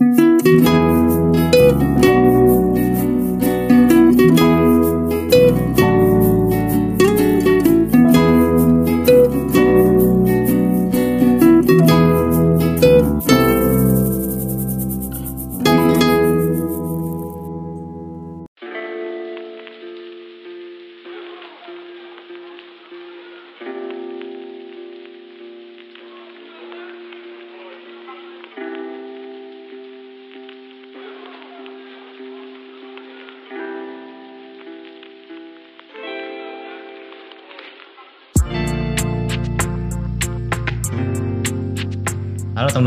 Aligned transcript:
Mm-hmm. 0.00 0.27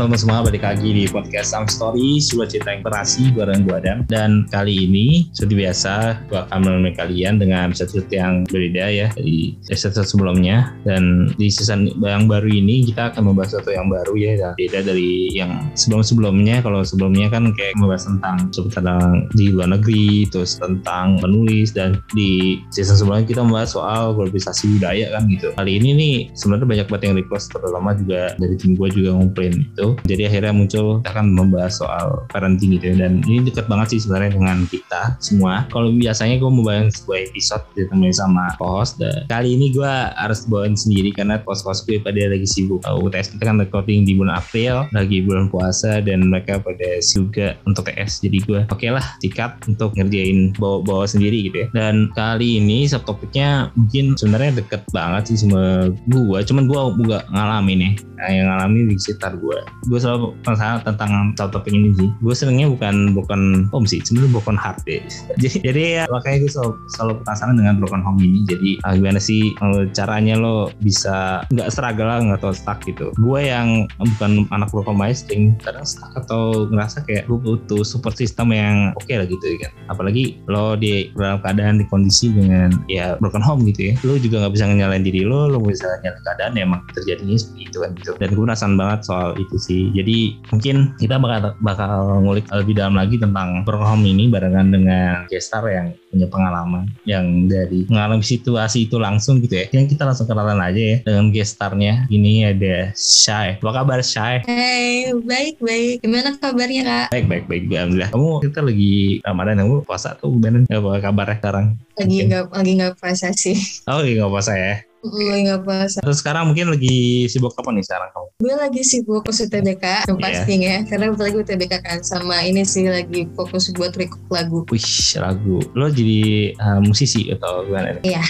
Teman-teman 0.02 0.18
semua, 0.18 0.42
balik 0.42 0.66
lagi 0.66 0.90
di 0.90 1.06
podcast 1.06 1.54
Some 1.54 1.70
Story, 1.70 2.18
sebuah 2.18 2.50
cerita 2.50 2.74
inspirasi 2.74 3.30
bareng 3.38 3.62
gue 3.62 3.76
Adam. 3.78 4.02
Dan 4.10 4.50
kali 4.50 4.90
ini, 4.90 5.30
seperti 5.30 5.62
biasa, 5.62 6.26
gue 6.26 6.42
akan 6.42 6.58
menemani 6.58 6.98
kalian 6.98 7.38
dengan 7.38 7.70
episode 7.70 8.10
yang 8.10 8.42
berbeda 8.50 8.82
ya 8.90 9.14
dari 9.14 9.54
episode 9.70 10.02
sebelumnya. 10.02 10.74
Dan 10.82 11.30
di 11.38 11.46
season 11.46 11.86
yang 12.02 12.26
baru 12.26 12.50
ini, 12.50 12.82
kita 12.90 13.14
akan 13.14 13.30
membahas 13.30 13.54
sesuatu 13.54 13.70
yang 13.78 13.86
baru 13.94 14.14
ya, 14.18 14.32
dan 14.42 14.50
beda 14.58 14.78
dari 14.90 15.30
yang 15.38 15.70
sebelum-sebelumnya. 15.78 16.66
Kalau 16.66 16.82
sebelumnya 16.82 17.30
kan 17.30 17.54
kayak 17.54 17.78
membahas 17.78 18.10
tentang 18.10 18.50
tentang 18.50 19.30
di 19.38 19.54
luar 19.54 19.70
negeri, 19.70 20.26
terus 20.34 20.58
tentang 20.58 21.22
menulis, 21.22 21.70
dan 21.70 22.02
di 22.10 22.58
season 22.74 22.98
sebelumnya 22.98 23.22
kita 23.22 23.46
membahas 23.46 23.78
soal 23.78 24.18
globalisasi 24.18 24.82
budaya 24.82 25.14
kan 25.14 25.30
gitu. 25.30 25.54
Kali 25.54 25.78
ini 25.78 25.94
nih, 25.94 26.16
sebenarnya 26.34 26.66
banyak 26.66 26.86
banget 26.90 27.02
yang 27.06 27.14
request, 27.22 27.54
terutama 27.54 27.94
juga 27.94 28.34
dari 28.42 28.58
tim 28.58 28.74
gue 28.74 28.90
juga 28.90 29.14
ngumpulin 29.14 29.62
itu 29.62 29.91
jadi 30.04 30.28
akhirnya 30.28 30.52
muncul 30.54 31.00
kita 31.02 31.10
akan 31.14 31.26
membahas 31.34 31.80
soal 31.80 32.24
parenting 32.30 32.76
gitu 32.78 32.92
ya. 32.92 33.06
Dan 33.06 33.24
ini 33.26 33.44
dekat 33.46 33.66
banget 33.66 33.96
sih 33.96 34.00
sebenarnya 34.06 34.36
dengan 34.36 34.58
kita 34.68 35.16
semua. 35.18 35.66
Kalau 35.70 35.92
biasanya 35.92 36.38
gue 36.38 36.50
membayang 36.50 36.88
sebuah 36.92 37.18
episode 37.32 37.64
ditemani 37.76 38.14
sama 38.14 38.52
host 38.58 38.98
dan 39.00 39.24
kali 39.28 39.56
ini 39.56 39.72
gue 39.74 39.92
harus 40.16 40.44
bawain 40.46 40.76
sendiri 40.76 41.10
karena 41.14 41.40
host-host 41.42 41.88
gue 41.88 41.98
pada 42.02 42.18
lagi 42.30 42.46
sibuk. 42.46 42.84
UTS 42.84 43.34
kita 43.36 43.48
kan 43.50 43.56
recording 43.58 44.04
di 44.04 44.14
bulan 44.14 44.38
April 44.38 44.86
lagi 44.92 45.24
bulan 45.24 45.48
puasa 45.48 45.98
dan 46.04 46.28
mereka 46.28 46.60
pada 46.60 47.00
juga 47.02 47.56
untuk 47.64 47.88
TS 47.88 48.22
jadi 48.22 48.38
gue 48.44 48.60
oke 48.68 48.78
okay 48.78 48.90
lah 48.92 49.04
sikat 49.18 49.58
untuk 49.66 49.96
ngerjain 49.96 50.54
bawa-bawa 50.56 51.08
sendiri 51.08 51.50
gitu 51.50 51.66
ya. 51.66 51.68
Dan 51.72 52.12
kali 52.14 52.62
ini 52.62 52.86
subtopiknya 52.86 53.72
mungkin 53.74 54.14
sebenarnya 54.14 54.62
deket 54.62 54.82
banget 54.94 55.32
sih 55.32 55.48
sama 55.48 55.90
gue 56.06 56.38
cuman 56.46 56.64
gue 56.68 56.80
juga 57.02 57.18
ngalamin 57.32 57.80
ya 57.82 57.92
yang 58.30 58.46
ngalamin 58.50 58.92
di 58.92 58.96
sekitar 59.00 59.34
gue 59.38 59.58
gue 59.88 59.98
selalu 59.98 60.36
penasaran 60.46 60.80
tentang 60.84 61.34
topik 61.36 61.72
ini 61.72 61.90
sih. 61.96 62.08
Gue 62.22 62.34
seringnya 62.36 62.70
bukan 62.70 63.16
bukan 63.16 63.40
home 63.74 63.86
sih 63.88 63.98
sebenarnya 64.02 64.30
broken 64.38 64.58
heart 64.58 64.78
deh 64.86 65.02
jadi 65.42 65.58
jadi 65.72 65.82
ya 65.82 66.04
makanya 66.10 66.46
gue 66.46 66.50
selalu, 66.52 66.72
selalu 66.92 67.12
penasaran 67.24 67.54
dengan 67.58 67.74
broken 67.82 68.02
home 68.04 68.20
ini. 68.22 68.38
Jadi 68.46 68.70
ah, 68.86 68.94
gimana 68.94 69.18
sih 69.18 69.52
eh, 69.52 69.82
caranya 69.96 70.34
lo 70.38 70.70
bisa 70.80 71.42
nggak 71.50 71.68
struggle 71.72 72.08
lah 72.08 72.18
nggak 72.22 72.40
tau 72.40 72.54
stuck 72.54 72.78
gitu. 72.86 73.10
Gue 73.18 73.50
yang 73.50 73.90
bukan 73.98 74.46
anak 74.54 74.70
broken 74.70 74.94
home 74.94 75.10
sering 75.12 75.56
kadang 75.60 75.86
stuck 75.86 76.12
atau 76.14 76.68
ngerasa 76.68 77.04
kayak 77.08 77.26
gue 77.26 77.38
butuh 77.38 77.82
support 77.82 78.14
system 78.14 78.54
yang 78.54 78.94
oke 78.94 79.06
okay 79.06 79.18
lah 79.18 79.26
gitu 79.26 79.58
kan. 79.58 79.72
Apalagi 79.90 80.40
lo 80.46 80.78
di 80.78 81.10
dalam 81.16 81.40
keadaan 81.42 81.80
di 81.82 81.84
kondisi 81.88 82.30
dengan 82.32 82.70
ya 82.86 83.18
broken 83.18 83.42
home 83.42 83.66
gitu 83.72 83.92
ya. 83.92 83.94
Lo 84.06 84.16
juga 84.20 84.44
nggak 84.44 84.54
bisa 84.54 84.64
nyalain 84.68 85.04
diri 85.04 85.24
lo 85.26 85.48
lo 85.50 85.58
bisa 85.62 85.88
nyalain 86.00 86.22
keadaan 86.22 86.52
ya 86.56 86.62
emang 86.64 86.80
terjadinya 86.94 87.36
seperti 87.36 87.62
itu 87.68 87.78
kan 87.82 87.90
gitu 87.98 88.11
dan 88.18 88.28
gue 88.32 88.44
penasaran 88.44 88.74
banget 88.76 89.00
soal 89.06 89.36
itu 89.38 89.56
sih. 89.60 89.88
Jadi 89.94 90.40
mungkin 90.50 90.96
kita 90.98 91.16
bakal 91.16 91.54
bakal 91.62 91.92
ngulik 92.24 92.46
lebih 92.50 92.74
dalam 92.76 92.96
lagi 92.96 93.16
tentang 93.20 93.62
program 93.64 94.02
ini 94.02 94.28
barengan 94.28 94.68
dengan 94.72 95.24
gestar 95.28 95.64
yang 95.68 95.94
punya 96.12 96.28
pengalaman 96.28 96.92
yang 97.08 97.48
dari 97.48 97.88
mengalami 97.88 98.20
situasi 98.20 98.90
itu 98.90 99.00
langsung 99.00 99.40
gitu 99.40 99.56
ya. 99.56 99.64
Yang 99.72 99.96
kita 99.96 100.04
langsung 100.08 100.28
kenalan 100.28 100.60
aja 100.60 100.80
ya 100.80 100.96
dengan 101.04 101.32
gestarnya. 101.32 102.04
Ini 102.12 102.52
ada 102.52 102.92
Shay. 102.92 103.56
Apa 103.60 103.82
kabar 103.82 104.00
Shay? 104.04 104.44
Hai, 104.44 105.12
baik 105.16 105.60
baik. 105.64 106.04
Gimana 106.04 106.36
kabarnya 106.36 106.82
kak? 106.84 107.06
Baik 107.16 107.26
baik 107.28 107.44
baik. 107.48 107.62
Alhamdulillah. 107.72 108.10
Kamu 108.12 108.28
kita 108.44 108.60
lagi 108.60 108.94
Ramadan 109.24 109.60
kamu 109.64 109.76
puasa 109.88 110.14
tuh 110.20 110.36
gimana? 110.36 110.68
Apa 110.68 111.00
kabarnya 111.00 111.36
sekarang? 111.40 111.66
Lagi 111.96 112.16
nggak 112.28 112.44
lagi 112.52 112.72
nggak 112.76 112.94
puasa 113.00 113.28
sih. 113.32 113.56
Oh 113.88 114.04
lagi 114.04 114.20
nggak 114.20 114.32
puasa 114.32 114.52
ya? 114.56 114.74
Gue 115.02 115.34
nggak 115.42 115.66
puasa. 115.66 115.98
Terus 115.98 116.22
sekarang 116.22 116.54
mungkin 116.54 116.70
lagi 116.70 117.26
sibuk 117.26 117.50
apa 117.58 117.74
nih 117.74 117.82
sekarang 117.82 118.08
kamu? 118.14 118.26
Gue 118.38 118.54
lagi 118.54 118.82
sibuk 118.86 119.26
ke 119.26 119.34
UTBK, 119.34 119.84
yang 120.06 120.18
Iya. 120.18 120.22
pastinya. 120.22 120.74
Karena 120.86 121.04
bentar 121.10 121.24
lagi 121.26 121.38
UTBK 121.42 121.72
kan. 121.82 121.98
Sama 122.06 122.36
ini 122.46 122.62
sih 122.62 122.86
lagi 122.86 123.26
fokus 123.34 123.74
buat 123.74 123.98
record 123.98 124.22
lagu. 124.30 124.62
Wih 124.70 124.86
lagu. 125.18 125.58
Lo 125.74 125.90
jadi 125.90 126.54
uh, 126.54 126.78
musisi 126.78 127.34
atau 127.34 127.66
gimana? 127.66 127.98
Iya. 128.06 128.22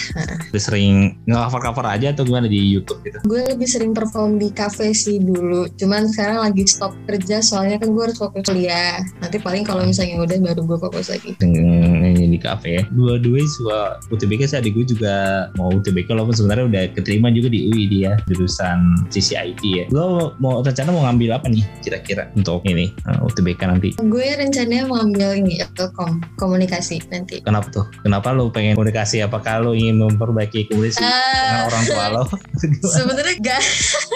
Udah 0.48 0.62
sering 0.62 1.20
nge-cover-cover 1.28 1.84
aja 1.84 2.16
atau 2.16 2.24
gimana 2.24 2.48
di 2.48 2.56
YouTube 2.72 3.04
gitu? 3.04 3.20
Gue 3.28 3.44
lebih 3.44 3.68
sering 3.68 3.92
perform 3.92 4.40
di 4.40 4.48
cafe 4.48 4.96
sih 4.96 5.20
dulu. 5.20 5.68
Cuman 5.76 6.08
sekarang 6.08 6.40
lagi 6.40 6.64
stop 6.64 6.96
kerja 7.04 7.44
soalnya 7.44 7.76
kan 7.76 7.92
gue 7.92 8.00
harus 8.00 8.16
fokus 8.16 8.48
kuliah. 8.48 9.04
Nanti 9.20 9.36
paling 9.36 9.68
kalau 9.68 9.84
misalnya 9.84 10.24
udah 10.24 10.40
baru 10.40 10.64
gue 10.64 10.78
fokus 10.80 11.12
lagi. 11.12 11.36
nyanyi 11.44 12.32
di 12.32 12.40
kafe 12.40 12.80
ya. 12.80 12.82
Dua-duanya 12.88 13.48
suka 13.60 13.78
UTBK 14.08 14.48
sih 14.48 14.56
adik 14.56 14.72
gue 14.72 14.86
juga 14.88 15.48
mau 15.60 15.68
UTBK 15.68 16.08
walaupun 16.16 16.32
sebenarnya 16.32 16.61
udah 16.64 16.82
keterima 16.92 17.28
juga 17.28 17.48
di 17.48 17.66
UI 17.66 17.84
dia 17.86 18.18
jurusan 18.26 18.78
CCIT 19.08 19.62
ya. 19.62 19.84
Lo 19.88 20.34
mau 20.38 20.60
rencana 20.60 20.90
mau 20.90 21.02
ngambil 21.04 21.36
apa 21.36 21.46
nih 21.46 21.64
kira-kira 21.80 22.28
untuk 22.32 22.62
ini 22.64 22.90
uh, 23.04 23.24
UTBK 23.24 23.60
nanti? 23.64 23.88
Gue 23.98 24.26
rencananya 24.32 24.84
mau 24.84 24.98
ambil 24.98 25.34
ini 25.34 25.62
Telkom 25.72 26.20
komunikasi 26.36 27.00
nanti. 27.08 27.40
Kenapa 27.40 27.70
tuh? 27.70 27.86
Kenapa 28.00 28.30
lo 28.30 28.48
pengen 28.48 28.74
komunikasi? 28.74 29.20
Apakah 29.20 29.60
lo 29.60 29.72
ingin 29.72 29.96
memperbaiki 29.96 30.68
komunikasi 30.68 31.00
dengan 31.00 31.12
Ah, 31.12 31.66
orang 31.66 31.84
tua 31.84 32.04
lo? 32.10 32.22
sebenarnya 32.94 33.34
gak 33.40 33.62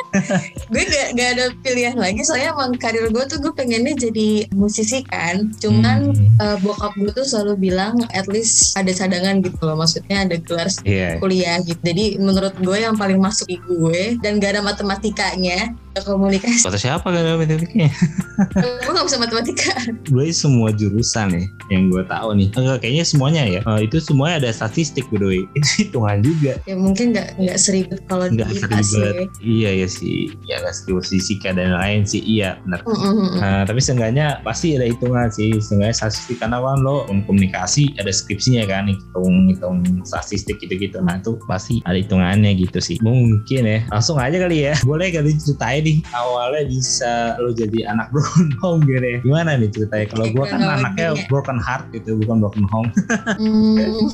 gue 0.73 0.83
gak, 0.83 1.09
gak 1.15 1.28
ada 1.33 1.45
pilihan 1.61 1.97
lagi 1.97 2.21
soalnya 2.21 2.53
emang 2.53 2.75
karir 2.77 3.09
gue 3.09 3.25
tuh 3.25 3.39
gue 3.39 3.53
pengennya 3.53 3.95
jadi 3.97 4.28
musisi 4.53 5.03
kan 5.03 5.51
cuman 5.59 5.89
Hmm, 5.97 6.39
eh, 6.39 6.57
bokap 6.61 6.93
gue 6.95 7.09
tuh 7.11 7.25
selalu 7.25 7.71
bilang 7.71 7.97
at 8.13 8.27
least 8.27 8.77
ada 8.77 8.91
cadangan 8.91 9.41
gitu 9.41 9.57
loh 9.63 9.77
maksudnya 9.77 10.25
ada 10.25 10.37
gelar 10.37 10.69
Iya. 10.83 11.17
kuliah 11.19 11.57
gitu 11.63 11.78
jadi 11.81 12.19
menurut 12.19 12.36
gue 12.61 12.79
yang 12.85 12.95
paling 12.97 13.21
masuk 13.21 13.49
di 13.49 13.59
gue 13.61 14.21
dan 14.21 14.37
gak 14.37 14.59
ada 14.59 14.63
matematikanya 14.63 15.73
komunikasi. 16.05 16.65
Kata 16.67 16.79
siapa 16.79 17.07
gak 17.09 17.23
ada 17.23 17.39
matematikanya? 17.41 17.91
gue 18.84 18.93
gak 18.93 19.07
bisa 19.07 19.19
matematika. 19.19 19.73
Gue 20.11 20.29
semua 20.34 20.69
jurusan 20.75 21.33
nih 21.33 21.47
yang 21.73 21.89
gue 21.89 22.03
tahu 22.05 22.37
nih. 22.37 22.49
Enggak 22.53 22.79
kayaknya 22.84 23.05
semuanya 23.07 23.43
ya. 23.49 23.61
Eh, 23.65 23.81
itu 23.89 23.97
semuanya 24.03 24.45
ada 24.45 24.51
statistik 24.53 25.09
by 25.09 25.19
the 25.23 25.27
way. 25.27 25.43
Itu 25.59 25.69
hitungan 25.81 26.21
juga. 26.21 26.53
Ya 26.69 26.77
mungkin 26.77 27.17
gak, 27.17 27.41
nggak 27.41 27.59
seribet 27.59 28.01
kalau 28.11 28.29
di 28.29 28.43
IPA 28.43 28.79
sih. 28.84 29.05
Iya 29.41 29.71
ya 29.84 29.89
sih. 29.89 30.19
Ya 30.45 30.61
nggak 30.61 30.75
seribet 30.75 31.07
fisika 31.09 31.51
dan 31.55 31.73
lain 31.73 32.05
sih. 32.05 32.21
Iya 32.21 32.61
benar. 32.67 32.84
Mm, 32.84 32.93
mm, 32.93 33.15
mm. 33.17 33.31
Nah, 33.41 33.61
tapi 33.65 33.81
seenggaknya 33.81 34.27
pasti 34.45 34.77
ada 34.77 34.87
hitungan 34.87 35.33
sih. 35.33 35.57
Seenggaknya 35.57 35.97
statistik 35.97 36.37
karena 36.43 36.61
kan 36.61 36.83
lo 36.83 37.07
komunikasi 37.07 37.97
ada 37.97 38.13
skripsinya 38.13 38.69
kan 38.69 38.91
hitung 38.91 39.49
hitung 39.49 39.77
statistik 40.05 40.61
gitu-gitu. 40.61 41.01
Nah 41.01 41.23
itu 41.23 41.39
pasti 41.47 41.81
ada 41.89 41.97
hitungannya 41.97 42.53
gitu 42.59 42.78
sih. 42.83 43.01
Mungkin 43.01 43.63
ya. 43.65 43.81
Langsung 43.89 44.21
aja 44.21 44.37
kali 44.37 44.69
ya. 44.69 44.75
Boleh 44.84 45.09
kali 45.15 45.33
ceritain 45.39 45.86
nih 45.87 45.97
awalnya 46.11 46.67
bisa 46.67 47.39
lo 47.39 47.55
jadi 47.55 47.95
anak 47.95 48.11
broken 48.11 48.51
home 48.59 48.83
gitu 48.84 48.99
ya 48.99 49.19
gimana 49.22 49.55
nih 49.55 49.71
ceritanya 49.71 50.07
kalau 50.10 50.27
gue 50.27 50.45
kan 50.51 50.60
anaknya 50.60 51.09
broken 51.31 51.59
heart 51.63 51.87
gitu 51.95 52.19
bukan 52.19 52.43
broken 52.43 52.66
home 52.66 52.91
Hmm, 53.37 54.09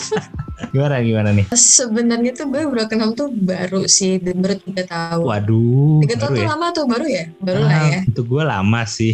gimana 0.74 1.00
gimana 1.02 1.30
nih 1.34 1.46
sebenarnya 1.50 2.32
tuh 2.38 2.46
gue 2.50 2.62
broken 2.66 2.98
home 3.02 3.14
tuh 3.18 3.28
baru 3.32 3.88
sih 3.90 4.20
baru 4.20 4.54
tiga 4.62 4.84
tahun 4.86 5.24
waduh 5.26 5.98
Tiga 6.04 6.14
tahun 6.20 6.30
tuh 6.36 6.42
ya 6.44 6.48
lama 6.54 6.66
tuh 6.70 6.84
baru 6.86 7.06
ya? 7.08 7.24
Baru 7.40 7.60
lah 7.64 7.82
ya. 7.88 8.00
Untuk 8.06 8.26
gue 8.28 8.42
lama 8.44 8.80
sih. 8.84 9.12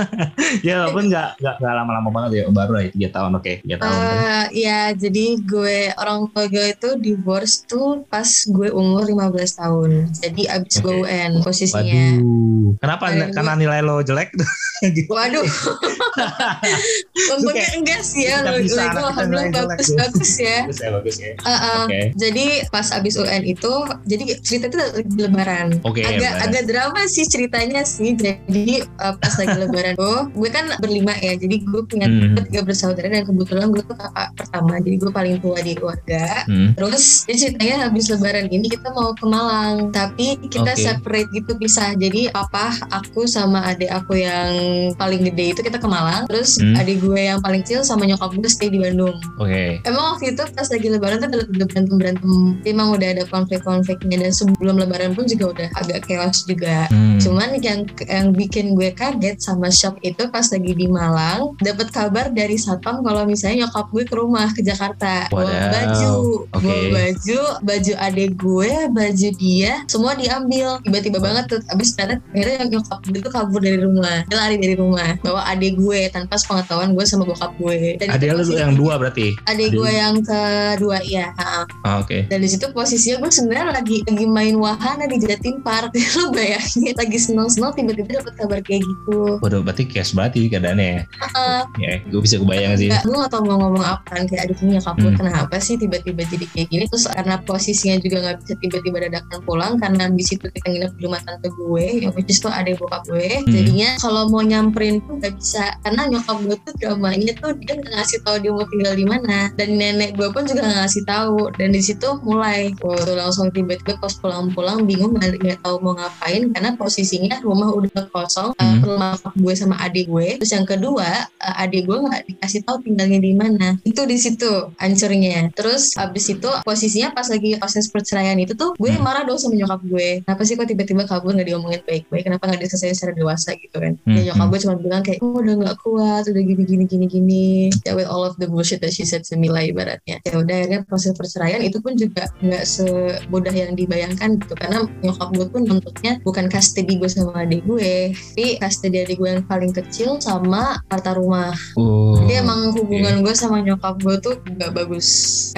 ya 0.66 0.74
walaupun 0.82 1.04
nggak 1.12 1.28
nggak 1.38 1.74
lama-lama 1.74 2.08
banget 2.10 2.30
ya 2.32 2.42
baru 2.50 2.70
lah 2.74 2.82
ya, 2.86 2.90
tiga 2.94 3.08
tahun 3.14 3.30
oke 3.38 3.52
tiga 3.64 3.76
tahun. 3.78 4.00
Eh, 4.02 4.44
ya 4.64 4.80
jadi 4.96 5.24
gue 5.44 5.78
orang 5.94 6.18
tua 6.32 6.44
gue 6.48 6.66
itu 6.74 6.90
divorce 6.98 7.54
tuh 7.68 8.02
pas 8.08 8.26
gue 8.28 8.68
umur 8.72 9.06
15 9.06 9.60
tahun. 9.60 9.90
Jadi 10.12 10.42
abis 10.48 10.74
gue 10.82 10.96
Oke. 11.04 11.08
UN 11.30 11.42
posisinya. 11.42 12.02
Waduh, 12.08 12.76
kenapa? 12.78 13.04
Kayak 13.08 13.28
Karena 13.32 13.52
nilai 13.54 13.80
lo 13.80 14.00
jelek? 14.00 14.32
Gitu. 14.78 15.10
Waduh, 15.10 15.42
Untungnya 17.34 17.66
enggak 17.74 18.00
sih 18.02 18.30
ya. 18.30 18.42
anak 18.42 18.62
kita 18.62 18.82
alhamdulillah 18.94 19.50
jelek 19.50 19.66
bagus 19.74 19.88
ya. 19.90 19.98
bagus 19.98 20.30
ya. 20.38 20.56
bagus 20.62 20.78
ya 20.78 20.88
bagus 20.94 21.16
ya 21.18 21.30
Uh, 21.38 21.50
uh. 21.50 21.80
Oke. 21.82 22.00
Jadi 22.14 22.46
pas 22.68 22.86
abis 22.90 23.14
UN 23.16 23.42
itu, 23.42 23.72
jadi 24.06 24.22
cerita 24.38 24.70
itu 24.70 24.78
lebaran. 25.18 25.82
Oke, 25.82 26.02
agak 26.02 26.14
lebaran. 26.14 26.44
agak 26.46 26.62
drama 26.66 27.00
sih 27.06 27.24
ceritanya 27.24 27.82
sih. 27.82 28.14
Jadi 28.14 28.86
uh, 29.00 29.14
pas 29.16 29.34
lagi 29.34 29.56
lebaran 29.56 29.94
tuh, 29.94 30.30
gue 30.30 30.48
kan 30.48 30.70
berlima 30.78 31.18
ya. 31.18 31.34
Jadi 31.34 31.62
gue 31.62 31.82
punya 31.84 32.06
Hmm. 32.08 32.38
tiga 32.40 32.62
bersaudara 32.62 33.10
dan 33.10 33.26
kebetulan 33.26 33.68
gue 33.68 33.82
tuh 33.82 33.92
kakak 33.92 34.30
pertama. 34.34 34.78
Jadi 34.78 34.96
gue 34.96 35.10
paling 35.10 35.34
tua 35.42 35.58
di 35.58 35.74
keluarga. 35.74 36.46
Hmm. 36.46 36.72
Terus 36.72 37.26
jadi 37.26 37.38
ceritanya 37.50 37.76
habis 37.84 38.04
lebaran 38.08 38.46
ini 38.46 38.66
kita 38.66 38.88
mau 38.92 39.10
ke 39.12 39.26
Malang, 39.26 39.90
tapi 39.90 40.38
kita 40.46 40.72
Oke. 40.72 40.80
separate 40.80 41.17
gitu 41.28 41.56
pisah. 41.56 41.94
Jadi 41.94 42.30
papa, 42.30 42.70
aku 42.90 43.26
sama 43.26 43.64
adik 43.66 43.90
aku 43.90 44.18
yang 44.18 44.52
paling 44.94 45.24
gede 45.24 45.56
itu 45.56 45.60
kita 45.60 45.78
ke 45.78 45.88
Malang. 45.88 46.28
Terus 46.28 46.58
Hmm. 46.58 46.74
adik 46.74 47.00
gue 47.00 47.18
yang 47.18 47.38
paling 47.40 47.62
kecil 47.62 47.82
sama 47.82 48.04
nyokap 48.04 48.34
gue 48.34 48.50
stay 48.50 48.68
di 48.68 48.78
Bandung. 48.78 49.14
oke 49.38 49.82
Emang 49.82 50.14
waktu 50.14 50.34
itu 50.34 50.42
pas 50.52 50.68
lagi 50.68 50.86
lebaran 50.86 51.16
tuh 51.22 51.28
udah 51.48 51.66
berantem 51.66 51.96
berantem. 51.96 52.32
Emang 52.62 52.92
udah 52.92 53.08
ada 53.08 53.24
konflik-konfliknya 53.24 54.16
dan 54.20 54.32
sebelum 54.34 54.76
lebaran 54.76 55.16
pun 55.16 55.24
juga 55.24 55.54
udah 55.54 55.68
agak 55.78 56.04
chaos 56.04 56.44
juga. 56.44 56.84
Hmm. 56.92 57.16
Cuman 57.18 57.56
yang 57.62 57.88
yang 58.04 58.26
bikin 58.34 58.76
gue 58.76 58.92
kaget 58.92 59.40
sama 59.40 59.72
shock 59.72 59.96
itu 60.02 60.28
pas 60.28 60.44
lagi 60.44 60.72
di 60.74 60.86
Malang 60.86 61.56
dapat 61.58 61.88
kabar 61.88 62.28
dari 62.28 62.60
satpam 62.60 63.00
kalau 63.00 63.24
misalnya 63.24 63.64
nyokap 63.64 63.86
gue 63.88 64.04
ke 64.04 64.14
rumah 64.14 64.48
ke 64.52 64.60
Jakarta 64.60 65.30
bawa 65.30 65.48
Wadaw. 65.48 65.70
baju, 65.72 66.12
Oke. 66.52 66.66
bawa 66.66 66.84
baju, 66.92 67.40
baju 67.64 67.92
adek 67.96 68.30
gue, 68.36 68.72
baju 68.90 69.28
dia, 69.38 69.72
semua 69.88 70.12
diambil 70.12 70.76
tiba-tiba 70.82 71.07
banget 71.16 71.44
tuh. 71.48 71.60
Abis 71.72 71.96
ternyata 71.96 72.20
akhirnya 72.36 72.68
nyokap 72.76 73.00
gue 73.08 73.20
tuh 73.24 73.32
kabur 73.32 73.60
dari 73.64 73.80
rumah, 73.80 74.28
dia 74.28 74.36
lari 74.36 74.56
dari 74.60 74.76
rumah 74.76 75.16
bawa 75.24 75.48
adek 75.48 75.80
gue 75.80 76.00
tanpa 76.12 76.36
sepengetahuan 76.36 76.92
gue 76.92 77.04
sama 77.08 77.24
bokap 77.24 77.56
gue. 77.56 77.96
Dan 77.96 78.12
itu 78.12 78.36
lu 78.36 78.54
yang 78.60 78.76
dua 78.76 79.00
berarti 79.00 79.32
Adik 79.48 79.68
Adik 79.68 79.70
gue 79.80 79.90
yang 79.90 80.16
kedua 80.22 80.98
ya. 81.04 81.32
Ah, 81.38 82.00
oke 82.00 82.28
Dan 82.28 82.40
di 82.40 82.48
situ 82.48 82.68
posisinya 82.72 83.24
gue 83.24 83.30
sebenarnya 83.32 83.80
lagi 83.80 83.96
lagi 84.06 84.26
main 84.28 84.54
wahana 84.56 85.04
di 85.08 85.16
Jatim 85.20 85.60
Park. 85.64 85.92
Lu 86.18 86.32
bayangin 86.34 86.94
lagi 86.96 87.18
seneng-seneng 87.18 87.72
tiba-tiba 87.76 88.22
dapat 88.22 88.34
kabar 88.38 88.58
kayak 88.64 88.82
gitu. 88.82 89.38
Waduh, 89.38 89.60
berarti 89.62 89.84
cash 89.86 90.16
banget 90.16 90.40
ini 90.40 90.46
keadaannya 90.50 90.86
ya. 90.86 91.00
Heeh. 91.04 91.60
Ya, 91.78 91.92
gue 92.08 92.20
bisa 92.20 92.36
kebayang 92.40 92.74
sih. 92.80 92.88
Gue 92.90 93.16
gak 93.16 93.30
tau 93.30 93.44
mau 93.44 93.60
ngomong 93.60 93.84
apa 93.84 94.08
kan 94.08 94.24
kayak 94.26 94.48
aduh 94.50 94.56
nyokap 94.64 94.96
gue 94.98 95.08
Hmm. 95.08 95.18
kenapa 95.24 95.56
sih 95.58 95.74
tiba-tiba 95.80 96.20
jadi 96.28 96.46
kayak 96.52 96.68
gini 96.68 96.84
terus 96.84 97.08
karena 97.08 97.40
posisinya 97.42 97.96
juga 97.98 98.16
gak 98.22 98.36
bisa 98.44 98.54
tiba-tiba 98.60 98.96
dadakan 99.08 99.38
pulang 99.44 99.72
karena 99.80 100.04
di 100.12 100.24
situ 100.24 100.44
kita 100.52 100.68
nginep 100.68 100.87
di 100.96 101.04
rumah 101.04 101.20
tante 101.24 101.48
gue 101.50 101.84
yang 102.06 102.12
which 102.16 102.30
is 102.32 102.40
tuh 102.40 102.52
adik 102.52 102.78
bokap 102.80 103.04
gue. 103.08 103.28
Hmm. 103.42 103.50
jadinya 103.50 103.90
kalau 104.00 104.22
mau 104.30 104.42
nyamperin 104.44 105.00
tuh 105.04 105.18
gak 105.20 105.34
bisa 105.36 105.64
karena 105.84 106.02
nyokap 106.08 106.36
gue 106.44 106.56
tuh 106.64 106.74
dramanya 106.80 107.32
tuh 107.40 107.50
dia 107.58 107.74
gak 107.76 107.92
ngasih 107.98 108.18
tahu 108.24 108.36
dia 108.40 108.50
mau 108.54 108.66
tinggal 108.68 108.94
di 108.94 109.04
mana. 109.04 109.38
Dan 109.58 109.68
nenek 109.76 110.16
gue 110.16 110.28
pun 110.32 110.44
juga 110.46 110.64
gak 110.64 110.78
ngasih 110.86 111.02
tahu. 111.04 111.38
Dan 111.58 111.68
di 111.74 111.82
situ 111.82 112.08
mulai 112.24 112.72
waktu 112.78 113.12
langsung 113.16 113.48
tiba-tiba 113.52 113.98
pas 113.98 114.14
pulang-pulang 114.18 114.84
bingung 114.84 115.16
nggak 115.16 115.40
nggak 115.42 115.58
tahu 115.64 115.76
mau 115.82 115.94
ngapain 115.96 116.52
karena 116.52 116.70
posisinya 116.78 117.40
rumah 117.42 117.68
udah 117.72 118.04
kosong 118.12 118.50
Hmm. 118.58 118.80
uh, 118.80 118.86
rumah 118.86 119.12
gue 119.34 119.54
sama 119.54 119.76
adik 119.82 120.08
gue. 120.08 120.38
Terus 120.40 120.52
yang 120.54 120.66
kedua 120.66 121.26
uh, 121.28 121.62
adik 121.62 121.84
gue 121.88 121.98
nggak 121.98 122.22
dikasih 122.28 122.60
tahu 122.64 122.80
tinggalnya 122.84 123.18
di 123.20 123.32
mana. 123.34 123.68
Itu 123.84 124.04
di 124.08 124.16
situ 124.18 124.72
hancurnya. 124.78 125.52
Terus 125.54 125.94
habis 125.98 126.26
itu 126.30 126.48
posisinya 126.64 127.12
pas 127.12 127.28
lagi 127.28 127.56
proses 127.58 127.88
perceraian 127.90 128.36
itu 128.38 128.54
tuh 128.54 128.74
gue 128.76 128.90
Hmm. 128.90 129.04
marah 129.04 129.22
dong 129.28 129.38
sama 129.38 129.54
nyokap 129.54 129.80
gue. 129.84 130.08
Kenapa 130.24 130.42
sih 130.42 130.54
kok 130.56 130.66
tiba-tiba 130.78 131.10
kabur 131.10 131.34
nggak 131.34 131.48
diomongin 131.50 131.82
baik-baik 131.82 132.22
kenapa 132.30 132.46
nggak 132.46 132.62
diselesaikan 132.62 132.94
secara 132.94 133.12
dewasa 133.18 133.50
gitu 133.58 133.76
kan. 133.82 133.98
Hmm, 134.06 134.14
dan 134.14 134.22
nyokap 134.30 134.38
hmm. 134.46 134.52
gue 134.54 134.60
cuma 134.62 134.74
bilang 134.78 135.02
kayak 135.02 135.18
oh, 135.26 135.42
udah 135.42 135.54
nggak 135.58 135.76
kuat 135.82 136.22
udah 136.30 136.42
gini 136.46 136.62
gini 136.62 136.84
gini 136.86 137.06
gini. 137.10 137.46
Ya 137.82 137.98
with 137.98 138.06
all 138.06 138.22
of 138.22 138.38
the 138.38 138.46
bullshit 138.46 138.78
that 138.86 138.94
she 138.94 139.02
said 139.02 139.26
to 139.26 139.34
me 139.34 139.50
lah 139.50 139.66
ibaratnya. 139.66 140.22
Ya 140.22 140.38
udah 140.38 140.54
akhirnya 140.54 140.80
proses 140.86 141.18
perceraian 141.18 141.58
itu 141.66 141.82
pun 141.82 141.98
juga 141.98 142.30
nggak 142.38 142.62
semudah 142.62 143.50
yang 143.50 143.74
dibayangkan 143.74 144.38
gitu. 144.38 144.54
Karena 144.54 144.86
nyokap 145.02 145.28
gue 145.34 145.46
pun 145.50 145.62
nuntutnya 145.66 146.22
bukan 146.22 146.46
custody 146.46 146.94
gue 146.94 147.10
sama 147.10 147.42
adik 147.42 147.66
gue 147.66 148.14
tapi 148.38 148.54
custody 148.62 149.02
adik 149.02 149.18
gue 149.18 149.30
yang 149.34 149.44
paling 149.50 149.74
kecil 149.74 150.22
sama 150.22 150.78
harta 150.86 151.18
rumah. 151.18 151.50
Oh. 151.74 152.14
jadi 152.22 152.46
emang 152.46 152.70
hubungan 152.70 153.26
gue 153.26 153.34
sama 153.34 153.58
nyokap 153.58 153.98
gue 153.98 154.14
tuh 154.22 154.34
gak 154.54 154.78
bagus. 154.78 155.08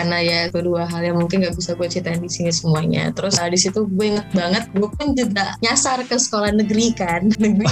Karena 0.00 0.16
ya 0.24 0.40
kedua 0.48 0.88
hal 0.88 1.04
yang 1.04 1.20
mungkin 1.20 1.44
gak 1.44 1.52
bisa 1.52 1.76
gue 1.76 1.84
ceritain 1.84 2.24
di 2.24 2.30
sini 2.32 2.48
semuanya. 2.48 3.12
Terus 3.12 3.36
nah, 3.36 3.52
di 3.52 3.58
situ 3.60 3.84
gue 3.84 4.06
inget 4.16 4.24
banget 4.32 4.64
gue 4.72 4.88
pun 4.88 5.09
juga 5.12 5.54
nyasar 5.60 6.02
ke 6.02 6.16
sekolah 6.16 6.50
negeri 6.52 6.92
kan 6.92 7.26
negeri 7.42 7.66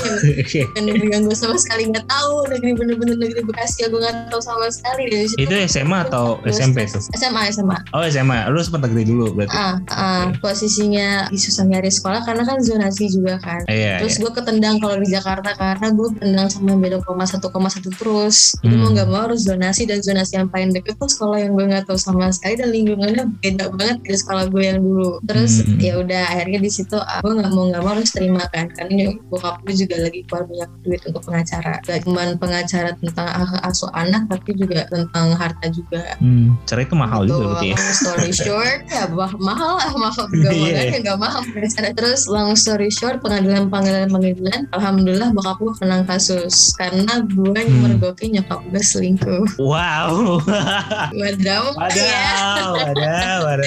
yang 0.54 0.84
negeri 0.84 1.06
yang 1.10 1.22
gue 1.24 1.34
sama 1.34 1.56
sekali 1.56 1.88
nggak 1.88 2.04
tahu 2.04 2.32
negeri 2.48 2.70
bener-bener 2.74 3.16
negeri 3.16 3.40
Bekasi 3.42 3.82
yang 3.82 3.90
gue 3.90 4.00
nggak 4.00 4.16
tahu 4.28 4.40
sama 4.40 4.66
sekali 4.68 5.02
dari 5.08 5.26
situ 5.26 5.38
Itu 5.40 5.54
SMA 5.66 5.98
atau 6.04 6.38
SMP 6.44 6.84
tuh? 6.84 7.02
SMA 7.12 7.42
SMA 7.50 7.78
Oh 7.90 8.02
SMA, 8.04 8.48
lu 8.48 8.58
sempat 8.58 8.84
negeri 8.84 9.04
dulu 9.06 9.32
berarti? 9.32 9.54
ah, 9.54 9.74
ah, 9.88 10.24
posisinya 10.38 11.28
di 11.28 11.38
susah 11.38 11.64
nyari 11.64 11.88
sekolah 11.88 12.22
karena 12.22 12.42
kan 12.42 12.58
zonasi 12.58 13.08
juga 13.08 13.38
kan 13.38 13.62
Iya, 13.66 14.00
Terus 14.00 14.16
iya. 14.16 14.22
gue 14.24 14.32
ketendang 14.32 14.76
kalau 14.78 14.96
di 14.96 15.08
Jakarta 15.08 15.50
karena 15.52 15.86
gue 15.90 16.08
ketendang 16.12 16.48
sama 16.48 16.74
beda 16.74 16.98
koma 17.00 17.24
satu 17.24 17.48
koma 17.48 17.68
satu 17.68 17.88
terus. 17.90 18.56
Jadi 18.58 18.70
Hmm. 18.70 18.80
mau 18.80 18.90
nggak 18.90 19.08
mau 19.08 19.20
harus 19.24 19.42
zonasi 19.42 19.82
dan 19.84 19.98
zonasi 19.98 20.36
yang 20.36 20.46
paling 20.46 20.70
deket 20.70 20.94
tuh 20.96 21.06
sekolah 21.06 21.38
yang 21.38 21.52
gue 21.52 21.64
nggak 21.66 21.84
tahu 21.84 21.96
sama 21.96 22.28
sekali 22.28 22.54
dan 22.56 22.68
lingkungannya 22.68 23.24
beda 23.38 23.64
banget 23.72 23.96
dari 24.00 24.16
sekolah 24.16 24.44
gue 24.46 24.62
yang 24.64 24.78
dulu. 24.78 25.18
Terus 25.22 25.52
Hmm. 25.60 25.78
ya 25.78 25.92
udah 25.96 26.22
akhirnya 26.28 26.58
di 26.58 26.70
situ 26.70 26.96
ah, 26.96 27.20
gue 27.28 27.36
nggak 27.36 27.52
mau 27.52 27.68
nggak 27.68 27.82
mau 27.82 27.92
harus 27.92 28.08
terima 28.08 28.40
kan 28.48 28.72
karena 28.72 29.12
bokap 29.28 29.60
gue 29.60 29.74
juga 29.76 30.00
lagi 30.00 30.24
keluar 30.24 30.44
banyak 30.44 30.70
duit 30.80 31.02
untuk 31.04 31.20
pengacara. 31.22 31.76
Gak 31.82 32.00
cuma 32.02 32.22
pengacara 32.34 32.90
tentang 32.96 33.28
ah- 33.28 33.60
asuh 33.62 33.92
anak 33.92 34.24
tapi 34.26 34.56
juga 34.56 34.88
tentang 34.88 35.36
harta 35.36 35.68
juga. 35.68 36.16
Hmm, 36.16 36.56
cerai 36.64 36.82
itu 36.82 36.96
mahal 36.96 37.20
Tuh, 37.22 37.36
juga 37.36 37.44
berarti 37.52 37.68
ya. 37.68 37.76
long 37.76 37.92
story 37.94 38.30
short 38.40 38.80
ya 38.88 39.04
bah- 39.06 39.36
mahal 39.38 39.72
lah 39.76 39.92
mahal 39.92 40.24
gak 40.26 40.48
Iya. 40.48 40.72
mahal 40.72 40.88
ya 40.88 40.98
gak 41.04 41.18
mahal 41.18 41.40
pengacara 41.44 41.88
terus 41.92 42.20
long 42.24 42.52
story 42.54 42.88
short 42.88 43.20
pengadilan 43.20 43.68
pengadilan 43.68 44.08
pengadilan 44.08 44.60
alhamdulillah 44.72 45.28
bokap 45.30 45.56
gue 45.58 45.74
menang 45.78 46.04
kasus 46.04 46.72
karena 46.74 47.12
gue 47.26 47.52
Hmm. 47.58 47.80
mergoki 47.84 48.30
nyokap 48.30 48.64
gue 48.64 48.80
selingkuh 48.80 49.44
Wow. 49.58 50.40
gue 51.12 51.28
ya 51.36 51.68
Wadaw, 51.74 52.72
wadaw, 52.72 53.38
wadaw. 53.44 53.66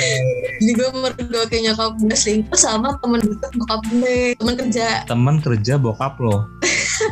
jadi 0.57 0.71
gue 0.71 0.89
mergoki 0.95 1.57
nyokap 1.61 1.91
gue 1.97 2.15
selingkuh 2.15 2.55
sama 2.55 2.97
temen 2.97 3.21
deket 3.21 3.50
bokap 3.55 3.81
gue 3.91 4.35
temen 4.39 4.55
kerja 4.55 4.87
Temen 5.07 5.35
kerja 5.43 5.73
bokap 5.75 6.15
lo. 6.23 6.47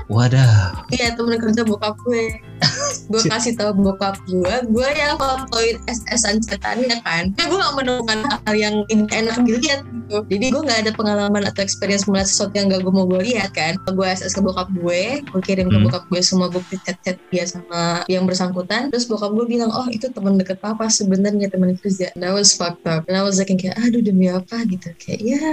Wadah. 0.09 0.85
iya 0.89 1.13
temen 1.13 1.37
kerja 1.37 1.61
bokap 1.63 1.95
gue. 2.05 2.39
Gue 3.07 3.21
kasih 3.31 3.53
tau 3.55 3.71
bokap 3.71 4.17
gue 4.25 4.53
gue 4.69 4.89
yang 4.93 5.15
fotoin 5.15 5.77
SS-an 5.85 6.41
cetannya 6.41 6.97
kan. 7.05 7.31
Ya 7.37 7.45
gue 7.45 7.57
gak 7.57 7.75
menemukan 7.77 8.19
hal 8.45 8.55
yang 8.55 8.75
enak 8.89 9.37
dilihat 9.45 9.81
gitu. 9.85 10.17
Jadi 10.25 10.45
gue 10.49 10.61
gak 10.65 10.79
ada 10.87 10.91
pengalaman 10.93 11.45
atau 11.45 11.61
experience 11.61 12.09
melihat 12.09 12.27
sesuatu 12.27 12.53
yang 12.57 12.69
gak 12.69 12.81
gue 12.81 12.93
mau 12.93 13.05
gue 13.05 13.21
lihat 13.23 13.53
kan. 13.53 13.77
Gue 13.89 14.05
SS 14.09 14.33
ke 14.33 14.41
bokap 14.41 14.69
gue 14.73 15.21
gue 15.21 15.41
kirim 15.45 15.69
ke 15.69 15.77
Hmm. 15.79 15.87
bokap 15.87 16.03
gue 16.11 16.19
semua 16.19 16.51
bukti 16.51 16.75
chat-chat 16.83 17.15
dia 17.31 17.47
sama 17.47 18.03
yang 18.11 18.27
bersangkutan. 18.27 18.91
Terus 18.91 19.07
bokap 19.07 19.31
gue 19.31 19.45
bilang 19.47 19.71
oh 19.71 19.87
itu 19.87 20.11
teman 20.11 20.35
deket 20.35 20.59
papa 20.59 20.91
sebenarnya 20.91 21.47
teman 21.47 21.77
kerja. 21.79 22.11
That 22.19 22.35
was 22.35 22.51
fucked 22.51 22.83
up. 22.83 23.07
And 23.07 23.15
I 23.15 23.23
was 23.23 23.39
like 23.39 23.47
kayak 23.53 23.79
aduh 23.79 24.03
demi 24.03 24.27
apa? 24.27 24.65
Gitu. 24.67 24.91
Kayak 24.99 25.21
ya. 25.23 25.49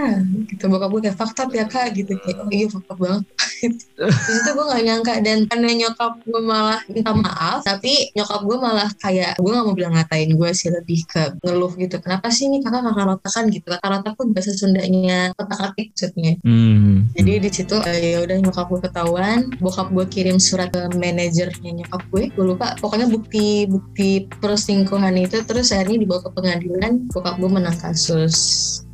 Gitu 0.51 0.65
bokap 0.67 0.91
gue 0.91 1.01
kayak 1.07 1.17
fucked 1.17 1.39
up 1.39 1.51
ya 1.55 1.65
kak? 1.69 1.95
Gitu. 1.95 2.17
Kayak 2.19 2.37
oh 2.43 2.51
iya 2.51 2.67
fucked 2.67 2.91
up 2.91 2.99
banget 2.99 3.25
di 4.27 4.33
situ 4.35 4.51
gue 4.59 4.67
gak 4.67 4.83
nyangka 4.83 5.15
dan 5.23 5.39
karena 5.47 5.71
nyokap 5.87 6.13
gue 6.27 6.43
malah 6.43 6.81
minta 6.91 7.15
maaf 7.15 7.63
tapi 7.63 8.11
nyokap 8.19 8.43
gue 8.43 8.59
malah 8.59 8.91
kayak 8.99 9.39
gue 9.39 9.51
gak 9.55 9.65
mau 9.65 9.75
bilang 9.79 9.95
ngatain 9.95 10.35
gue 10.35 10.51
sih 10.51 10.69
lebih 10.75 11.07
ke 11.07 11.39
ngeluh 11.47 11.73
gitu. 11.79 12.03
Kenapa 12.03 12.27
sih 12.35 12.51
ini 12.51 12.59
kakak 12.59 12.83
kakak 12.83 13.07
rotakan 13.07 13.45
gitu? 13.55 13.67
Kakak 13.71 13.91
rotak 13.95 14.13
tuh 14.19 14.27
bahasa 14.35 14.53
Sundanya 14.59 15.31
kotak 15.39 15.61
atik 15.63 15.95
maksudnya. 15.95 16.33
Hmm. 16.43 17.07
jadi 17.15 17.33
di 17.39 17.51
situ 17.55 17.77
eh, 17.87 17.99
ya 18.17 18.19
udah 18.27 18.37
nyokap 18.43 18.67
gue 18.67 18.81
ketahuan 18.83 19.39
bokap 19.63 19.89
gue 19.95 20.05
kirim 20.11 20.39
surat 20.43 20.75
ke 20.75 20.81
manajernya 20.99 21.71
nyokap 21.85 22.03
gue 22.11 22.23
gue 22.35 22.45
lupa. 22.45 22.75
Pokoknya 22.83 23.07
bukti 23.07 23.71
bukti 23.71 24.27
perselingkuhan 24.43 25.15
itu 25.23 25.39
terus 25.47 25.71
akhirnya 25.71 26.03
dibawa 26.03 26.21
ke 26.27 26.31
pengadilan 26.35 26.93
bokap 27.15 27.39
gue 27.39 27.51
menang 27.51 27.77
kasus 27.79 28.37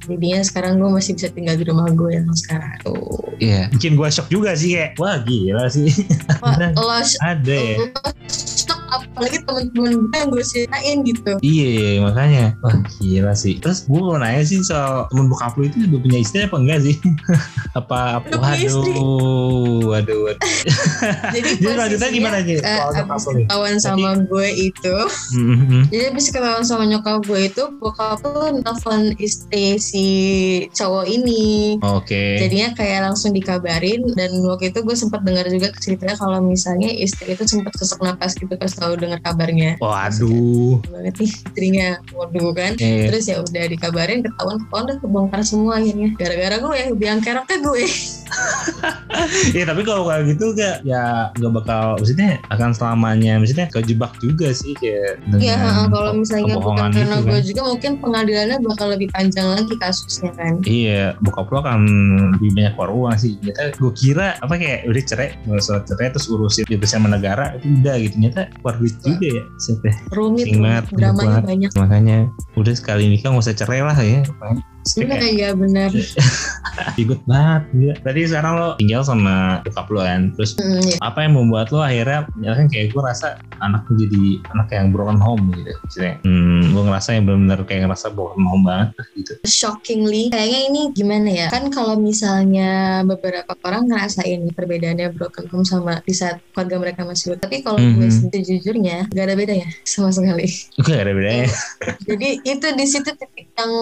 jadinya 0.05 0.41
sekarang 0.43 0.73
gue 0.79 0.91
masih 0.91 1.13
bisa 1.15 1.29
tinggal 1.31 1.55
di 1.55 1.65
rumah 1.65 1.89
gue 1.91 2.11
yang 2.13 2.27
sekarang 2.35 2.73
tuh 2.83 3.23
Iya. 3.43 3.67
Bikin 3.75 3.99
gua 3.99 4.07
shock 4.07 4.31
juga 4.31 4.55
sih 4.55 4.79
kayak, 4.79 4.95
wah 5.03 5.19
gila 5.19 5.67
sih. 5.67 5.91
Wah, 6.39 6.55
lo 6.79 6.95
Ada 7.27 7.51
ya. 7.51 7.77
lo 7.91 8.11
shock 8.31 8.82
apalagi 8.93 9.39
temen-temen 9.43 9.93
gue 10.05 10.17
yang 10.17 10.29
gue 10.29 10.45
ceritain 10.45 10.97
gitu. 11.03 11.33
Iya 11.41 12.05
makanya. 12.05 12.45
Wah 12.61 12.77
gila 13.01 13.33
sih. 13.33 13.57
Terus 13.59 13.89
gue 13.89 14.01
mau 14.01 14.21
nanya 14.21 14.45
sih 14.45 14.61
soal 14.61 15.09
temen 15.09 15.27
bokap 15.27 15.57
lu 15.57 15.67
itu 15.67 15.77
udah 15.89 16.01
punya 16.01 16.19
istri 16.21 16.45
apa 16.45 16.57
enggak 16.61 16.81
sih? 16.85 16.97
apa 17.79 18.21
istri. 18.59 18.93
Waduh 18.93 20.03
Waduh 20.03 20.19
waduh. 20.29 20.41
Jadi 21.35 21.51
Jadi 21.63 21.75
lanjutnya 21.77 22.09
gimana 22.13 22.39
sih? 22.45 22.57
eh, 22.59 22.79
Soal 22.79 22.91
abis 23.03 23.25
lu 23.27 23.33
ketahuan 23.45 23.77
sama 23.81 24.11
gue 24.21 24.49
itu. 24.53 24.95
Mhm. 25.37 25.81
jadi 25.93 26.05
abis 26.13 26.27
ketahuan 26.31 26.65
sama 26.65 26.85
nyokap 26.87 27.25
gue 27.25 27.41
itu 27.49 27.63
bokap 27.81 28.21
tuh 28.21 28.53
nelfon 28.63 29.15
istri 29.19 29.79
si 29.79 30.07
cowok 30.73 31.05
ini. 31.09 31.77
Oke. 31.81 32.39
Jadinya 32.43 32.75
kayak 32.77 33.11
langsung 33.11 33.33
dikabarin 33.33 34.03
dan 34.15 34.31
waktu 34.45 34.71
itu 34.75 34.81
gue 34.85 34.97
sempat 34.97 35.23
dengar 35.25 35.47
juga 35.49 35.73
ceritanya 35.79 36.17
kalau 36.19 36.39
misalnya 36.43 36.91
istri 36.93 37.33
itu 37.33 37.45
sempat 37.47 37.73
sesak 37.79 38.01
napas 38.03 38.35
gitu 38.37 38.53
pas 38.55 38.73
tahu 38.83 38.95
dengar 38.99 39.21
kabarnya. 39.23 39.79
Waduh. 39.79 40.83
Banget 40.91 41.15
nih 41.23 41.31
istrinya. 41.31 41.89
Waduh 42.11 42.51
kan. 42.51 42.75
Eh, 42.83 43.07
terus 43.07 43.31
ya 43.31 43.39
udah 43.39 43.65
dikabarin 43.71 44.27
ketahuan 44.27 44.59
ketahuan 44.67 44.85
udah 44.91 44.99
kebongkar 44.99 45.41
semua 45.47 45.79
akhirnya. 45.79 46.11
Gara-gara 46.19 46.57
gue 46.59 46.75
ya 46.75 46.87
biang 46.91 47.21
kerok 47.23 47.47
ke 47.47 47.57
gue 47.63 47.87
Iya 49.55 49.69
tapi 49.69 49.85
kalau 49.85 50.09
kayak 50.09 50.35
gitu 50.35 50.57
gak 50.57 50.83
ya 50.83 51.31
gak 51.37 51.53
bakal 51.53 52.01
maksudnya 52.01 52.41
akan 52.51 52.73
selamanya 52.75 53.39
maksudnya 53.39 53.69
kejebak 53.71 54.13
juga 54.19 54.51
sih 54.51 54.73
kayak 54.81 55.21
Iya, 55.39 55.87
kalau 55.89 56.17
misalnya 56.17 56.57
bukan 56.59 56.91
karena 56.91 57.17
gitu 57.21 57.29
gue 57.29 57.39
kan. 57.39 57.45
juga 57.47 57.63
mungkin 57.69 57.93
pengadilannya 58.01 58.59
bakal 58.65 58.87
lebih 58.93 59.09
panjang 59.13 59.47
lagi 59.49 59.75
kasusnya 59.79 60.31
kan. 60.35 60.59
Iya, 60.65 61.15
bokap 61.23 61.49
lo 61.51 61.59
akan 61.63 61.81
lebih 62.39 62.51
banyak 62.57 62.73
keluar 62.77 62.91
uang 62.91 63.17
sih. 63.19 63.33
Ternyata 63.41 63.63
gue 63.79 63.93
kira 63.95 64.27
apa 64.41 64.55
kayak 64.57 64.89
udah 64.89 65.03
cerai, 65.07 65.29
surat 65.61 65.85
cerai 65.87 66.09
terus 66.13 66.27
urusin 66.29 66.65
itu 66.69 66.87
sama 66.89 67.09
negara 67.11 67.55
itu 67.59 67.67
udah 67.81 67.95
gitu. 68.01 68.13
Ternyata 68.19 68.41
keluar 68.61 68.75
duit 68.79 68.97
juga 69.03 69.29
ya. 69.29 69.45
Siapa? 69.59 69.85
ya? 69.89 69.95
Rumit, 70.13 70.47
rumit, 70.53 70.85
dramanya 70.93 71.29
banget. 71.29 71.43
banyak. 71.47 71.71
Makanya 71.79 72.17
udah 72.59 72.75
sekali 72.75 73.05
nikah 73.09 73.31
nggak 73.33 73.45
usah 73.45 73.57
cerai 73.57 73.81
lah 73.83 73.97
ya. 73.99 74.21
Makanya 74.83 75.07
Iya, 75.07 75.17
kayak 75.17 75.33
iya 75.33 75.51
benar. 75.55 75.91
ribet 76.97 77.21
banget. 77.25 77.63
Gila. 77.71 77.95
Berarti 78.01 78.21
sekarang 78.27 78.53
lo 78.55 78.69
tinggal 78.77 79.03
sama 79.03 79.35
bokap 79.63 79.87
lo 79.89 80.01
kan. 80.01 80.21
Terus 80.35 80.51
Hmm, 80.55 80.81
iya. 80.81 80.97
apa 81.01 81.19
yang 81.23 81.33
membuat 81.35 81.69
lo 81.69 81.81
akhirnya 81.81 82.25
ya 82.39 82.53
kan 82.53 82.67
kayak 82.67 82.91
gue 82.91 83.03
rasa 83.03 83.27
anak 83.59 83.87
jadi 83.89 84.23
anak 84.51 84.69
yang 84.71 84.91
broken 84.91 85.17
home 85.17 85.53
gitu 85.53 85.71
maksudnya 85.77 86.15
hmm, 86.23 86.63
gue 86.69 86.83
ngerasa 86.83 87.09
yang 87.13 87.25
benar-benar 87.25 87.61
kayak 87.63 87.81
ngerasa 87.85 88.07
broken 88.11 88.43
home 88.43 88.65
banget 88.65 88.89
gitu 89.15 89.33
Shockingly, 89.45 90.29
kayaknya 90.29 90.61
ini 90.67 90.81
gimana 90.91 91.29
ya? 91.29 91.47
Kan 91.49 91.69
kalau 91.69 91.95
misalnya 91.95 92.71
beberapa 93.03 93.55
orang 93.63 93.87
ngerasain 93.87 94.51
perbedaannya 94.51 95.09
broken 95.11 95.47
home 95.47 95.63
sama 95.63 96.01
di 96.01 96.13
saat 96.13 96.43
keluarga 96.51 96.77
mereka 96.81 97.01
masih 97.03 97.33
utuh. 97.33 97.43
Tapi 97.43 97.61
kalau 97.61 97.79
gue 97.79 98.03
Mhm. 98.03 98.11
sendiri 98.13 98.43
jujurnya 98.45 99.07
gak 99.09 99.25
ada 99.25 99.35
bedanya 99.35 99.69
sama 99.83 100.11
sekali. 100.11 100.47
gak 100.81 101.01
ada 101.01 101.13
bedanya 101.13 101.47
Jadi 102.09 102.29
itu 102.43 102.67
di 102.69 102.85
situ 102.85 103.11
titik 103.13 103.47
yang 103.53 103.73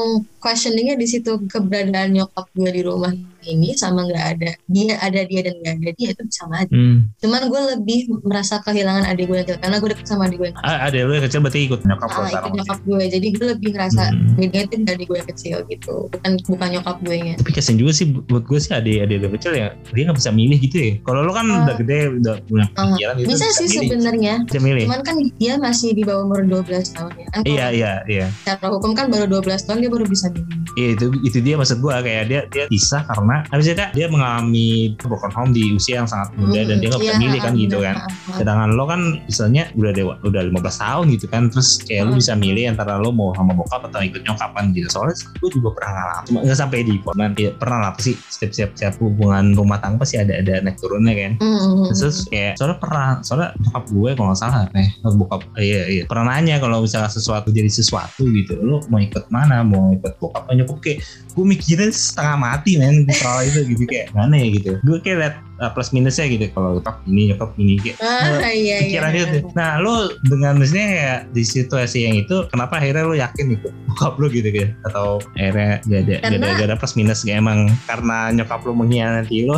questioningnya 0.90 0.96
di 0.98 1.06
situ 1.06 1.32
keberadaan 1.46 2.10
nyokap 2.14 2.46
gue 2.50 2.70
di 2.74 2.82
rumah 2.82 3.12
ini 3.42 3.72
sama 3.72 4.04
nggak 4.04 4.24
ada 4.30 4.50
dia 4.66 4.94
ada 4.98 5.20
dia 5.22 5.40
dan 5.40 5.54
nggak 5.56 5.74
ada 5.78 5.90
dia 5.94 6.08
itu 6.10 6.22
sama 6.28 6.54
aja. 6.58 6.70
hmm. 6.70 6.98
Cuman 7.18 7.40
gue 7.46 7.60
lebih 7.74 7.98
merasa 8.22 8.60
kehilangan 8.60 9.04
adik 9.06 9.26
gue 9.26 9.36
yang 9.36 9.46
kecil 9.46 9.60
karena 9.60 9.76
gue 9.76 9.88
deket 9.90 10.06
sama 10.06 10.22
adik 10.24 10.36
gue 10.36 10.46
yang 10.46 10.56
kecil. 10.56 10.68
ah, 10.68 10.78
ada 10.82 10.96
lo 11.00 11.12
yang 11.12 11.24
kecil 11.24 11.40
berarti 11.40 11.60
ikut 11.62 11.80
nyokap 11.82 12.08
Ah, 12.10 12.28
ikut 12.28 12.52
nyokap 12.54 12.78
gue, 12.82 13.02
jadi 13.08 13.26
gue 13.30 13.46
lebih 13.50 13.70
ngerasa 13.72 14.02
Hmm. 14.10 14.34
bedanya 14.34 14.64
itu 14.66 14.74
dari 14.82 15.04
gue 15.04 15.16
yang 15.16 15.28
kecil 15.28 15.56
gitu, 15.66 15.94
bukan 16.08 16.30
bukan 16.46 16.68
nyokap 16.72 16.96
gue 17.00 17.16
nya. 17.16 17.34
tapi 17.36 17.50
kasian 17.50 17.76
juga 17.76 17.92
sih 17.92 18.06
buat 18.10 18.42
gue 18.42 18.58
sih 18.58 18.72
adik 18.72 18.96
adik 19.00 19.16
lo 19.18 19.28
kecil 19.30 19.52
ya 19.52 19.68
dia 19.88 20.02
nggak 20.02 20.18
bisa 20.18 20.30
milih 20.30 20.58
gitu 20.58 20.76
ya 20.78 20.92
kalau 21.00 21.20
lo 21.22 21.32
kan 21.32 21.46
Ah. 21.46 21.64
udah 21.64 21.74
gede 21.76 21.98
udah 22.14 22.34
punya 22.44 22.66
Ah, 22.72 22.90
pikiran 22.90 23.14
gitu 23.16 23.28
Bisa 23.30 23.46
sih 23.52 23.68
sebenarnya, 23.68 24.34
cuman 24.46 25.00
kan 25.02 25.16
dia 25.36 25.54
masih 25.56 25.90
di 25.92 26.02
bawah 26.02 26.22
umur 26.22 26.42
12 26.42 26.66
tahun 26.90 27.12
ya. 27.16 27.26
Eh, 27.32 27.42
iya 27.48 27.66
iya 27.70 27.92
iya 28.06 28.26
Secara 28.40 28.68
hukum 28.70 28.92
kan 28.92 29.06
baru 29.06 29.26
12 29.30 29.62
tahun 29.62 29.78
dia 29.80 29.90
baru 29.90 30.04
bisa 30.04 30.26
milih. 30.28 30.58
Iya 30.72 30.88
itu 30.94 31.04
itu 31.22 31.38
dia 31.40 31.54
maksud 31.54 31.78
gue 31.78 31.92
kayak 31.92 32.24
dia 32.26 32.40
dia 32.48 32.64
bisa 32.66 33.02
karena 33.04 33.29
habisnya 33.48 33.74
kak 33.76 33.90
dia 33.92 34.06
mengalami 34.06 34.68
broken 34.96 35.30
home 35.30 35.52
di 35.52 35.72
usia 35.72 36.02
yang 36.02 36.08
sangat 36.08 36.34
muda 36.34 36.66
dan 36.66 36.76
dia 36.78 36.88
nggak 36.90 37.02
bisa 37.02 37.08
Iya, 37.10 37.18
milih 37.18 37.40
kan 37.42 37.52
gitu 37.54 37.78
kan. 37.82 37.96
Ah. 37.98 38.36
Sedangkan 38.38 38.68
lo 38.74 38.84
kan 38.86 39.00
misalnya 39.24 39.62
udah 39.74 39.92
dewa 39.92 40.14
udah 40.22 40.42
15 40.46 40.56
tahun 40.78 41.04
gitu 41.14 41.26
kan 41.26 41.42
terus 41.48 41.68
kayak 41.82 42.02
lo 42.06 42.10
Hmm. 42.10 42.18
bisa 42.18 42.32
milih 42.34 42.64
antara 42.66 42.98
lo 42.98 43.10
mau 43.10 43.30
sama 43.32 43.52
bokap 43.52 43.86
atau 43.86 44.00
ikut 44.00 44.22
nyokapan 44.22 44.70
gitu. 44.72 44.86
Soalnya 44.90 45.14
gue 45.38 45.50
juga 45.50 45.68
pernah 45.74 45.90
ngalamin 45.92 46.24
cuma 46.26 46.38
nggak 46.42 46.58
sampai 46.58 46.78
di 46.82 46.94
pornan 46.98 47.30
ya, 47.34 47.50
pernah 47.54 47.78
lah 47.82 47.90
pasti 47.94 48.12
setiap 48.28 48.50
setiap 48.50 48.70
setiap 48.74 48.94
hubungan 49.00 49.54
rumah 49.54 49.78
tangga 49.78 50.02
pasti 50.02 50.16
ada 50.18 50.34
ada 50.38 50.62
naik 50.62 50.78
turunnya 50.78 51.12
kan. 51.14 51.32
Hmm, 51.38 51.50
hmm, 51.50 51.72
hmm. 51.86 51.86
Terus 51.94 52.16
kayak 52.26 52.52
soalnya 52.56 52.78
pernah 52.78 53.08
soalnya 53.20 53.48
bokap 53.58 53.84
gue 53.86 54.10
kalau 54.14 54.28
nggak 54.30 54.40
salah 54.40 54.62
eh 54.74 54.88
bokap 55.02 55.40
iya 55.58 55.80
iya 55.86 56.02
pernah 56.06 56.24
nanya 56.30 56.56
kalau 56.62 56.80
misalnya 56.80 57.10
sesuatu 57.10 57.50
jadi 57.50 57.68
sesuatu 57.68 58.22
gitu 58.30 58.54
lo 58.60 58.80
mau 58.86 59.02
ikut 59.02 59.26
mana 59.28 59.60
mau 59.60 59.90
ikut 59.92 60.14
bokap 60.16 60.46
atau 60.46 60.54
nyokap 60.56 60.78
kayak 60.80 60.98
gue 61.30 61.44
mikirnya 61.44 61.90
setengah 61.90 62.36
mati 62.38 62.78
men 62.78 63.04
soal 63.20 63.44
itu 63.44 63.60
gitu 63.76 63.84
kayak 63.84 64.10
mana 64.16 64.34
ya 64.40 64.48
gitu. 64.56 64.72
Gue 64.80 64.98
kayak 65.04 65.16
liat 65.20 65.34
uh, 65.60 65.70
plus 65.70 65.90
minusnya 65.90 66.26
gitu. 66.26 66.48
Kalau 66.50 66.76
nyokap 66.76 66.96
ini 67.04 67.22
nyokap 67.30 67.50
ini 67.54 67.74
kayak 67.76 67.96
Ah, 68.00 68.48
iya, 68.48 68.76
iya. 68.80 68.98
pikiran 68.98 69.12
itu 69.14 69.38
nah 69.52 69.76
lo 69.76 69.94
dengan 70.24 70.56
maksudnya 70.56 70.86
kayak 70.86 71.20
di 71.30 71.42
situasi 71.42 71.98
yang 72.02 72.16
itu 72.16 72.46
kenapa 72.48 72.76
akhirnya 72.76 73.02
lo 73.02 73.14
yakin 73.14 73.54
ikut 73.54 73.72
bokap 73.86 74.14
lo 74.16 74.26
gitu 74.26 74.48
kan 74.48 74.68
atau 74.84 75.06
akhirnya 75.34 75.80
gak 75.82 76.00
ada 76.00 76.00
gak 76.00 76.00
ada, 76.00 76.14
Karena- 76.40 76.56
gak 76.56 76.66
ada 76.66 76.76
plus 76.76 76.94
minus 76.94 77.20
kayak 77.20 77.38
emang 77.38 77.58
karena 77.84 78.18
nyokap 78.32 78.60
lo 78.62 78.72
mengkhianati 78.74 79.38
lo 79.44 79.56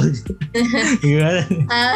gimana? 1.02 1.40
Ah, 1.68 1.94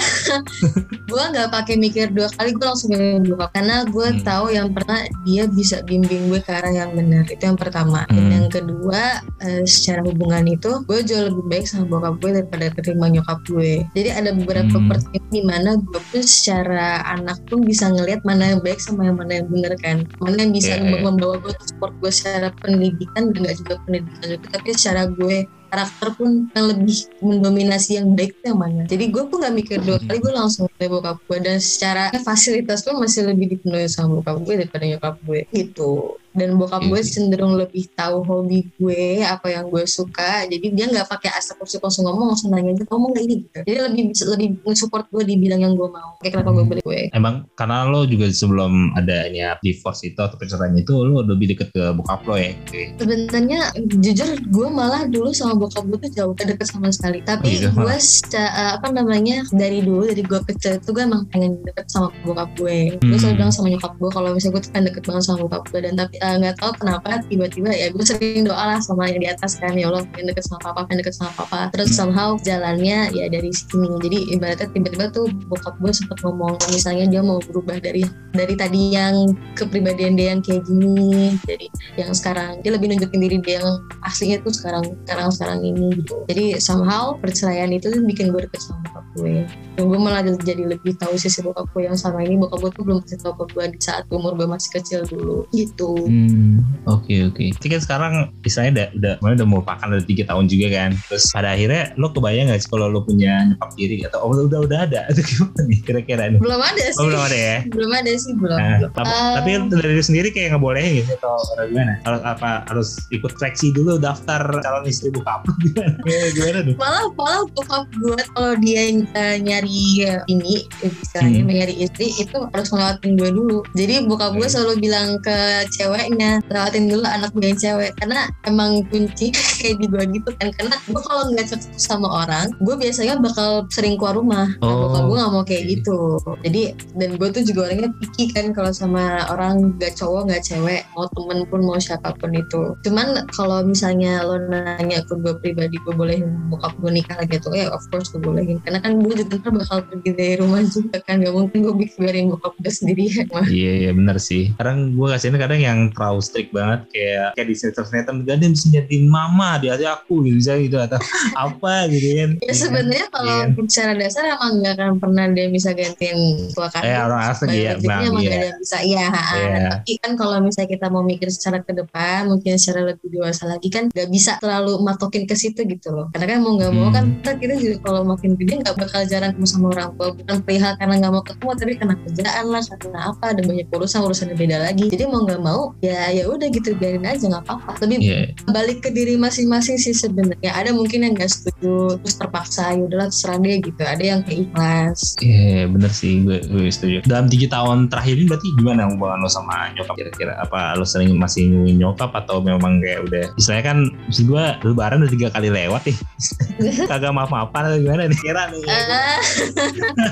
gue 1.11 1.23
nggak 1.27 1.49
pakai 1.51 1.75
mikir 1.77 2.11
dua 2.11 2.29
kali 2.33 2.53
gue 2.53 2.65
langsung 2.65 2.91
milih 2.91 3.35
bokap. 3.35 3.51
Karena 3.53 3.85
gue 3.85 4.07
Hmm. 4.07 4.23
tahu 4.23 4.47
yang 4.49 4.69
pernah 4.71 5.01
dia 5.25 5.45
bisa 5.47 5.83
bimbing 5.83 6.29
gue 6.29 6.39
ke 6.39 6.51
arah 6.51 6.71
yang 6.71 6.93
benar. 6.93 7.27
Itu 7.27 7.43
yang 7.43 7.59
pertama. 7.59 8.05
Dan 8.07 8.17
Hmm. 8.19 8.33
yang 8.33 8.47
kedua 8.49 9.03
eh, 9.41 9.65
secara 9.65 10.01
hubungan 10.03 10.47
itu 10.47 10.71
gue 10.83 10.99
jauh 11.03 11.27
lebih 11.27 11.45
baik 11.47 11.67
sama 11.67 11.87
bokap 11.89 12.15
gue 12.19 12.31
daripada 12.37 12.67
terima 12.77 13.07
nyokap 13.09 13.39
gue 13.45 13.83
jadi 13.97 14.11
ada 14.13 14.31
beberapa 14.37 14.77
Hmm. 14.77 14.93
pertemuan 14.93 15.25
di 15.33 15.43
mana 15.43 15.71
gue 15.81 16.01
pun 16.13 16.21
secara 16.23 17.01
anak 17.09 17.41
pun 17.49 17.65
bisa 17.65 17.89
ngelihat 17.89 18.21
mana 18.29 18.53
yang 18.53 18.61
baik 18.61 18.77
sama 18.77 19.09
yang 19.09 19.17
mana 19.17 19.41
yang 19.41 19.49
benar 19.49 19.73
kan 19.81 20.05
mana 20.21 20.37
yang 20.45 20.53
bisa 20.53 20.77
Iya, 20.77 20.85
iya. 20.85 21.01
membawa 21.01 21.41
gue 21.41 21.53
support 21.65 21.97
gue 22.05 22.13
secara 22.13 22.53
pendidikan 22.61 23.33
dan 23.33 23.39
nggak 23.41 23.57
juga 23.65 23.75
pendidikan 23.89 24.27
juga 24.37 24.47
tapi 24.53 24.69
secara 24.77 25.03
gue 25.09 25.37
karakter 25.67 26.09
pun 26.15 26.51
yang 26.53 26.67
lebih 26.71 26.97
mendominasi 27.21 27.99
yang 27.99 28.13
baik 28.13 28.37
itu 28.37 28.45
yang 28.53 28.61
mana 28.61 28.83
jadi 28.87 29.05
gue 29.09 29.23
pun 29.27 29.37
gak 29.41 29.55
mikir 29.55 29.79
dua 29.81 29.99
kali 29.99 30.19
gue 30.21 30.33
langsung 30.35 30.67
ke 30.69 30.87
bokap 30.87 31.19
gue 31.25 31.39
dan 31.41 31.59
secara 31.59 32.13
fasilitas 32.21 32.85
pun 32.85 33.01
masih 33.01 33.27
lebih 33.27 33.57
dipenuhi 33.57 33.89
sama 33.89 34.21
bokap 34.21 34.37
gue 34.45 34.55
daripada 34.61 34.85
nyokap 34.85 35.15
gue 35.25 35.41
gitu 35.51 36.21
dan 36.37 36.53
bokap 36.61 36.85
gue 36.85 37.01
Oke. 37.01 37.09
cenderung 37.09 37.57
lebih 37.57 37.89
tahu 37.97 38.21
hobi 38.21 38.69
gue 38.77 39.25
apa 39.25 39.49
yang 39.49 39.73
gue 39.73 39.89
suka 39.89 40.45
jadi 40.45 40.67
dia 40.69 40.85
nggak 40.93 41.09
pakai 41.09 41.33
asal 41.33 41.57
usul 41.57 41.81
langsung 41.81 42.05
ngomong 42.05 42.37
langsung 42.37 42.53
nanya 42.53 42.77
gitu 42.77 42.85
ngomong 42.93 43.17
gak 43.17 43.25
ini 43.25 43.35
gitu 43.49 43.59
jadi 43.65 43.79
lebih 43.89 44.03
bisa 44.13 44.25
lebih 44.29 44.49
support 44.77 45.09
gue 45.09 45.25
di 45.25 45.41
bidang 45.41 45.65
yang 45.65 45.73
gue 45.73 45.89
mau 45.89 46.21
kayak 46.21 46.37
kenapa 46.37 46.53
gue 46.53 46.65
Hmm. 46.67 46.73
beli 46.75 46.83
gue 46.85 47.01
Emang 47.15 47.35
karena 47.57 47.87
lo 47.87 48.05
juga 48.05 48.27
sebelum 48.29 48.93
adanya 48.93 49.57
divorce 49.63 50.05
itu 50.05 50.19
atau 50.21 50.37
perceraian 50.37 50.77
itu 50.77 50.93
lo 50.93 51.25
lebih 51.25 51.57
deket 51.57 51.73
ke 51.73 51.95
bokap 51.97 52.21
lo 52.27 52.37
ya? 52.37 52.53
gitu 52.53 52.75
ya? 52.75 52.89
sebenarnya 53.01 53.61
jujur 53.97 54.29
gue 54.45 54.69
malah 54.69 55.09
dulu 55.09 55.33
sama 55.33 55.56
bokap 55.57 55.85
gue 55.87 55.99
tuh 56.01 56.13
jauh 56.13 56.33
gak 56.33 56.47
deket 56.49 56.67
sama 56.67 56.89
sekali 56.89 57.19
tapi 57.21 57.47
Oh 57.47 57.53
gitu, 57.53 57.69
gue 57.71 57.85
malah. 57.85 57.99
seca- 57.99 58.55
apa 58.77 58.89
namanya 58.91 59.43
dari 59.51 59.81
dulu 59.81 60.07
dari 60.07 60.21
gue 60.21 60.41
kecil 60.47 60.77
itu 60.77 60.89
gue 60.91 61.03
emang 61.03 61.25
pengen 61.29 61.59
deket 61.63 61.87
sama 61.87 62.09
bokap 62.23 62.49
gue 62.55 62.95
gue 62.95 63.07
Hmm. 63.07 63.17
selalu 63.17 63.35
bilang 63.37 63.51
sama 63.51 63.69
nyokap 63.69 63.93
gue 63.95 64.11
kalau 64.11 64.29
misalnya 64.31 64.53
gue 64.53 64.63
tuh 64.63 64.71
pengen 64.71 64.87
deket 64.87 65.03
banget 65.05 65.23
sama 65.25 65.39
bokap 65.41 65.63
gue 65.67 65.81
dan 65.81 65.95
tapi 65.95 66.15
eh, 66.17 66.35
nggak 66.37 66.55
tahu 66.57 66.71
kenapa 66.77 67.09
tiba-tiba 67.27 67.71
ya 67.71 67.87
gue 67.89 68.05
sering 68.05 68.43
doa 68.43 68.65
lah 68.67 68.79
sama 68.79 69.03
yang 69.07 69.19
di 69.19 69.29
atas 69.29 69.57
kan 69.57 69.73
ya 69.73 69.87
Allah 69.87 70.03
pengen 70.07 70.27
deket 70.29 70.45
sama 70.45 70.59
papa 70.63 70.81
pengen 70.85 70.99
deket 71.01 71.15
sama 71.15 71.31
papa 71.35 71.61
terus 71.71 71.89
Hmm. 71.89 71.99
somehow 72.07 72.31
jalannya 72.39 72.99
ya 73.11 73.27
dari 73.27 73.51
sini 73.51 73.89
jadi 73.99 74.19
ibaratnya 74.31 74.69
tiba-tiba 74.69 75.07
tuh 75.11 75.27
bokap 75.47 75.75
gue 75.77 75.91
sempet 75.91 76.19
ngomong 76.21 76.55
misalnya 76.69 77.07
dia 77.07 77.21
mau 77.21 77.39
berubah 77.41 77.79
dari 77.79 78.03
dari 78.33 78.55
tadi 78.55 78.93
yang 78.93 79.15
kepribadian 79.55 80.13
dia 80.13 80.27
yang 80.29 80.41
kayak 80.41 80.63
gini 80.65 81.39
jadi 81.43 81.67
yang 81.97 82.11
sekarang 82.13 82.61
dia 82.61 82.71
lebih 82.71 82.91
nunjukin 82.91 83.19
diri 83.19 83.37
dia 83.39 83.59
yang 83.59 83.69
aslinya 84.03 84.37
tuh 84.41 84.53
sekarang 84.53 84.85
sekarang 85.05 85.29
sekarang 85.31 85.46
ini 85.57 85.95
gitu 85.95 86.27
jadi 86.27 86.59
somehow 86.59 87.15
perceraian 87.15 87.71
itu 87.71 87.89
bikin 88.01 88.29
gue 88.29 88.43
deket 88.43 88.61
sama 88.61 88.83
bokap 88.85 89.05
gue 89.15 89.37
dan 89.77 89.85
gue 89.85 89.99
malah 89.99 90.23
jadi 90.37 90.63
lebih 90.67 90.97
tahu 90.97 91.15
sisi 91.15 91.41
bokap 91.41 91.69
gue 91.69 91.85
yang 91.85 91.95
sama 91.95 92.21
ini 92.21 92.35
bokap 92.35 92.59
gue 92.59 92.71
tuh 92.73 92.83
belum 92.83 92.99
kasih 93.01 93.19
tau 93.21 93.35
ke 93.35 93.45
gue 93.49 93.65
di 93.69 93.79
saat 93.79 94.05
umur 94.09 94.35
gue 94.35 94.45
masih 94.45 94.71
kecil 94.73 95.01
dulu 95.05 95.47
gitu 95.51 95.89
Hmm, 96.07 96.63
oke 96.85 97.13
oke. 97.27 97.45
Tapi 97.53 97.67
kan 97.69 97.81
sekarang 97.81 98.13
istilahnya 98.41 98.73
udah 98.73 99.15
udah 99.19 99.35
udah 99.35 99.49
melupakan 99.49 99.87
ada 99.87 100.01
tiga 100.01 100.25
tahun 100.25 100.47
juga 100.47 100.67
kan. 100.73 100.91
Terus 101.05 101.25
pada 101.29 101.53
akhirnya 101.53 101.93
lo 101.95 102.09
kebayang 102.09 102.49
gak 102.49 102.59
sih 102.59 102.69
kalau 102.69 102.87
lo 102.87 103.03
punya 103.03 103.43
nyokap 103.45 103.71
tiri 103.75 103.97
atau 104.03 104.19
oh, 104.23 104.31
udah 104.33 104.61
udah 104.63 104.79
ada 104.83 105.01
itu 105.11 105.21
gimana 105.25 105.61
nih 105.63 105.79
kira-kira 105.83 106.23
nih? 106.29 106.39
belum 106.39 106.61
ada 106.61 106.85
sih 106.85 106.97
Oh, 106.97 107.07
belum 107.07 107.23
ada 107.23 107.37
ya. 107.37 107.57
belum 107.67 107.91
ada 107.93 108.11
sih 108.15 108.33
belum, 108.33 108.57
Nah, 108.57 108.77
belum. 108.79 108.91
apa- 108.93 109.05
Eh, 109.07 109.35
tapi 109.35 109.51
dari 109.73 109.91
lu 109.91 110.03
sendiri 110.03 110.29
kayak 110.31 110.49
ngebolehin 110.53 110.93
gitu 110.97 111.13
atau 111.17 111.35
atau 111.37 111.65
gimana? 111.67 111.93
Harus 112.01 112.23
apa 112.25 112.49
harus 112.65 112.89
ikut 113.11 113.31
seleksi 113.35 113.67
dulu 113.71 113.93
daftar 113.99 114.41
calon 114.57 114.85
istri 114.87 115.09
bokap 115.11 115.36
bokap 115.45 116.05
lu 116.07 116.29
gimana 116.37 116.59
tuh? 116.65 116.75
Malah 116.79 117.05
malah 117.17 117.43
bokap 117.53 117.85
gue 117.93 118.21
kalau 118.33 118.53
dia 118.61 118.83
uh, 119.15 119.37
nyari 119.37 120.07
ini 120.27 120.65
istilahnya 120.81 121.35
Hmm. 121.37 121.51
nyari 121.53 121.75
istri 121.83 122.09
itu 122.17 122.39
harus 122.53 122.69
ngelewatin 122.71 123.13
gue 123.19 123.31
dulu. 123.35 123.59
Jadi 123.75 124.07
bokap 124.07 124.33
gue 124.39 124.47
Oke. 124.47 124.53
selalu 124.53 124.75
bilang 124.81 125.09
ke 125.21 125.37
ceweknya 125.75 126.41
lewatin 126.49 126.89
dulu 126.89 127.05
anak 127.05 127.31
gue 127.35 127.47
yang 127.47 127.59
cewek. 127.59 127.91
Karena 127.99 128.31
emang 128.47 128.87
kunci 128.89 129.33
kayak 129.61 129.77
di 129.83 129.87
gue 129.91 130.03
gitu 130.15 130.31
kan. 130.39 130.49
Karena 130.55 130.77
gue 130.87 131.01
kalau 131.03 131.23
nggak 131.33 131.47
cocok 131.51 131.73
sama 131.77 132.09
orang 132.25 132.47
gue 132.63 132.75
biasanya 132.77 133.19
bakal 133.19 133.67
sering 133.69 133.99
keluar 133.99 134.17
rumah. 134.17 134.47
Nah, 134.61 134.67
Oh, 134.67 134.89
bokap 134.93 135.03
gue 135.09 135.17
nggak 135.19 135.33
mau 135.33 135.45
kayak 135.45 135.65
gitu. 135.71 135.99
Jadi 136.45 136.63
dan 136.97 137.11
gue 137.19 137.29
tuh 137.33 137.43
juga 137.43 137.61
orangnya 137.71 137.91
picky 138.01 138.31
kan 138.33 138.53
kalau 138.53 138.71
sama 138.71 139.27
orang 139.33 139.75
nggak 139.77 139.97
cowok 139.97 140.29
nggak 140.31 140.43
cewek 140.45 140.83
mau 140.95 141.07
temen 141.13 141.39
pun 141.49 141.61
mau 141.65 141.79
siapa 141.81 142.13
pun 142.17 142.31
itu. 142.33 142.77
Cuman 142.85 143.27
kalau 143.33 143.65
misalnya 143.65 144.23
lo 144.23 144.39
nanya 144.39 145.03
ke 145.05 145.15
gue 145.17 145.26
pribadi 145.35 145.77
gue 145.77 145.91
bolehin 145.91 146.25
bokap 146.47 146.77
gue 146.77 146.91
nikah 146.93 147.17
lagi 147.17 147.37
tuh 147.37 147.51
ya 147.51 147.67
of 147.69 147.83
course 147.89 148.09
gue 148.09 148.21
bolehin 148.21 148.59
karena 148.61 148.79
kan 148.79 148.95
gue 148.97 149.15
juga 149.17 149.35
ntar 149.37 149.53
bakal 149.53 149.79
pergi 149.83 150.11
dari 150.13 150.35
rumah 150.37 150.63
juga 150.63 150.97
kan 151.01 151.19
gak 151.19 151.33
mungkin 151.33 151.59
gue 151.61 151.75
biarin 151.93 152.31
bokap 152.31 152.55
gue 152.57 152.71
sendirian 152.71 153.27
mah 153.29 153.47
Iya 153.57 153.73
iya 153.81 153.91
benar 153.91 154.19
sih. 154.19 154.53
Kadang 154.53 154.93
gue 154.93 155.07
kasihin 155.09 155.35
kadang 155.37 155.59
yang 155.59 155.79
terlalu 155.91 156.21
strict 156.21 156.51
banget 156.51 156.81
kayak 156.89 157.27
kayak 157.33 157.47
di 157.47 157.55
sinetron-sinetron 157.57 158.17
yang 158.27 158.53
bisa 158.53 158.67
jadiin 158.71 159.07
mama 159.07 159.57
di 159.57 159.67
hati 159.67 159.83
aku 159.83 160.23
gitu 160.23 160.37
misalnya 160.37 160.61
gitu 160.63 160.77
atau 160.79 161.01
apa 161.47 161.75
gitu 161.89 162.07
kan. 162.15 162.31
ya 162.39 162.53
sebenarnya 162.53 163.07
kalau 163.09 163.35
Iya. 163.47 163.65
secara 163.67 163.93
dasar 163.95 164.23
emang 164.29 164.53
gak 164.61 164.75
akan 164.77 164.93
pernah 164.97 165.25
dia 165.29 165.47
bisa 165.49 165.71
gantiin 165.73 166.19
tua 166.53 166.69
kan 166.69 166.83
Eh 166.83 166.95
orang 166.95 167.23
asli 167.25 167.59
ya 167.61 167.75
bang. 167.77 168.01
emang 168.05 168.23
Iya. 168.23 168.29
gak 168.29 168.37
ada 168.37 168.47
yang 168.47 168.59
bisa 168.59 168.79
iya 168.81 169.07
Iya. 169.09 169.59
tapi 169.73 169.93
kan 169.99 170.13
kalau 170.15 170.37
misalnya 170.39 170.69
kita 170.69 170.87
mau 170.87 171.03
mikir 171.03 171.29
secara 171.29 171.59
ke 171.61 171.73
depan 171.73 172.27
mungkin 172.27 172.53
secara 172.57 172.81
lebih 172.87 173.09
dewasa 173.09 173.47
lagi 173.47 173.69
kan 173.69 173.89
gak 173.89 174.09
bisa 174.09 174.37
terlalu 174.39 174.79
matokin 175.17 175.25
ke 175.25 175.35
situ 175.35 175.61
gitu 175.65 175.89
loh 175.91 176.07
karena 176.13 176.27
kan 176.29 176.39
mau 176.41 176.53
nggak 176.55 176.73
mau 176.73 176.85
Hmm. 176.87 176.95
kan 177.23 177.37
kita 177.37 177.55
juga 177.57 177.77
kalau 177.83 178.03
makin 178.05 178.37
gede 178.37 178.55
nggak 178.61 178.77
bakal 178.77 179.01
jarang 179.05 179.33
ketemu 179.33 179.49
sama 179.49 179.67
orang 179.71 179.89
tua 179.97 180.09
bukan 180.13 180.37
perihal 180.43 180.73
karena 180.77 180.95
nggak 180.99 181.13
mau 181.13 181.25
ketemu 181.25 181.51
tapi 181.57 181.73
karena 181.75 181.95
kerjaan 181.99 182.45
lah 182.47 182.63
karena 182.69 183.01
apa 183.07 183.25
ada 183.27 183.41
banyak 183.43 183.67
urusan 183.69 184.01
urusannya 184.03 184.37
beda 184.37 184.57
lagi 184.61 184.85
jadi 184.87 185.05
mau 185.07 185.21
nggak 185.23 185.41
mau 185.41 185.61
ya 185.81 186.01
ya 186.11 186.25
udah 186.27 186.49
gitu 186.49 186.69
biarin 186.75 187.03
aja 187.03 187.25
nggak 187.25 187.43
apa-apa 187.43 187.71
tapi 187.79 187.95
Iya. 187.97 188.29
balik 188.47 188.85
ke 188.85 188.91
diri 188.93 189.17
masing-masing 189.17 189.77
sih 189.77 189.93
sebenarnya 189.93 190.53
ada 190.53 190.71
mungkin 190.71 191.01
yang 191.01 191.13
nggak 191.13 191.27
setuju 191.27 191.97
terus 191.99 192.15
terpaksa 192.15 192.71
ya 192.71 192.83
udahlah 192.83 193.09
terserah 193.09 193.39
dia 193.41 193.57
gitu 193.59 193.81
ada 193.81 194.05
yang 194.05 194.21
kayak 194.21 194.41
ikhlas 194.45 195.01
Iya 195.19 195.67
bener 195.67 195.91
sih 195.91 196.21
gue, 196.21 196.39
gue 196.45 196.69
setuju. 196.69 196.97
Dalam 197.05 197.27
tiga 197.27 197.47
tahun 197.51 197.89
terakhir 197.89 198.15
ini 198.15 198.27
berarti 198.27 198.49
gimana 198.55 198.85
hubungan 198.87 199.19
lo 199.19 199.29
sama 199.29 199.73
nyokap 199.73 199.95
kira-kira? 199.97 200.35
Apa 200.39 200.77
lo 200.77 200.85
sering 200.85 201.17
masih 201.17 201.47
nyokap 201.73 202.13
atau 202.13 202.39
memang 202.39 202.79
kayak 202.79 203.01
udah 203.03 203.25
istilahnya 203.35 203.65
kan 203.67 203.79
maksud 204.07 204.25
gue 204.27 204.45
lebaran 204.63 205.01
udah 205.07 205.13
tiga 205.13 205.29
kali 205.31 205.49
lewat 205.49 205.83
nih 205.87 205.97
kagak 206.91 207.15
maaf-maafan 207.15 207.63
atau 207.65 207.79
gimana 207.79 208.03
nih 208.07 208.19
kira 208.19 208.43
nih 208.51 208.63
Ah, 208.67 209.19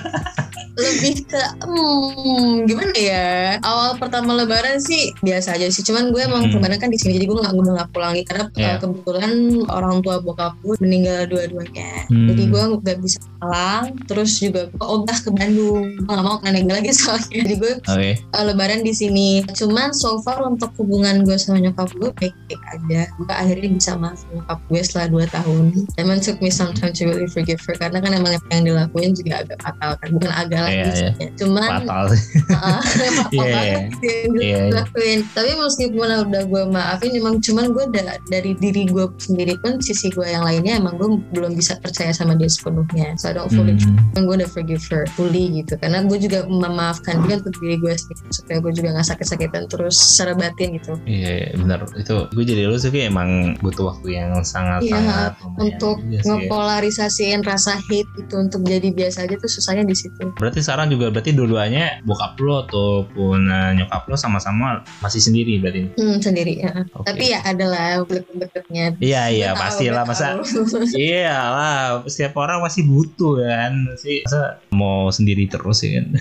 lebih 0.74 1.22
ke 1.24 1.38
hmm, 1.62 2.66
gimana 2.66 2.94
ya 2.98 3.28
awal 3.62 3.94
pertama 3.94 4.34
lebaran 4.34 4.82
sih 4.82 5.14
biasa 5.22 5.54
aja 5.54 5.70
sih 5.70 5.82
cuman 5.82 6.10
gue 6.10 6.18
emang 6.20 6.42
Hmm. 6.44 6.58
kemarin 6.58 6.78
kan 6.78 6.90
di 6.90 6.98
sini 6.98 7.16
jadi 7.16 7.26
gue 7.26 7.38
nggak 7.38 7.54
nggak 7.54 7.88
pulang 7.94 8.10
lagi 8.12 8.24
karena 8.26 8.44
Iya. 8.52 8.66
uh, 8.66 8.76
kebetulan 8.82 9.32
orang 9.70 10.02
tua 10.02 10.18
bokap 10.18 10.58
gue 10.60 10.74
meninggal 10.82 11.30
dua-duanya 11.30 12.10
Hmm. 12.10 12.26
jadi 12.26 12.42
gue 12.50 12.62
nggak 12.74 12.98
bisa 13.00 13.18
pulang 13.38 13.94
terus 14.04 14.34
juga 14.36 14.66
gue 14.66 14.82
ogah 14.84 15.14
ke 15.14 15.30
Bandung 15.30 15.86
gue 15.94 16.10
nggak 16.10 16.26
mau 16.26 16.36
kena 16.42 16.58
lagi 16.64 16.90
soalnya 16.90 17.30
jadi 17.30 17.54
gue 17.54 17.72
Oke. 17.86 18.10
uh, 18.34 18.44
lebaran 18.44 18.82
di 18.82 18.92
sini. 18.92 19.28
Cuman 19.46 19.94
so 19.94 20.18
far 20.20 20.42
untuk 20.42 20.74
hubungan 20.76 21.22
gue 21.22 21.36
sama 21.36 21.60
nyokap 21.60 21.88
gue 21.94 22.10
baik-baik 22.12 22.62
aja. 22.72 23.02
Gue 23.14 23.30
akhirnya 23.30 23.68
bisa 23.70 23.92
maafin 23.94 24.26
nyokap 24.34 24.58
gue 24.66 24.82
setelah 24.84 25.08
2 25.10 25.34
tahun. 25.34 25.64
Emang 25.96 26.18
took 26.18 26.38
me 26.38 26.48
some 26.48 26.70
time 26.70 26.92
to 26.92 27.04
really 27.04 27.26
forgive 27.26 27.58
her 27.60 27.74
karena 27.74 27.98
kan 27.98 28.12
emang 28.12 28.32
apa 28.32 28.48
yang 28.50 28.64
dilakuin 28.64 29.12
juga 29.12 29.42
agak 29.42 29.58
fatal 29.60 29.90
kan. 29.96 30.08
Bukan 30.10 30.30
agak 30.30 30.60
lagi 30.62 30.76
Iya, 30.76 30.92
sih. 30.94 31.10
Cuman 31.36 31.68
Fatal. 31.82 32.04
uh, 32.06 32.80
fatal 33.18 33.32
Iya, 33.34 33.42
banget 33.42 33.66
yang 33.66 33.84
Iya, 33.98 34.14
iya. 34.36 34.58
dilakuin. 34.68 35.18
Tapi 35.30 35.50
meskipun 35.54 36.06
udah 36.24 36.42
gue 36.44 36.62
maafin 36.66 37.12
emang 37.12 37.36
cuman 37.38 37.66
gue 37.70 37.84
da- 37.90 38.22
dari 38.26 38.52
diri 38.54 38.84
gue 38.84 39.06
sendiri 39.16 39.54
pun 39.56 39.78
sisi 39.78 40.08
gue 40.08 40.24
yang 40.24 40.42
lainnya 40.42 40.76
emang 40.76 40.94
gue 40.94 41.08
belum 41.30 41.52
bisa 41.52 41.76
percaya 41.76 42.10
sama 42.10 42.34
dia 42.34 42.46
sepenuhnya. 42.46 43.14
So 43.16 43.28
I 43.28 43.34
don't 43.34 43.48
fully 43.48 43.72
Hmm. 43.74 43.98
Gue 44.16 44.34
udah 44.36 44.46
forgive 44.46 44.82
her 44.88 45.04
fully 45.10 45.50
gitu 45.52 45.76
karena 45.76 46.02
gue 46.02 46.16
juga 46.16 46.42
memaafkan 46.44 47.22
dia 47.22 47.36
untuk 47.36 47.54
diri 47.56 47.76
gue 47.76 47.92
sendiri 47.92 48.22
supaya 48.32 48.58
gue 48.58 48.72
juga 48.72 48.88
nggak 48.90 49.06
sakit-sakitan 49.06 49.62
terus 49.66 49.94
secara 49.94 50.34
batin 50.34 50.74
gitu 50.74 50.94
Iya 51.04 51.30
iya, 51.34 51.50
benar 51.54 51.86
itu 51.92 52.16
gue 52.26 52.44
jadi 52.44 52.62
lu 52.64 52.74
sih 52.74 52.90
emang 52.96 53.54
butuh 53.60 53.92
waktu 53.92 54.08
yang 54.14 54.30
sangat 54.42 54.73
Iya, 54.80 54.92
sangat 54.96 55.32
lumayan 55.38 55.62
untuk 55.64 55.96
juga 56.00 56.08
sih 56.08 56.16
ya. 56.16 56.22
ngepolarisasiin 56.26 57.40
rasa 57.44 57.72
hate 57.78 58.10
itu 58.18 58.34
untuk 58.34 58.60
jadi 58.64 58.88
biasa 58.90 59.18
aja 59.28 59.34
tuh 59.36 59.50
susahnya 59.50 59.84
di 59.84 59.96
situ 59.96 60.24
Berarti 60.34 60.60
sekarang 60.64 60.88
juga 60.90 61.12
berarti 61.12 61.30
dua-duanya 61.30 62.00
bokap 62.02 62.34
lo 62.40 62.64
ataupun 62.66 63.38
eh, 63.46 63.70
nyokap 63.78 64.02
lo 64.08 64.16
sama-sama 64.16 64.82
masih 64.98 65.20
sendiri 65.20 65.60
berarti. 65.60 65.94
hmm, 65.94 66.16
sendiri 66.18 66.54
ya. 66.58 66.72
Oke. 66.94 67.06
tapi 67.06 67.24
ya 67.30 67.40
adalah 67.44 68.00
deket-deketnya 68.04 68.84
Iya 68.98 69.22
iya 69.30 69.48
pastilah 69.54 70.04
masa. 70.06 70.38
Iya 70.94 71.34
lah 71.34 71.76
setiap 72.06 72.38
orang 72.38 72.62
masih 72.62 72.86
butuh 72.86 73.42
kan 73.42 73.72
sih 73.98 74.22
masa 74.24 74.62
mau 74.70 75.10
sendiri 75.10 75.46
terus 75.46 75.82
ya 75.84 76.00
kan 76.00 76.14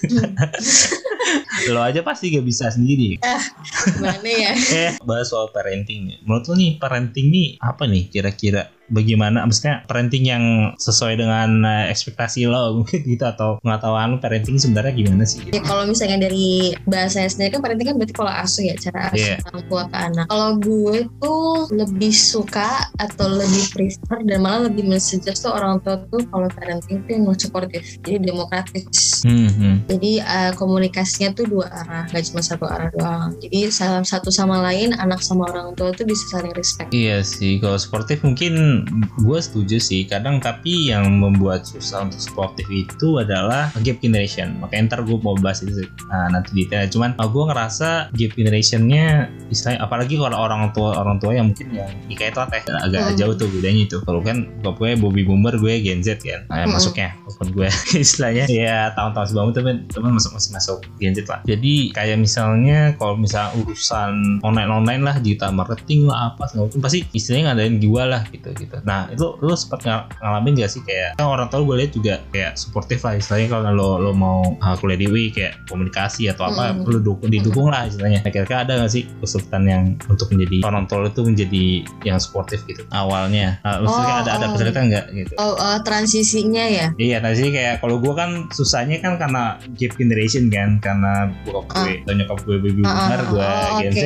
lo 1.74 1.80
aja 1.84 2.00
pasti 2.00 2.32
gak 2.32 2.46
bisa 2.46 2.72
sendiri 2.72 3.20
gimana 3.20 4.24
ya 4.28 4.52
eh 4.80 4.90
bahas 5.04 5.28
soal 5.28 5.52
parenting 5.52 6.08
nih 6.08 6.16
menurut 6.24 6.48
lo 6.48 6.54
nih 6.56 6.80
parenting 6.80 7.26
nih 7.28 7.48
apa 7.60 7.84
nih 7.90 8.08
kira-kira 8.08 8.70
bagaimana 8.90 9.46
maksudnya 9.46 9.86
parenting 9.86 10.26
yang 10.26 10.44
sesuai 10.76 11.16
dengan 11.16 11.62
eh, 11.64 11.88
ekspektasi 11.88 12.44
lo 12.50 12.70
mungkin 12.82 13.00
gitu 13.06 13.24
atau 13.24 13.56
pengetahuan 13.64 14.12
lo 14.12 14.18
parenting 14.18 14.58
sebenarnya 14.58 14.92
gimana 14.92 15.24
sih 15.24 15.48
Ya 15.50 15.62
kalau 15.64 15.86
misalnya 15.88 16.28
dari 16.28 16.74
bahasanya 16.84 17.30
sendiri 17.32 17.56
kan 17.56 17.60
parenting 17.64 17.88
kan 17.90 17.96
berarti 17.96 18.14
pola 18.14 18.32
asuh 18.44 18.66
ya 18.66 18.74
cara 18.76 19.10
asuh 19.10 19.18
Iya. 19.20 19.36
orang 19.46 19.62
tua 19.68 19.82
ke 19.86 19.96
anak. 19.96 20.24
Kalau 20.30 20.50
gue 20.58 20.96
tuh 21.20 21.44
lebih 21.70 22.14
suka 22.14 22.70
atau 22.96 23.26
lebih 23.28 23.64
prefer 23.72 24.18
dan 24.26 24.38
malah 24.40 24.60
lebih 24.70 24.84
mensuggest 24.88 25.44
tuh 25.44 25.52
orang 25.52 25.78
tua 25.84 26.00
tuh 26.08 26.22
kalau 26.30 26.48
parenting 26.50 27.04
tuh 27.04 27.10
yang 27.12 27.24
supportive, 27.36 27.84
jadi 28.02 28.18
demokratis. 28.20 29.22
hmm, 29.24 29.50
hmm. 29.50 29.74
Jadi 29.88 30.12
eh, 30.20 30.52
komunikasinya 30.56 31.36
tuh 31.36 31.46
dua 31.48 31.66
arah, 31.70 32.04
gak 32.08 32.24
cuma 32.32 32.40
satu 32.40 32.64
arah 32.66 32.88
doang. 32.96 33.36
Jadi 33.40 33.68
satu 34.04 34.28
sama 34.32 34.60
lain 34.64 34.96
anak 34.96 35.20
sama 35.20 35.48
orang 35.50 35.76
tua 35.76 35.92
tuh 35.92 36.04
bisa 36.08 36.24
saling 36.32 36.52
respect. 36.56 36.90
Iya 36.92 37.20
sih, 37.22 37.60
kalau 37.60 37.76
sportif 37.76 38.24
mungkin 38.24 38.79
gue 39.18 39.38
setuju 39.38 39.76
sih. 39.76 40.04
Kadang 40.04 40.38
tapi 40.38 40.90
yang 40.90 41.08
membuat 41.10 41.64
susah 41.64 42.06
untuk 42.06 42.20
sportif 42.20 42.66
itu 42.68 43.20
adalah 43.20 43.72
gap 43.80 43.98
generation. 43.98 44.56
Makanya 44.58 44.82
ntar 44.88 45.00
gue 45.04 45.16
mau 45.16 45.36
bahas 45.36 45.60
itu 45.60 45.84
nah, 46.06 46.28
nanti 46.28 46.50
detail. 46.54 46.86
Cuman 46.88 47.16
uh, 47.16 47.28
gue 47.28 47.44
ngerasa 47.46 47.88
gap 48.10 48.32
generationnya, 48.34 49.28
istilahnya 49.48 49.80
apalagi 49.80 50.14
kalau 50.16 50.36
orang 50.36 50.70
tua 50.72 50.96
orang 50.96 51.16
tua 51.18 51.32
yang 51.34 51.52
mungkin 51.52 51.68
yang 51.72 51.90
nikah 52.06 52.28
itu 52.28 52.40
teh 52.40 52.62
agak 52.80 53.00
Hmm. 53.00 53.16
jauh 53.16 53.34
tuh 53.34 53.48
bedanya 53.48 53.82
itu. 53.88 53.96
Kalau 54.04 54.20
kan 54.20 54.46
gue 54.60 54.90
Bobby 54.94 55.24
Boomer, 55.24 55.56
gue 55.56 55.80
Gen 55.80 56.00
Z 56.00 56.20
kan. 56.20 56.44
Nah, 56.46 56.68
Hmm. 56.68 56.76
masuknya, 56.76 57.16
walaupun 57.26 57.48
gue 57.50 57.68
istilahnya 58.04 58.44
ya 58.46 58.92
tahun-tahun 58.94 59.26
sebelum 59.32 59.50
temen 59.50 59.76
temen 59.88 60.12
masuk 60.14 60.36
masih 60.36 60.50
masuk 60.52 60.78
Gen 61.00 61.16
Z 61.16 61.26
lah. 61.26 61.40
Jadi 61.42 61.90
kayak 61.90 62.20
misalnya 62.20 62.94
kalau 62.94 63.16
misal 63.16 63.50
urusan 63.56 64.38
online 64.42 64.70
online 64.70 65.02
lah 65.02 65.16
digital 65.18 65.50
marketing 65.50 66.06
lah 66.06 66.32
apa 66.32 66.46
segala 66.46 66.68
macam 66.68 66.80
pasti 66.80 66.98
istilahnya 67.10 67.44
ngadain 67.52 67.76
gue 67.78 68.02
lah 68.04 68.22
gitu 68.30 68.48
gitu. 68.54 68.69
Nah 68.80 69.08
itu 69.08 69.36
lu 69.38 69.52
sempat 69.52 69.82
ngal- 69.82 70.06
ngalamin 70.18 70.52
gak 70.56 70.70
sih 70.70 70.82
kayak 70.82 71.16
kan 71.16 71.26
orang 71.26 71.46
tua 71.46 71.62
gue 71.62 71.76
lihat 71.76 71.92
juga 71.92 72.14
kayak 72.28 72.54
supportive 72.54 73.00
lah 73.00 73.14
istilahnya 73.14 73.48
kalau 73.50 73.70
lo 73.70 73.88
lo 73.98 74.12
mau 74.12 74.40
uh, 74.56 74.74
kuliah 74.76 74.96
di 74.96 75.06
UI 75.06 75.28
kayak 75.28 75.66
komunikasi 75.66 76.26
atau 76.26 76.46
apa 76.46 76.62
Hmm. 76.70 76.84
lu 76.84 77.00
dukung 77.00 77.28
didukung 77.28 77.66
lah 77.66 77.84
istilahnya. 77.84 78.20
Nah, 78.20 78.30
kira-kira 78.30 78.62
ada 78.62 78.78
gak 78.78 78.92
sih 78.92 79.08
kesulitan 79.18 79.62
yang 79.64 79.82
untuk 80.06 80.28
menjadi 80.28 80.62
orang 80.62 80.84
tua 80.84 81.04
itu 81.04 81.20
menjadi 81.20 81.64
yang 82.04 82.18
supportive 82.18 82.62
gitu 82.64 82.84
awalnya? 82.90 83.58
Nah, 83.62 83.80
maksudnya 83.80 84.08
Oh, 84.10 84.20
ada 84.20 84.30
ada 84.32 84.44
oh. 84.44 84.50
kesulitan 84.52 84.84
nggak 84.86 85.04
gitu? 85.12 85.32
Oh, 85.36 85.54
eh, 85.56 85.78
transisinya 85.82 86.64
ya. 86.64 86.86
Iya, 86.94 87.18
tadi 87.18 87.48
kayak 87.48 87.80
kalau 87.80 87.96
gue 87.96 88.12
kan 88.12 88.30
susahnya 88.48 88.98
kan 88.98 89.16
karena 89.16 89.42
gap 89.74 89.92
generation 89.94 90.46
kan, 90.48 90.78
karena 90.78 91.32
bokap 91.42 91.66
gue 91.80 91.94
atau 92.00 92.14
nyokap 92.14 92.38
gue 92.42 92.56
baby 92.58 92.80
Ah, 92.80 92.88
ah, 92.88 92.94
boomer, 93.00 93.20
gue 93.24 93.40
oh, 93.40 93.78
Gen 93.80 93.92
Z. 93.92 94.02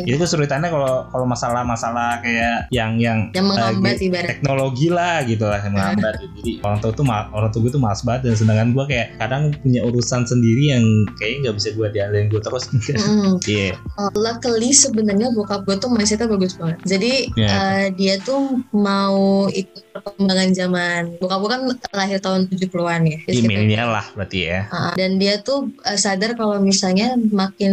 Jadi 0.00 0.16
kesulitannya 0.16 0.68
kalau 0.68 0.94
kalau 1.06 1.26
masalah-masalah 1.26 2.20
kayak 2.20 2.70
yang 2.70 2.96
yang 2.96 3.28
Yang 3.30 3.46
menghambat 3.46 3.96
eh, 4.00 4.08
ibarat. 4.08 4.28
teknologi 4.32 4.88
lah 4.88 5.16
gitu 5.22 5.44
lah 5.44 5.58
yang 5.60 5.72
menghambat. 5.74 6.14
gitu. 6.18 6.32
Jadi 6.40 6.50
orang 6.62 6.78
tua 6.80 6.92
tuh 6.92 7.04
orang 7.06 7.50
tua 7.50 7.60
gue 7.60 7.72
tuh 7.72 7.82
malas 7.82 8.00
banget 8.00 8.20
dan 8.24 8.34
sedangkan 8.36 8.68
gue 8.72 8.84
kayak 8.86 9.06
kadang 9.16 9.42
punya 9.60 9.80
urusan 9.82 10.22
sendiri 10.24 10.64
yang 10.72 10.84
kayaknya 11.16 11.38
nggak 11.44 11.56
bisa 11.58 11.68
gue 11.72 11.86
diandalkan 11.90 12.26
gue 12.28 12.40
terus. 12.40 12.64
Mm-mm. 12.70 13.34
Iya. 13.50 13.74
Oh, 13.98 14.10
luckily 14.14 14.70
sebenarnya 14.70 15.34
bokap 15.34 15.66
gue 15.66 15.76
tuh 15.76 15.90
mindsetnya 15.90 16.26
bagus 16.26 16.54
banget. 16.54 16.78
Jadi 16.86 17.12
Iya. 17.34 17.48
eh, 17.50 17.86
dia 17.92 18.14
tuh 18.20 18.62
mau 18.70 19.46
ikut 19.46 19.89
perkembangan 19.90 20.50
zaman. 20.50 21.02
Bokap 21.18 21.38
gue 21.38 21.50
kan 21.50 21.60
lahir 21.92 22.18
tahun 22.18 22.46
70-an 22.48 23.00
ya. 23.04 23.18
Di 23.24 23.40
milenial 23.42 23.90
lah 23.90 24.06
berarti 24.14 24.38
ya. 24.46 24.60
Uh, 24.70 24.94
dan 24.94 25.18
dia 25.18 25.38
tuh 25.38 25.68
uh, 25.82 25.94
sadar 25.94 26.34
kalau 26.34 26.58
misalnya 26.58 27.12
makin 27.30 27.72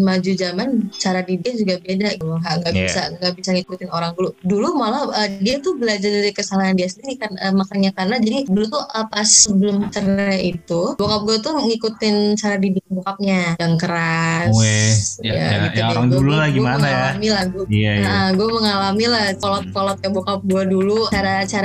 maju 0.00 0.32
zaman 0.32 0.68
cara 0.94 1.20
didik 1.20 1.54
juga 1.56 1.76
beda 1.78 2.14
gitu. 2.14 2.26
Nggak, 2.26 2.72
Yeah. 2.76 2.88
bisa 2.88 3.02
nggak 3.16 3.32
bisa 3.34 3.50
ngikutin 3.52 3.88
orang 3.88 4.12
dulu. 4.12 4.30
Dulu 4.40 4.68
malah 4.74 5.02
uh, 5.06 5.28
dia 5.40 5.58
tuh 5.58 5.74
belajar 5.74 6.08
dari 6.08 6.28
kesalahan 6.30 6.74
dia 6.74 6.86
sendiri 6.86 7.16
kan 7.16 7.32
uh, 7.34 7.52
makanya 7.52 7.90
karena 7.92 8.16
jadi 8.16 8.44
dulu 8.44 8.66
tuh 8.68 8.82
uh, 8.84 9.06
pas 9.06 9.24
sebelum 9.24 9.88
cerai 9.88 10.52
itu 10.52 10.94
bokap 10.94 11.20
gue 11.24 11.36
tuh 11.40 11.54
ngikutin 11.56 12.14
cara 12.36 12.56
didik 12.56 12.84
bokapnya 12.86 13.56
yang 13.56 13.74
keras. 13.76 14.52
Weh, 14.52 14.92
ya, 15.24 15.32
ya, 15.32 15.46
ya 15.48 15.68
deh. 15.72 15.84
orang 15.86 16.06
Gua- 16.06 16.16
dulu 16.16 16.32
lah 16.32 16.48
gimana 16.48 16.84
ya. 16.84 16.92
mengalami 17.16 17.28
lah, 17.28 17.44
gua- 17.48 17.66
Iya, 17.66 17.90
iya. 17.96 18.04
Nah, 18.04 18.26
gue 18.32 18.48
mengalami 18.48 19.04
lah 19.06 19.24
kolot-kolotnya 19.36 20.08
bokap 20.10 20.40
gue 20.44 20.62
dulu, 20.66 20.98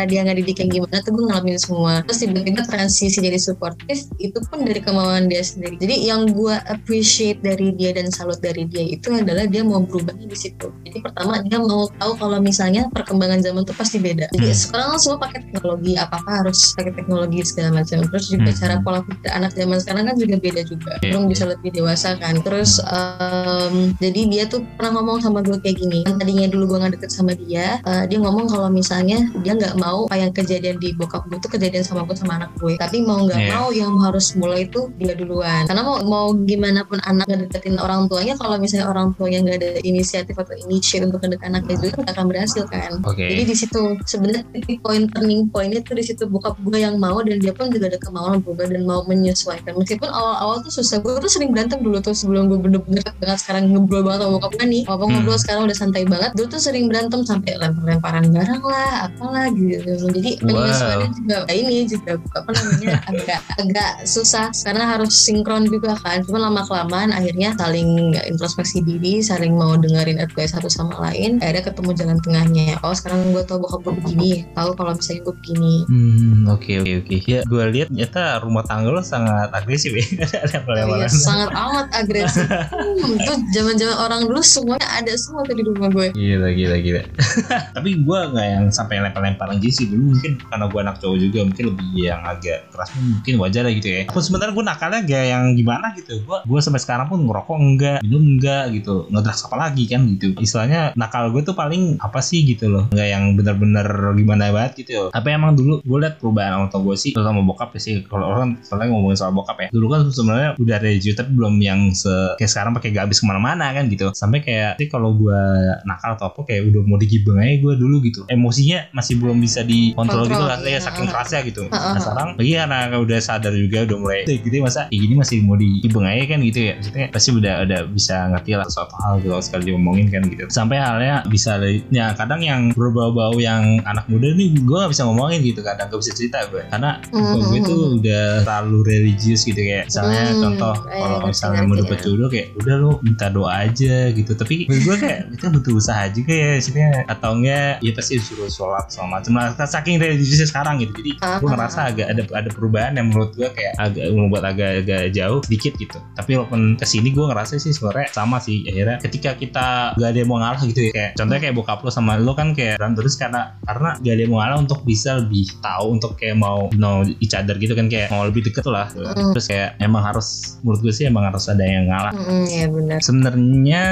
cara-cara 0.02 0.10
dia 0.10 0.22
ngedidik 0.26 0.56
kayak 0.58 0.72
gimana 0.74 0.98
tuh 1.06 1.12
gue 1.14 1.26
ngalamin 1.30 1.58
semua. 1.62 1.94
Terus 2.06 2.18
tiba-tiba 2.26 2.62
transisi 2.66 3.18
jadi 3.22 3.38
supportive, 3.38 4.02
itu 4.18 4.38
pun 4.50 4.66
dari 4.66 4.82
kemauan 4.82 5.30
dia 5.30 5.44
sendiri. 5.46 5.78
Jadi 5.78 5.96
yang 6.10 6.26
gue 6.34 6.56
appreciate 6.70 7.40
dari 7.46 7.74
dia 7.78 7.94
dan 7.94 8.10
salut 8.10 8.42
dari 8.42 8.66
dia 8.66 8.82
itu 8.82 9.14
adalah 9.14 9.46
dia 9.46 9.62
mau 9.62 9.82
berubahnya 9.86 10.26
di 10.26 10.38
situ. 10.38 10.74
Jadi 10.86 10.98
pertama 11.06 11.42
dia 11.46 11.60
mau 11.62 11.86
tahu 12.02 12.18
kalau 12.18 12.38
misalnya 12.42 12.90
perkembangan 12.90 13.46
zaman 13.46 13.62
tuh 13.66 13.76
pasti 13.78 14.02
beda. 14.02 14.26
Jadi 14.34 14.50
Hmm. 14.52 14.58
sekarang 14.58 14.88
kan 14.96 15.00
semua 15.00 15.18
pakai 15.22 15.40
teknologi, 15.46 15.94
apa-apa 15.98 16.32
harus 16.46 16.60
pakai 16.74 16.94
teknologi 16.98 17.38
segala 17.46 17.70
macam. 17.82 17.98
Terus 18.10 18.26
juga 18.30 18.50
Hmm. 18.52 18.60
cara 18.60 18.76
pola 18.82 19.00
pikir 19.06 19.30
anak 19.32 19.52
zaman 19.54 19.78
sekarang 19.80 20.04
kan 20.10 20.16
juga 20.18 20.36
beda 20.42 20.62
juga. 20.66 20.92
Iya, 21.02 21.10
Belum 21.14 21.24
bisa 21.30 21.44
lebih 21.46 21.70
dewasa 21.76 22.18
kan. 22.18 22.40
Terus 22.42 22.82
em, 22.82 23.94
jadi 24.00 24.22
dia 24.32 24.44
tuh 24.48 24.64
pernah 24.80 25.00
ngomong 25.02 25.22
sama 25.22 25.44
gue 25.46 25.58
kayak 25.62 25.78
gini. 25.78 26.00
Yang 26.08 26.16
tadinya 26.24 26.48
dulu 26.50 26.64
gue 26.76 26.78
nggak 26.82 26.94
deket 26.98 27.12
sama 27.12 27.32
dia, 27.36 27.78
eh, 27.84 28.04
dia 28.08 28.18
ngomong 28.18 28.48
kalau 28.48 28.70
misalnya 28.72 29.20
dia 29.44 29.54
nggak 29.54 29.76
mau 29.82 30.06
apa 30.06 30.17
yang 30.17 30.32
kejadian 30.32 30.78
di 30.78 30.94
bokap 30.94 31.26
gue 31.26 31.41
tuh 31.41 31.50
kejadian 31.50 31.82
sama 31.82 32.06
gue 32.06 32.13
sama 32.13 32.38
anak 32.38 32.52
gue. 32.62 32.78
Tapi 32.78 33.02
mau 33.02 33.26
nggak 33.26 33.39
Iya. 33.41 33.50
mau 33.52 33.67
yang 33.74 33.94
harus 33.98 34.38
mulai 34.38 34.70
itu 34.70 34.94
dia 35.02 35.17
duluan. 35.17 35.65
Karena 35.65 35.82
mau 35.82 35.98
mau 36.06 36.26
gimana 36.38 36.86
pun 36.86 37.02
anak 37.02 37.26
ngedeketin 37.26 37.76
orang 37.78 38.06
tuanya, 38.06 38.38
kalau 38.38 38.56
misalnya 38.56 38.88
orang 38.88 39.17
tuanya 39.17 39.41
nggak 39.41 39.58
ada 39.58 39.70
inisiatif 39.82 40.38
atau 40.38 40.54
initiate 40.62 41.10
untuk 41.10 41.20
ngedeket 41.20 41.48
anaknya 41.48 41.76
juga 41.80 41.96
nggak 41.98 42.13
akan 42.13 42.26
berhasil 42.30 42.63
kan. 42.70 42.91
Oke. 43.04 43.26
Jadi 43.26 43.44
di 43.44 43.56
situ 43.58 43.82
sebenarnya 44.06 44.44
titik 44.54 44.78
poin 44.80 45.10
turning 45.10 45.50
pointnya 45.50 45.82
tuh 45.82 45.98
di 45.98 46.06
situ 46.06 46.24
bokap 46.26 46.54
gue 46.62 46.78
yang 46.78 46.96
mau 46.98 47.17
dan 47.24 47.39
dia 47.39 47.52
pun 47.52 47.72
juga 47.72 47.89
ada 47.89 47.98
kemauan 47.98 48.44
berubah 48.44 48.70
dan 48.70 48.84
mau 48.86 49.02
menyesuaikan. 49.06 49.74
Meskipun 49.74 50.08
awal-awal 50.08 50.62
tuh 50.62 50.74
susah, 50.74 51.00
gue 51.00 51.17
tuh 51.17 51.32
sering 51.32 51.50
berantem 51.50 51.80
dulu 51.82 51.98
tuh 52.00 52.13
sebelum 52.13 52.52
gue 52.52 52.60
bener-bener 52.60 53.02
banget 53.17 53.39
sekarang 53.39 53.72
ngobrol 53.72 54.04
banget 54.04 54.20
sama 54.22 54.32
bokap 54.38 54.52
gue 54.56 54.67
nih. 54.67 54.84
Walaupun 54.86 55.08
Hmm. 55.08 55.15
ngobrol 55.17 55.39
sekarang 55.39 55.62
udah 55.65 55.78
santai 55.78 56.04
banget, 56.04 56.32
dulu 56.36 56.48
tuh 56.50 56.62
sering 56.62 56.86
berantem 56.91 57.22
sampai 57.24 57.52
lempar-lemparan 57.56 58.26
barang 58.28 58.63
lah, 58.63 59.08
apalah 59.08 59.48
gitu. 59.52 59.71
Jadi 59.80 60.32
penyesuaiannya 60.44 61.10
juga 61.16 61.38
kayak 61.48 61.60
ini 61.64 61.78
juga 61.88 62.12
apa 62.36 62.50
namanya 62.52 62.98
agak 63.12 63.40
agak 63.62 63.92
susah 64.04 64.52
karena 64.52 64.84
harus 64.98 65.14
sinkron 65.14 65.68
juga 65.70 65.96
kan. 66.02 66.26
Cuma 66.28 66.44
lama 66.44 66.66
kelamaan 66.68 67.16
akhirnya 67.16 67.56
saling 67.56 68.18
introspeksi 68.28 68.84
diri, 68.84 69.24
saling 69.24 69.56
mau 69.56 69.80
dengerin 69.80 70.20
advice 70.20 70.52
satu 70.52 70.68
sama 70.68 70.98
lain. 71.10 71.40
Akhirnya 71.40 71.64
ketemu 71.72 71.90
jalan 71.96 72.18
tengahnya. 72.20 72.78
Oh 72.84 72.92
sekarang 72.92 73.32
gue 73.32 73.44
tau 73.48 73.62
bokap 73.62 73.88
gue 73.88 73.94
begini, 74.04 74.32
tahu 74.58 74.76
kalau 74.76 74.92
misalnya 74.98 75.22
gue 75.30 75.36
begini. 75.40 75.76
Hmm, 75.88 76.42
oke 76.52 76.72
oke 76.82 76.94
oke. 77.06 77.16
Ya, 77.30 77.40
gue 77.46 77.64
lihat 77.72 77.88
ternyata 77.94 78.42
rumah 78.42 78.64
tangga 78.66 78.90
lo 78.90 79.02
sangat 79.06 79.54
agresif 79.54 79.94
ya. 79.94 80.06
Ada 80.46 80.60
iya, 80.90 81.08
sangat 81.08 81.50
amat 81.54 81.88
agresif. 81.94 82.48
Hmm, 82.50 83.16
itu 83.16 83.34
zaman-zaman 83.54 83.98
orang 84.02 84.22
dulu 84.26 84.42
semuanya 84.42 84.88
ada 84.98 85.14
semua 85.16 85.46
tuh 85.46 85.56
di 85.56 85.64
rumah 85.64 85.90
gue. 85.94 86.08
Gila 86.18 86.50
gila 86.56 86.78
gila. 86.82 87.02
Tapi 87.78 87.90
gue 88.02 88.20
nggak 88.34 88.48
yang 88.48 88.66
sampai 88.74 89.04
lempar-lemparan 89.04 89.61
gitu 89.62 89.74
sih 89.74 89.86
dulu 89.88 90.17
mungkin 90.17 90.41
karena 90.41 90.65
gue 90.67 90.80
anak 90.82 90.95
cowok 90.97 91.17
juga 91.21 91.39
mungkin 91.45 91.65
lebih 91.71 91.88
yang 92.02 92.21
agak 92.26 92.60
keras 92.74 92.89
mungkin 92.97 93.34
wajar 93.38 93.62
lah 93.67 93.74
gitu 93.74 93.88
ya. 93.88 94.02
Aku 94.10 94.19
sebenarnya 94.19 94.54
gue 94.58 94.65
nakalnya 94.65 95.00
gak 95.06 95.26
yang 95.30 95.43
gimana 95.54 95.88
gitu. 95.93 96.13
Gue 96.26 96.38
gue 96.41 96.60
sampai 96.60 96.82
sekarang 96.82 97.08
pun 97.08 97.19
ngerokok 97.24 97.58
enggak, 97.58 97.97
minum 98.02 98.24
enggak 98.38 98.63
gitu. 98.74 99.06
Ngedrugs 99.12 99.41
apa 99.45 99.56
lagi 99.69 99.84
kan 99.86 100.02
gitu. 100.17 100.34
Istilahnya 100.41 100.97
nakal 100.97 101.30
gue 101.30 101.41
tuh 101.45 101.54
paling 101.54 102.02
apa 102.02 102.19
sih 102.24 102.41
gitu 102.43 102.71
loh. 102.71 102.89
Nggak 102.89 103.08
yang 103.08 103.24
bener-bener 103.38 103.88
gimana 104.17 104.50
banget 104.50 104.88
gitu. 104.88 105.13
Apa 105.13 105.28
emang 105.36 105.54
dulu 105.54 105.84
gue 105.84 105.97
liat 106.02 106.17
perubahan 106.17 106.58
orang 106.58 106.69
tua 106.71 106.82
gue 106.82 106.95
sih 106.97 107.12
terutama 107.13 107.43
bokap 107.43 107.76
ya 107.78 107.82
sih. 107.84 107.93
Kalau 108.08 108.26
orang 108.26 108.58
soalnya 108.63 108.89
ngomongin 108.95 109.17
soal 109.19 109.36
bokap 109.36 109.58
ya. 109.62 109.67
Dulu 109.69 109.86
kan 109.91 110.00
sebenarnya 110.10 110.50
udah 110.58 110.78
religius 110.82 111.15
tapi 111.19 111.32
belum 111.36 111.60
yang 111.62 111.91
se 111.91 112.39
kayak 112.39 112.52
sekarang 112.52 112.71
pakai 112.74 112.89
gak 112.95 113.12
habis 113.12 113.19
ke 113.19 113.26
mana-mana 113.28 113.69
kan 113.76 113.86
gitu. 113.91 114.10
Sampai 114.15 114.41
kayak 114.41 114.80
sih 114.80 114.88
kalau 114.88 115.13
gue 115.13 115.41
nakal 115.86 116.15
atau 116.15 116.32
apa 116.32 116.47
kayak 116.47 116.71
udah 116.71 116.82
mau 116.88 116.97
digibeng 116.97 117.38
aja 117.38 117.60
gue 117.60 117.74
dulu 117.76 118.00
gitu. 118.06 118.24
Emosinya 118.32 118.88
masih 118.95 119.19
belum 119.19 119.38
bisa 119.43 119.51
dikontrol 119.62 120.24
gitu 120.24 120.32
Kontrol, 120.34 120.48
lah. 120.48 120.60
iya. 120.62 120.72
Ya 120.72 120.80
saking 120.82 121.06
kerasnya 121.06 121.40
gitu. 121.44 121.64
Ah, 121.66 121.76
ah, 121.76 121.80
Nah 121.82 121.92
ah. 121.92 122.00
sekarang 122.00 122.30
lagi 122.34 122.52
karena 122.54 122.78
udah 122.96 123.20
sadar 123.20 123.54
juga 123.54 123.78
udah 123.84 123.98
mulai 123.98 124.20
"Eh, 124.24 124.40
gitu 124.40 124.56
masa 124.58 124.88
kayak 124.88 125.02
gini 125.02 125.14
masih 125.14 125.38
mau 125.42 125.56
digibeng 125.56 126.06
aja 126.06 126.24
kan 126.26 126.40
gitu 126.42 126.60
ya. 126.62 126.74
Maksudnya 126.78 127.06
pasti 127.10 127.30
udah 127.34 127.56
udah 127.62 127.80
bisa 127.90 128.16
ngerti 128.30 128.52
lah 128.54 128.68
suatu 128.68 128.96
hal 128.98 129.14
gitu 129.18 129.30
kalau 129.30 129.44
sekali 129.44 129.64
diomongin 129.68 130.08
kan 130.08 130.24
gitu. 130.24 130.44
Sampai 130.48 130.78
halnya 130.78 131.28
bisa 131.28 131.60
ya 131.90 132.16
kadang 132.16 132.40
yang 132.40 132.62
berbau-bau 132.72 133.36
yang 133.36 133.84
anak 133.84 134.08
muda 134.08 134.32
nih 134.32 134.56
gue 134.56 134.78
gak 134.78 134.90
bisa 134.90 135.04
ngomongin 135.04 135.42
gitu 135.42 135.60
kadang 135.60 135.86
gak 135.86 136.00
bisa 136.00 136.14
cerita 136.14 136.40
gue 136.48 136.64
karena 136.66 137.04
Hmm, 137.12 137.44
gue 137.44 137.60
tuh 137.62 137.82
udah 137.98 138.42
terlalu 138.42 138.80
religius 138.88 139.44
gitu 139.44 139.58
kayak 139.58 139.88
misalnya 139.88 140.22
Hmm, 140.24 140.40
contoh 140.42 140.76
eh, 140.86 140.96
kalau 140.96 141.18
misalnya 141.26 141.62
mau 141.64 141.76
dapet 141.76 141.98
ya. 141.98 142.04
jodoh 142.04 142.28
kayak 142.28 142.48
udah 142.56 142.76
lu 142.78 142.92
minta 143.02 143.28
doa 143.28 143.52
aja 143.62 143.96
gitu 144.10 144.32
tapi 144.32 144.56
gue 144.64 144.96
kayak 144.96 145.20
itu 145.30 145.46
butuh 145.50 145.74
usaha 145.74 146.04
juga 146.08 146.32
ya 146.32 146.50
maksudnya 146.54 146.90
atau 147.06 147.32
enggak 147.34 147.74
ya 147.80 147.92
pasti 147.92 148.14
disuruh 148.14 148.48
sholat 148.48 148.86
sama 148.88 149.18
macam 149.18 149.34
lah 149.41 149.67
saking 149.67 149.97
religiusnya 149.97 150.47
sekarang 150.47 150.82
gitu. 150.82 150.93
Jadi 151.01 151.12
Ah, 151.21 151.38
gue 151.38 151.49
ah, 151.49 151.54
ngerasa 151.54 151.80
agak 151.93 152.08
ada 152.13 152.23
ada 152.34 152.49
perubahan 152.49 152.93
yang 152.97 153.08
menurut 153.10 153.32
gue 153.38 153.49
kayak 153.49 153.73
agak 153.77 154.06
membuat 154.13 154.43
agak-agak 154.54 155.13
jauh 155.13 155.39
sedikit 155.45 155.73
gitu. 155.77 155.97
Tapi 156.17 156.32
walaupun 156.38 156.77
ke 156.77 156.86
sini 156.86 157.13
gue 157.13 157.25
ngerasa 157.25 157.58
sih 157.58 157.73
sebenarnya 157.73 158.08
sama 158.13 158.38
sih. 158.41 158.65
Akhirnya 158.65 158.97
ketika 159.01 159.38
kita 159.38 159.97
gak 159.97 160.10
ada 160.13 160.17
yang 160.17 160.30
mau 160.30 160.39
ngalah 160.41 160.62
gitu 160.65 160.82
ya 160.89 160.91
kayak 160.93 161.12
contohnya 161.17 161.41
kayak 161.41 161.56
bokap 161.58 161.80
lo 161.82 161.91
sama 161.91 162.17
lo 162.17 162.34
kan 162.34 162.54
kayak 162.54 162.77
berantem 162.77 162.97
terus 163.01 163.15
karena 163.17 163.41
karena 163.65 163.89
gak 164.01 164.13
ada 164.13 164.21
yang 164.21 164.32
mau 164.32 164.39
ngalah 164.41 164.58
untuk 164.62 164.80
bisa 164.86 165.10
lebih 165.21 165.45
tahu 165.62 165.86
untuk 165.97 166.12
kayak 166.17 166.38
mau 166.38 166.69
know 166.77 167.01
each 167.19 167.34
other 167.34 167.56
gitu 167.58 167.73
kan 167.73 167.88
kayak 167.89 168.10
mau 168.13 168.23
lebih 168.25 168.45
deket 168.45 168.65
lah. 168.67 168.88
Mm. 168.91 169.34
terus 169.34 169.45
kayak 169.49 169.77
emang 169.82 170.04
harus 170.04 170.58
menurut 170.62 170.80
gue 170.84 170.93
sih 170.93 171.06
emang 171.08 171.25
harus 171.27 171.45
ada 171.49 171.63
yang 171.63 171.89
ngalah. 171.89 172.13
Hmm, 172.13 172.45
ya 172.47 172.65
benar. 172.69 172.99
sebenarnya 173.01 173.84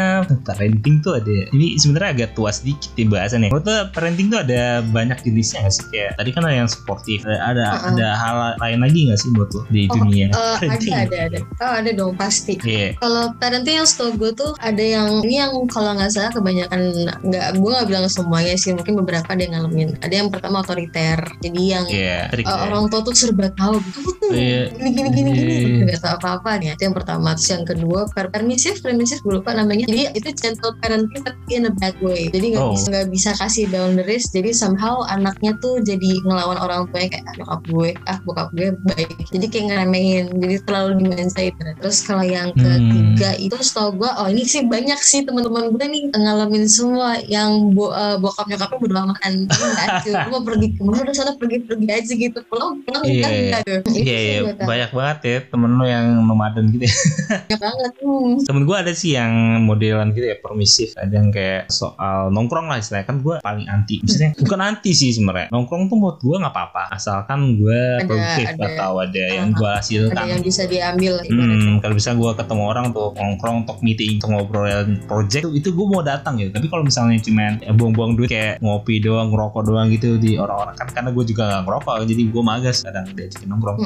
parenting 0.45 1.01
tuh 1.01 1.17
ada 1.17 1.37
ini 1.55 1.77
sebenarnya 1.79 2.09
agak 2.15 2.29
tua 2.37 2.51
sedikit 2.53 2.91
nih 2.95 3.07
bahasannya. 3.09 3.49
Menurut 3.49 3.65
lo 3.65 3.77
parenting 3.91 4.27
tuh 4.29 4.39
ada 4.43 4.81
banyak 4.85 5.19
jenisnya 5.39 5.63
nggak 5.63 5.73
sih 5.73 5.85
kayak 5.89 6.11
tadi 6.13 6.29
kan 6.35 6.43
ada 6.43 6.55
yang 6.57 6.69
sportif 6.69 7.23
ada 7.23 7.39
ada, 7.39 7.65
Uh-uh. 7.71 7.89
ada 7.95 8.07
hal 8.13 8.35
lain 8.59 8.79
lagi 8.83 8.99
nggak 9.07 9.17
sih 9.17 9.29
menurut 9.31 9.51
lo 9.55 9.61
di 9.69 9.81
Oh, 9.87 9.95
dunia 9.97 10.27
Eh, 10.29 10.57
ada 10.75 10.91
ada 10.99 11.17
ada. 11.31 11.39
Oh 11.63 11.73
ada 11.79 11.91
dong 11.95 12.13
pasti. 12.13 12.59
Iya. 12.59 12.99
Kalau 12.99 13.31
parenting 13.35 13.79
yang 13.79 13.87
setahu 13.87 14.11
gue 14.15 14.31
tuh 14.33 14.51
ada 14.59 14.81
yang 14.81 15.23
ini 15.23 15.39
yang 15.39 15.55
kalau 15.67 15.95
nggak 15.95 16.11
salah 16.11 16.29
kebanyakan 16.29 16.81
nggak 17.23 17.45
gue 17.55 17.69
nggak 17.71 17.87
bilang 17.87 18.05
semuanya 18.05 18.53
sih 18.53 18.75
mungkin 18.75 18.99
beberapa 18.99 19.25
ada 19.25 19.39
yang 19.39 19.53
ngalamin. 19.55 19.89
Ada 19.99 20.13
yang 20.15 20.29
pertama 20.29 20.59
otoriter. 20.59 21.19
Jadi 21.39 21.61
yang 21.63 21.85
Iya, 21.87 22.27
trik 22.29 22.43
eh, 22.43 22.51
ya. 22.51 22.59
orang 22.67 22.83
tua 22.87 22.99
tuh 23.01 23.15
serba 23.15 23.47
tahu. 23.51 23.79
Kamu 23.79 24.09
tuh 24.19 24.29
Iya. 24.35 24.61
gini 24.75 24.89
gini 24.91 25.09
gini 25.09 25.31
gini 25.31 25.55
Iya. 25.55 25.83
nggak 25.87 26.01
tahu 26.03 26.13
apa 26.19 26.29
apa 26.37 26.49
nih. 26.59 26.67
Itu 26.75 26.83
yang 26.83 26.95
pertama. 26.95 27.29
Terus 27.33 27.49
yang 27.49 27.63
kedua 27.63 27.99
per 28.11 28.25
permisif 28.29 28.83
permisif 28.83 29.17
gue 29.21 29.33
lupa 29.35 29.53
namanya. 29.53 29.87
Jadi 29.87 30.11
itu 30.13 30.29
gentle 30.35 30.75
parenting 30.77 31.21
tapi 31.23 31.39
in 31.49 31.65
a 31.65 31.73
bad 31.73 31.95
way. 32.01 32.27
Jadi 32.29 32.53
nggak 32.53 32.65
Oh. 32.65 32.73
bisa 32.73 32.85
nggak 32.89 33.07
bisa 33.09 33.29
kasih 33.33 33.65
boundaries. 33.69 34.25
Jadi 34.29 34.51
somehow 34.51 35.01
anaknya 35.29 35.51
tuh 35.61 35.77
jadi 35.85 36.09
ngelawan 36.25 36.57
orang 36.57 36.89
tuanya 36.89 37.09
kayak 37.13 37.25
ah 37.29 37.35
bokap 37.37 37.61
gue 37.69 37.89
ah 38.09 38.17
bokap 38.25 38.47
gue 38.51 38.67
baik. 38.89 39.09
Jadi 39.29 39.45
kayak 39.45 39.65
ngeremehin. 39.69 40.25
Jadi 40.41 40.55
terlalu 40.65 40.91
dimensain. 41.05 41.53
Terus 41.53 41.97
kalau 42.01 42.25
yang 42.25 42.49
Hmm. 42.49 43.13
ketiga 43.15 43.29
itu 43.37 43.55
setahu 43.61 44.01
gue 44.01 44.09
oh 44.09 44.27
ini 44.27 44.41
sih 44.41 44.65
banyak 44.65 44.97
sih 44.99 45.21
teman-teman 45.21 45.69
gue 45.69 45.85
nih 45.85 46.03
ngalamin 46.11 46.65
semua 46.65 47.21
yang 47.21 47.71
bo, 47.71 47.93
eh, 47.93 48.17
bokap 48.17 48.49
nyokapnya 48.49 49.05
enggak 49.05 49.87
cuy 50.01 50.11
Lu 50.11 50.29
mau 50.33 50.41
pergi 50.41 50.67
ke 50.73 50.81
mana 50.81 50.99
udah 51.05 51.15
sana 51.15 51.31
pergi-pergi 51.37 51.87
aja 51.87 52.13
gitu 52.15 52.39
pulang 52.49 52.81
pulang 52.83 53.03
Iya, 53.05 53.27
enggak 53.27 53.61
enggak 53.63 53.81
Iya, 53.93 54.17
iya, 54.17 54.37
gue 54.41 54.53
tahu. 54.55 54.67
banyak 54.67 54.89
banget 54.91 55.19
ya 55.21 55.37
temen 55.51 55.71
lo 55.77 55.85
yang 55.85 56.05
nomaden 56.25 56.65
gitu 56.73 56.83
ya. 56.89 56.95
banyak 57.47 57.59
banget 57.61 57.93
hmm. 58.01 58.33
Temen 58.43 58.63
gue 58.65 58.77
ada 58.77 58.93
sih 58.93 59.11
yang 59.13 59.31
modelan 59.63 60.09
gitu 60.11 60.25
ya, 60.25 60.37
permisif. 60.39 60.89
Ada 60.97 61.13
yang 61.13 61.29
kayak 61.29 61.69
soal 61.69 62.33
nongkrong 62.33 62.67
lah 62.67 62.79
istilahnya. 62.79 63.05
Kan 63.07 63.21
gue 63.21 63.35
paling 63.39 63.67
anti. 63.69 64.01
Maksudnya 64.01 64.31
bukan 64.43 64.59
anti 64.59 64.91
sih 64.91 65.09
sebenarnya. 65.19 65.47
Nongkrong 65.49 65.83
tuh 65.85 65.97
menurut 65.97 66.19
gue 66.19 66.35
nggak 66.37 66.53
apa-apa. 66.53 66.83
Asalkan 66.89 67.39
gue 67.55 67.75
Ada- 67.75 68.07
produktif 68.07 68.47
ada. 68.49 68.65
atau 68.69 68.91
ada 68.99 69.23
yang 69.29 69.49
Ah, 69.49 69.57
gue 69.57 69.67
ada 69.67 69.77
hasilkan. 69.77 70.25
yang 70.25 70.41
bisa 70.41 70.63
diambil. 70.63 71.13
Hmm, 71.25 71.77
kalau 71.79 71.93
bisa 71.93 72.11
gue 72.13 72.31
ketemu 72.33 72.63
orang 72.63 72.83
untuk 72.89 73.11
nongkrong, 73.13 73.55
untuk 73.63 73.77
meeting, 73.81 74.17
untuk 74.17 74.29
ngobrolin 74.31 75.03
project 75.03 75.43
itu, 75.43 75.49
itu 75.53 75.69
gue 75.69 75.85
mau 75.85 76.01
datang 76.01 76.37
gitu. 76.37 76.51
Tapi 76.51 76.67
kalau 76.67 76.81
misalnya 76.81 77.19
cuman 77.19 77.51
ya, 77.59 77.71
buang-buang 77.71 78.13
duit 78.15 78.29
kayak 78.29 78.55
ngopi 78.59 78.97
doang, 78.97 79.29
ngerokok 79.29 79.61
doang 79.61 79.87
gitu 79.89 80.15
di 80.15 80.35
orang-orang 80.35 80.73
kan 80.73 80.87
karena 80.89 81.09
gue 81.09 81.25
juga 81.25 81.43
gak 81.49 81.63
ngerokok 81.65 81.95
jadi 82.05 82.21
gue 82.25 82.43
magas 82.43 82.77
kadang 82.81 83.05
diajakin 83.09 83.47
nongkrong. 83.47 83.77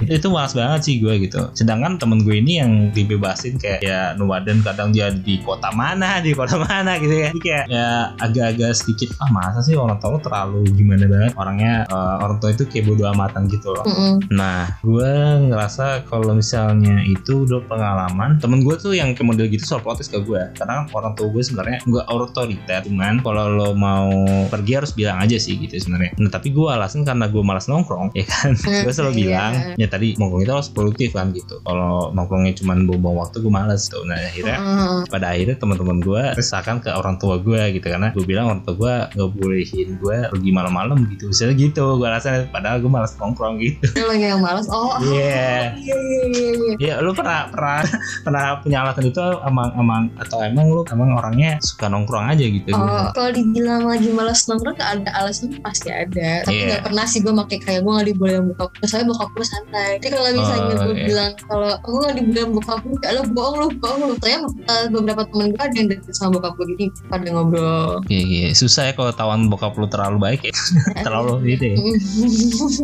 itu, 0.00 0.12
itu 0.12 0.26
malas 0.28 0.52
banget 0.52 0.80
sih 0.82 0.94
gue 0.96 1.14
gitu 1.20 1.50
sedangkan 1.52 1.98
temen 1.98 2.22
gue 2.22 2.36
ini 2.36 2.52
yang 2.58 2.72
dibebasin 2.90 3.56
kayak 3.56 3.80
ya 3.80 4.14
Nuwaden 4.14 4.60
kadang 4.60 4.90
dia 4.90 5.10
di 5.10 5.38
kota 5.38 5.68
mana 5.70 6.18
di 6.18 6.32
kota 6.32 6.56
mana 6.56 6.96
gitu 6.96 7.12
ya 7.12 7.28
Jadi 7.30 7.40
kayak 7.40 7.64
ya 7.68 7.86
agak-agak 8.16 8.72
sedikit 8.72 9.12
ah 9.18 9.30
masa 9.30 9.60
sih 9.60 9.74
orang 9.74 9.98
tua 9.98 10.14
lu 10.14 10.20
terlalu 10.54 10.70
gimana 10.72 11.04
banget 11.04 11.32
orangnya 11.34 11.74
eh, 11.84 12.16
orang 12.22 12.36
tua 12.38 12.50
itu 12.50 12.62
kayak 12.64 12.84
bodo 12.86 13.04
amatan 13.08 13.50
gitu 13.50 13.68
loh 13.70 13.82
Mm-mm. 13.84 14.14
Nah, 14.30 14.70
gue 14.80 15.10
ngerasa 15.50 16.06
kalau 16.06 16.30
misalnya 16.32 17.02
itu 17.02 17.42
udah 17.42 17.66
pengalaman, 17.66 18.38
temen 18.38 18.62
gue 18.62 18.74
tuh 18.76 18.94
yang 18.94 19.12
ke 19.12 19.20
model 19.20 19.46
gitu 19.46 19.66
soal 19.66 19.82
protes 19.82 20.06
ke 20.06 20.18
gue. 20.18 20.38
Karena 20.54 20.82
kan 20.82 20.94
orang 20.94 21.12
tua 21.12 21.28
gue 21.28 21.42
sebenarnya 21.42 21.82
nggak 21.82 22.06
otoriter, 22.08 22.80
cuman 22.84 23.18
kalau 23.20 23.44
lo 23.48 23.68
mau 23.74 24.08
pergi 24.46 24.72
harus 24.74 24.92
bilang 24.92 25.18
aja 25.18 25.34
sih 25.34 25.56
gitu 25.56 25.74
sebenarnya. 25.76 26.14
Nah, 26.16 26.30
tapi 26.30 26.50
gue 26.50 26.64
alasan 26.64 27.02
karena 27.02 27.26
gue 27.26 27.42
malas 27.42 27.66
nongkrong, 27.66 28.14
ya 28.18 28.24
kan. 28.24 28.54
gue 28.56 28.92
selalu 28.92 29.12
Iya. 29.14 29.20
bilang, 29.20 29.52
ya 29.76 29.86
tadi 29.86 30.08
nongkrong 30.14 30.42
itu 30.42 30.52
harus 30.52 30.68
produktif 30.68 31.10
kan 31.12 31.30
gitu. 31.30 31.58
Kalau 31.60 32.10
nongkrongnya 32.10 32.54
cuman 32.56 32.86
buang-buang 32.86 33.16
waktu 33.20 33.36
gue 33.40 33.52
males 33.52 33.82
tuh. 33.86 34.02
Nah, 34.04 34.16
akhirnya 34.16 34.56
Mm-mm. 34.58 35.00
pada 35.08 35.34
akhirnya 35.34 35.56
teman-teman 35.56 35.98
gue 36.00 36.22
resahkan 36.34 36.78
ke 36.78 36.90
orang 36.90 37.16
tua 37.16 37.38
gue 37.38 37.60
gitu 37.72 37.86
karena 37.86 38.10
gue 38.10 38.24
bilang 38.24 38.50
orang 38.50 38.62
tua 38.62 38.74
gue 38.74 38.94
nggak 39.14 39.30
bolehin 39.34 39.88
gue 39.96 40.16
pergi 40.30 40.43
malam-malam 40.50 41.06
gitu 41.08 41.30
misalnya 41.30 41.54
gitu 41.54 41.84
gue 41.94 42.08
rasa 42.08 42.44
padahal 42.48 42.76
gue 42.78 42.90
malas 42.90 43.14
nongkrong 43.14 43.56
gitu 43.56 43.86
Lu 43.94 44.12
yang 44.12 44.40
malas. 44.40 44.66
Oh, 44.68 44.98
Iya. 45.04 45.72
iya 45.74 45.96
iya. 46.26 46.74
Ya 46.76 46.94
lu 46.98 47.12
pernah 47.12 47.48
pernah 47.48 47.80
pernah 48.20 48.44
punya 48.58 48.82
alasan 48.82 49.06
itu 49.06 49.20
emang 49.40 49.70
emang 49.74 50.02
atau 50.18 50.40
emang 50.40 50.66
lu 50.66 50.82
emang 50.86 51.14
orangnya 51.14 51.56
suka 51.60 51.86
nongkrong 51.86 52.28
aja 52.28 52.44
gitu 52.44 52.74
Oh, 52.74 53.08
kalau 53.12 53.30
dibilang 53.30 53.86
lagi 53.86 54.10
malas 54.10 54.44
nongkrong 54.44 54.74
gak 54.74 54.90
ada 55.00 55.10
alasan 55.14 55.54
pasti 55.60 55.88
ada. 55.88 56.42
Tapi 56.42 56.52
Iya. 56.52 56.66
nggak 56.68 56.82
pernah 56.84 57.04
sih 57.04 57.20
gue 57.20 57.32
pakai 57.34 57.58
kayak 57.60 57.80
gue 57.80 57.92
nggak 57.92 58.08
dibolehin 58.10 58.44
buka 58.50 58.64
puasa. 58.68 58.88
Soalnya 58.90 59.06
bokap 59.10 59.30
gue 59.30 59.46
santai. 59.46 59.90
Jadi 59.98 60.12
kalau 60.12 60.28
misalnya 60.32 60.62
Oh, 60.64 60.84
gue 60.84 60.94
iya. 60.94 61.06
bilang 61.06 61.30
kalau 61.40 61.68
aku 61.72 61.88
nggak 61.94 62.14
dibolehin 62.16 62.50
bokap 62.52 62.80
gue, 62.82 62.98
ya 63.00 63.10
lo 63.12 63.22
bohong 63.28 63.56
lo 63.56 63.66
bohong 63.76 63.98
lo. 64.00 64.14
Soalnya 64.16 64.40
eh, 64.64 64.86
beberapa 64.88 65.22
temen 65.24 65.46
gue 65.50 65.60
ada 65.60 65.74
yang 65.74 65.88
deket 65.88 66.12
sama 66.12 66.30
bokap 66.34 66.52
gue 66.54 66.66
jadi 66.72 66.84
pada 67.06 67.28
ngobrol. 67.28 67.90
Iya, 68.06 68.22
iya. 68.24 68.48
susah 68.50 68.82
ya 68.84 68.92
kalau 68.92 69.12
tawan 69.12 69.46
bokap 69.46 69.74
lu 69.74 69.86
terlalu 69.86 70.16
baik 70.18 70.33
ya 70.40 70.52
terlalu 71.04 71.32
gitu 71.48 71.64
ya. 71.66 71.76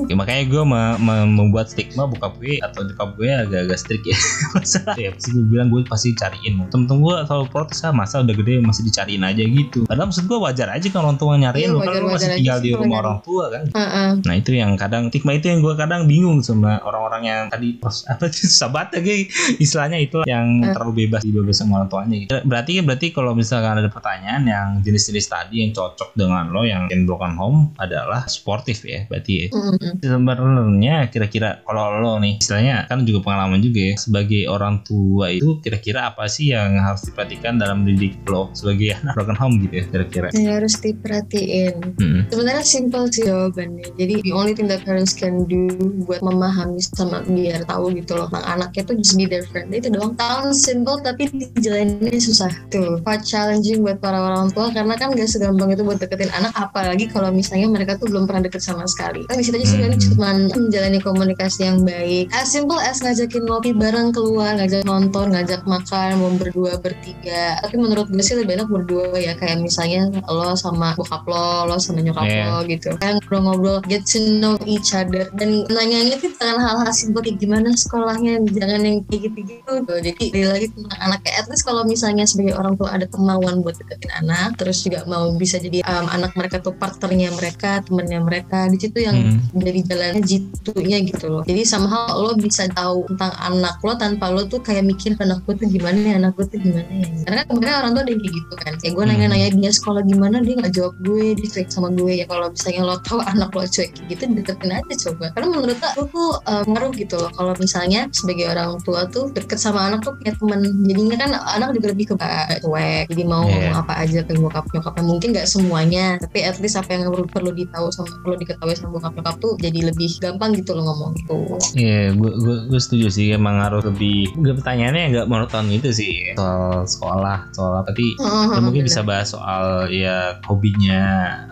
Ya, 0.05 0.15
makanya 0.15 0.43
gue 0.47 0.63
me- 0.65 0.99
me- 0.99 1.29
membuat 1.29 1.67
stigma 1.67 2.05
bokap 2.05 2.37
gue 2.37 2.59
atau 2.59 2.83
nyokap 2.83 3.11
gue 3.15 3.29
agak-agak 3.29 3.79
strict 3.79 4.05
ya 4.05 4.17
masalah 4.55 4.95
ya 4.95 5.11
pasti 5.11 5.29
gue 5.31 5.45
bilang 5.45 5.69
gue 5.69 5.81
pasti 5.83 6.13
cariin 6.13 6.61
temen-temen 6.65 7.01
gue 7.01 7.17
selalu 7.25 7.47
protes 7.49 7.81
ah 7.81 7.91
masa 7.91 8.21
udah 8.21 8.35
gede 8.35 8.61
masih 8.61 8.83
dicariin 8.83 9.23
aja 9.23 9.41
gitu 9.41 9.85
padahal 9.85 10.07
maksud 10.07 10.25
gue 10.25 10.39
wajar 10.39 10.69
aja 10.69 10.87
kalau 10.89 11.09
orang 11.09 11.19
tua 11.19 11.35
nyariin 11.35 11.59
Iya, 11.63 11.69
lu 11.71 11.79
kan 11.81 11.93
lu 11.97 12.09
masih 12.11 12.29
tinggal 12.33 12.59
di 12.59 12.71
rumah 12.73 12.99
orang 13.01 13.19
tua 13.21 13.45
kan 13.49 13.63
Heeh. 13.67 14.11
Nah 14.21 14.35
itu 14.35 14.51
yang 14.53 14.71
kadang 14.75 15.09
stigma 15.09 15.33
itu 15.33 15.47
yang 15.47 15.61
gue 15.61 15.75
kadang 15.75 16.05
bingung 16.05 16.41
sama 16.41 16.81
orang-orang 16.81 17.23
yang 17.25 17.41
tadi 17.47 17.77
apa 17.81 18.27
sih 18.29 18.47
sahabat 18.47 18.93
lagi 18.93 19.27
istilahnya 19.65 19.99
itu 19.99 20.23
yang 20.25 20.49
Eh. 20.61 20.73
terlalu 20.73 21.05
bebas 21.05 21.23
dibebas 21.23 21.57
sama 21.57 21.79
orang 21.79 21.89
tuanya 21.89 22.17
gitu. 22.19 22.31
Berarti 22.43 22.73
berarti 22.81 23.07
kalau 23.11 23.33
misalkan 23.33 23.75
ada 23.75 23.89
pertanyaan 23.89 24.43
yang 24.43 24.69
jenis-jenis 24.81 25.27
tadi 25.27 25.57
yang 25.61 25.71
cocok 25.71 26.13
dengan 26.13 26.49
lo 26.49 26.63
yang 26.63 26.89
in 26.89 27.05
broken 27.05 27.33
home 27.41 27.73
adalah 27.81 28.29
sportif 28.29 28.85
ya 28.85 29.09
berarti 29.09 29.33
ya. 29.33 29.47
Mm-mm. 29.57 30.05
Sebenarnya 30.05 31.09
kira-kira 31.09 31.65
kalau 31.65 31.97
lo 31.97 32.13
nih 32.21 32.37
istilahnya 32.37 32.85
kan 32.85 33.09
juga 33.09 33.25
pengalaman 33.25 33.65
juga 33.65 33.81
ya 33.81 33.95
sebagai 33.97 34.45
orang 34.53 34.85
tua 34.85 35.33
itu 35.33 35.57
kira-kira 35.65 36.13
apa 36.13 36.29
sih 36.29 36.53
yang 36.53 36.77
harus 36.77 37.09
diperhatikan 37.09 37.57
dalam 37.57 37.89
mendidik 37.89 38.21
lo 38.29 38.53
sebagai 38.53 38.93
anak 39.01 39.17
broken 39.17 39.39
home 39.41 39.55
gitu 39.65 39.81
ya 39.81 39.85
kira-kira. 39.89 40.29
Yang 40.37 40.53
harus 40.61 40.75
diperhatiin. 40.85 41.75
Mm-mm. 41.97 42.21
Sebenarnya 42.29 42.65
simple 42.67 43.09
sih 43.09 43.25
jawabannya. 43.25 43.89
Jadi 43.97 44.15
the 44.21 44.33
only 44.37 44.53
thing 44.53 44.69
that 44.69 44.85
parents 44.85 45.17
can 45.17 45.49
do 45.49 45.73
buat 46.05 46.21
memahami 46.21 46.83
sama 46.93 47.25
biar 47.25 47.65
tahu 47.65 47.97
gitu 47.97 48.19
loh 48.19 48.29
tentang 48.29 48.61
anaknya 48.61 48.83
tuh 48.85 48.95
just 49.01 49.17
be 49.17 49.25
their 49.25 49.47
friend. 49.49 49.73
Itu 49.73 49.89
doang. 49.89 50.13
Sounds 50.21 50.67
simple 50.67 51.01
tapi 51.01 51.31
dijalaninnya 51.31 52.21
susah. 52.21 52.53
Tuh, 52.69 53.01
quite 53.01 53.25
challenging 53.25 53.81
buat 53.81 54.03
para 54.03 54.21
orang 54.21 54.53
tua 54.53 54.69
karena 54.75 54.95
kan 54.99 55.15
gak 55.15 55.31
segampang 55.31 55.73
itu 55.73 55.83
buat 55.87 56.03
deketin 56.03 56.29
anak 56.35 56.53
apalagi 56.59 57.07
kalau 57.09 57.30
misalnya 57.31 57.71
mereka 57.71 57.97
tuh 57.97 58.11
belum 58.11 58.27
pernah 58.27 58.47
deket 58.47 58.63
sama 58.63 58.85
sekali. 58.87 59.25
Kan 59.27 59.39
di 59.39 59.45
situ 59.47 59.57
aja 59.59 59.69
sebenarnya 59.69 59.99
Hmm. 60.01 60.07
cuma 60.13 60.29
menjalani 60.37 60.99
komunikasi 61.01 61.61
yang 61.67 61.79
baik. 61.83 62.31
As 62.31 62.51
simple 62.51 62.79
as 62.79 63.01
ngajakin 63.01 63.43
ngopi 63.47 63.71
bareng 63.73 64.11
keluar, 64.11 64.57
ngajak 64.57 64.83
nonton, 64.85 65.33
ngajak 65.33 65.63
makan, 65.65 66.09
mau 66.19 66.31
berdua 66.35 66.79
bertiga. 66.79 67.59
Tapi 67.61 67.75
menurut 67.77 68.09
gue 68.09 68.23
sih 68.23 68.35
lebih 68.35 68.57
enak 68.57 68.69
berdua 68.69 69.13
ya 69.17 69.35
kayak 69.35 69.61
misalnya 69.61 70.09
lo 70.27 70.55
sama 70.55 70.95
bokap 70.95 71.25
lo, 71.27 71.67
lo 71.67 71.77
sama 71.77 72.01
nyokap 72.01 72.25
Iya. 72.25 72.45
lo 72.49 72.59
gitu. 72.65 72.91
Kayak 72.97 73.21
ngobrol-ngobrol, 73.21 73.79
get 73.87 74.03
to 74.07 74.19
know 74.41 74.57
each 74.65 74.93
other 74.93 75.29
dan 75.37 75.67
nanyanya 75.69 76.17
tuh 76.17 76.33
jangan 76.37 76.59
hal-hal 76.61 76.91
simpel 76.91 77.21
kayak 77.21 77.39
gimana 77.39 77.69
sekolahnya, 77.77 78.41
jangan 78.51 78.81
yang 78.81 78.97
kayak 79.07 79.21
gitu-gitu. 79.29 79.73
Jadi 79.85 80.25
dari 80.33 80.47
lagi 80.49 80.67
tentang 80.73 81.01
anaknya, 81.01 81.33
at 81.37 81.47
least 81.49 81.65
kalau 81.65 81.83
misalnya 81.85 82.25
sebagai 82.25 82.57
orang 82.57 82.75
tua 82.75 82.89
ada 82.91 83.05
kemauan 83.05 83.61
buat 83.61 83.77
deketin 83.77 84.09
anak, 84.17 84.57
terus 84.57 84.81
juga 84.81 85.05
mau 85.05 85.29
bisa 85.37 85.61
jadi 85.61 85.85
um, 85.85 86.07
anak 86.09 86.33
mereka 86.33 86.57
tuh 86.59 86.73
partnernya 86.73 87.20
mereka, 87.29 87.85
temennya 87.85 88.21
mereka, 88.25 88.65
di 88.73 88.81
situ 88.81 89.05
yang 89.05 89.17
Hmm. 89.21 89.37
dari 89.53 89.85
jalannya 89.85 90.25
jitunya 90.25 90.99
gitu 91.05 91.29
loh. 91.29 91.43
Jadi 91.45 91.63
somehow 91.69 92.09
lo 92.17 92.33
bisa 92.41 92.65
tahu 92.73 93.05
tentang 93.13 93.37
anak 93.37 93.77
lo 93.85 93.93
tanpa 94.01 94.33
lo 94.33 94.49
tuh 94.49 94.65
kayak 94.65 94.89
mikir 94.89 95.13
anak 95.21 95.45
gue 95.45 95.61
tuh 95.61 95.69
gimana 95.69 96.01
ya 96.01 96.15
anak 96.17 96.33
gue 96.41 96.49
tuh 96.49 96.57
gimana 96.57 96.89
ya. 96.89 97.09
Karena 97.29 97.37
kan 97.45 97.47
kemarin 97.53 97.75
orang 97.85 97.91
tuh 97.93 98.01
ada 98.01 98.11
yang 98.11 98.21
kayak 98.25 98.35
gitu 98.41 98.55
kan. 98.57 98.73
Kayak 98.81 98.93
gue 98.97 99.05
Hmm. 99.05 99.11
nanya-nanya 99.13 99.49
dia 99.53 99.71
sekolah 99.77 100.03
gimana? 100.09 100.37
Dia 100.41 100.55
nggak 100.57 100.73
jawab 100.73 100.95
gue 101.05 101.25
dia 101.37 101.49
cuek 101.53 101.69
sama 101.69 101.89
gue. 101.93 102.13
Ya 102.17 102.25
kalau 102.25 102.47
misalnya 102.49 102.83
lo 102.89 102.97
tahu 103.05 103.19
anak 103.21 103.51
lo 103.53 103.63
cuek 103.69 103.91
gitu 104.09 104.23
deketin 104.25 104.71
aja 104.73 104.95
coba. 105.05 105.25
Karena 105.37 105.47
menurut 105.53 105.79
aku 105.85 106.03
tuh 106.09 106.31
uh, 106.49 106.65
ngaruh 106.65 106.93
gitu 106.97 107.15
loh. 107.21 107.31
Kalau 107.37 107.53
misalnya 107.61 108.09
sebagai 108.17 108.49
orang 108.49 108.81
tua 108.81 109.05
tuh 109.13 109.29
deket 109.37 109.61
sama 109.61 109.93
anak 109.93 110.01
tuh 110.01 110.17
kayak 110.25 110.41
temen. 110.41 110.61
Jadinya 110.89 111.17
kan 111.21 111.31
anak 111.61 111.69
juga 111.77 111.93
lebih 111.93 112.07
ke 112.09 112.15
cuek 112.63 113.05
jadi 113.11 113.25
mau 113.27 113.43
Iya. 113.43 113.51
ngomong 113.51 113.77
apa 113.83 113.93
aja 114.07 114.21
ke 114.23 114.33
bokap 114.39 114.65
nyokapnya 114.71 115.03
mungkin 115.03 115.29
nggak 115.35 115.49
semuanya 115.51 116.07
tapi 116.23 116.39
at 116.47 116.57
least 116.63 116.79
apa 116.79 116.95
yang 116.95 117.10
perlu, 117.11 117.25
perlu 117.27 117.51
ditahu 117.51 117.87
sama 117.91 118.15
perlu 118.23 118.37
diketahui 118.39 118.75
sama 118.79 118.91
bokap 118.97 119.13
nyokap 119.19 119.37
tuh 119.43 119.53
jadi 119.59 119.79
lebih 119.91 120.11
gampang 120.23 120.51
gitu 120.55 120.71
loh 120.79 120.85
ngomong 120.87 121.13
itu 121.19 121.39
Iya, 121.75 122.15
gue 122.15 122.33
gue 122.39 122.57
gue 122.71 122.81
setuju 122.81 123.07
sih 123.11 123.27
emang 123.35 123.59
harus 123.59 123.83
lebih. 123.83 124.31
Gue 124.39 124.55
pertanyaannya 124.55 125.05
nggak 125.17 125.27
monoton 125.31 125.67
itu 125.71 125.91
sih 125.91 126.35
soal 126.35 126.87
sekolah, 126.87 127.51
soal 127.55 127.83
apa. 127.83 127.91
Tapi 127.91 128.15
ya 128.23 128.61
mungkin 128.63 128.87
bisa 128.87 129.03
bahas 129.03 129.35
soal 129.35 129.91
ya 129.91 130.39
hobinya 130.47 131.03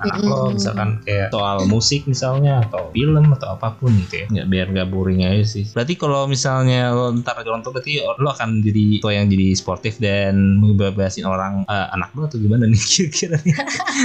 anak 0.07 0.23
lo, 0.23 0.49
Mm-mm. 0.49 0.55
misalkan 0.55 1.03
kayak 1.03 1.35
soal 1.35 1.66
musik 1.66 2.07
misalnya 2.07 2.62
atau 2.68 2.94
film 2.94 3.27
atau 3.35 3.59
apa 3.59 3.75
pun 3.75 3.90
gitu 4.07 4.25
ya. 4.25 4.27
Nggak 4.31 4.47
biar 4.49 4.66
nggak 4.75 4.88
boring 4.94 5.27
aja 5.27 5.44
sih. 5.44 5.64
Berarti 5.75 5.94
kalau 5.99 6.31
misalnya 6.31 6.94
lo 6.94 7.11
ntar 7.18 7.42
orang 7.42 7.62
tua 7.66 7.75
berarti 7.75 7.99
lo 8.03 8.29
akan 8.31 8.62
jadi 8.62 9.03
tua 9.03 9.12
yang 9.18 9.27
jadi 9.27 9.49
sportif 9.59 9.99
dan 9.99 10.62
ngebebasin 10.62 11.27
orang 11.27 11.66
eh, 11.66 11.88
anak 11.94 12.14
lo 12.14 12.31
atau 12.31 12.38
gimana 12.38 12.71
nih 12.71 12.83
kira-kira? 12.94 13.37
nih? 13.42 13.55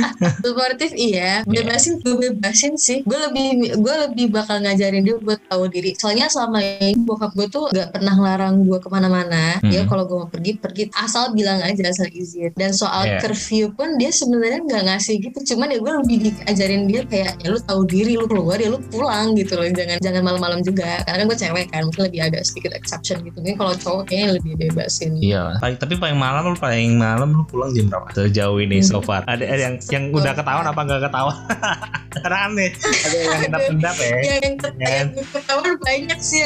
Suportif 0.46 0.92
iya, 0.96 1.43
bebasin 1.46 2.00
gue 2.00 2.16
bebasin 2.32 2.74
sih. 2.76 3.02
Gue 3.04 3.18
lebih 3.20 3.48
gue 3.78 3.96
lebih 4.10 4.26
bakal 4.30 4.60
ngajarin 4.60 5.04
dia 5.04 5.16
buat 5.18 5.40
tahu 5.48 5.68
diri. 5.68 5.94
Soalnya 5.96 6.28
selama 6.28 6.60
ini 6.60 6.96
bokap 7.00 7.34
gue 7.34 7.48
tuh 7.48 7.70
gak 7.70 7.92
pernah 7.92 8.14
ngelarang 8.14 8.64
gue 8.64 8.78
ke 8.78 8.90
mana-mana. 8.90 9.60
Dia 9.62 9.84
Hmm. 9.84 9.90
kalau 9.90 10.04
gue 10.06 10.18
mau 10.18 10.30
pergi 10.30 10.52
pergi 10.56 10.84
asal 10.94 11.32
bilang 11.32 11.60
aja 11.60 11.84
asal 11.84 12.08
izin. 12.08 12.52
Dan 12.56 12.72
soal 12.72 13.06
Iya. 13.06 13.20
curfew 13.20 13.74
pun 13.74 13.98
dia 13.98 14.10
sebenarnya 14.10 14.64
nggak 14.64 14.84
ngasih 14.86 15.16
gitu. 15.20 15.54
Cuman 15.54 15.68
ya 15.70 15.80
gue 15.80 15.94
lebih 16.04 16.18
diajarin 16.24 16.82
dia 16.88 17.02
kayak 17.04 17.32
ya 17.40 17.48
lu 17.50 17.60
tahu 17.60 17.82
diri 17.84 18.16
lu 18.16 18.26
keluar 18.26 18.58
ya 18.58 18.72
lu 18.72 18.80
pulang 18.88 19.36
gitu 19.36 19.56
loh. 19.56 19.66
Jangan 19.66 19.98
jangan 20.00 20.22
malam-malam 20.24 20.60
juga. 20.62 21.04
Karena 21.04 21.24
kan 21.24 21.28
gue 21.28 21.38
cewek 21.40 21.66
kan 21.70 21.82
mungkin 21.84 22.04
lebih 22.08 22.20
agak 22.24 22.42
sedikit 22.44 22.72
exception 22.74 23.20
gitu. 23.24 23.38
Mungkin 23.40 23.58
kalau 23.58 23.74
cowok 23.76 24.02
kayaknya 24.08 24.40
lebih 24.40 24.54
bebasin. 24.58 25.12
Iya, 25.20 25.58
paling, 25.60 25.78
tapi 25.78 25.94
paling 25.98 26.18
malam 26.18 26.44
lu 26.46 26.58
paling 26.58 26.96
malam 26.96 27.30
lu 27.32 27.44
pulang 27.44 27.72
jam 27.72 27.88
berapa? 27.88 28.08
Sejauh 28.14 28.60
ini 28.60 28.80
so 28.80 29.00
Hmm. 29.00 29.06
far. 29.06 29.22
Ada, 29.26 29.44
ada 29.44 29.62
yang 29.62 29.76
yang 29.90 30.04
udah 30.12 30.34
ketahuan 30.34 30.66
apa 30.66 30.80
nggak 30.80 31.02
ketahuan? 31.04 31.23
Karena 32.14 32.46
aneh. 32.46 32.70
Ada 32.78 33.16
yang 33.18 33.42
endap-endap 33.44 33.96
ya. 33.98 34.16
Ya, 34.22 34.36
yang 34.40 34.56
ket- 34.56 34.72
Kan? 34.76 35.06
yang 35.16 35.28
ketahuan 35.30 35.76
banyak 35.80 36.20
sih 36.20 36.44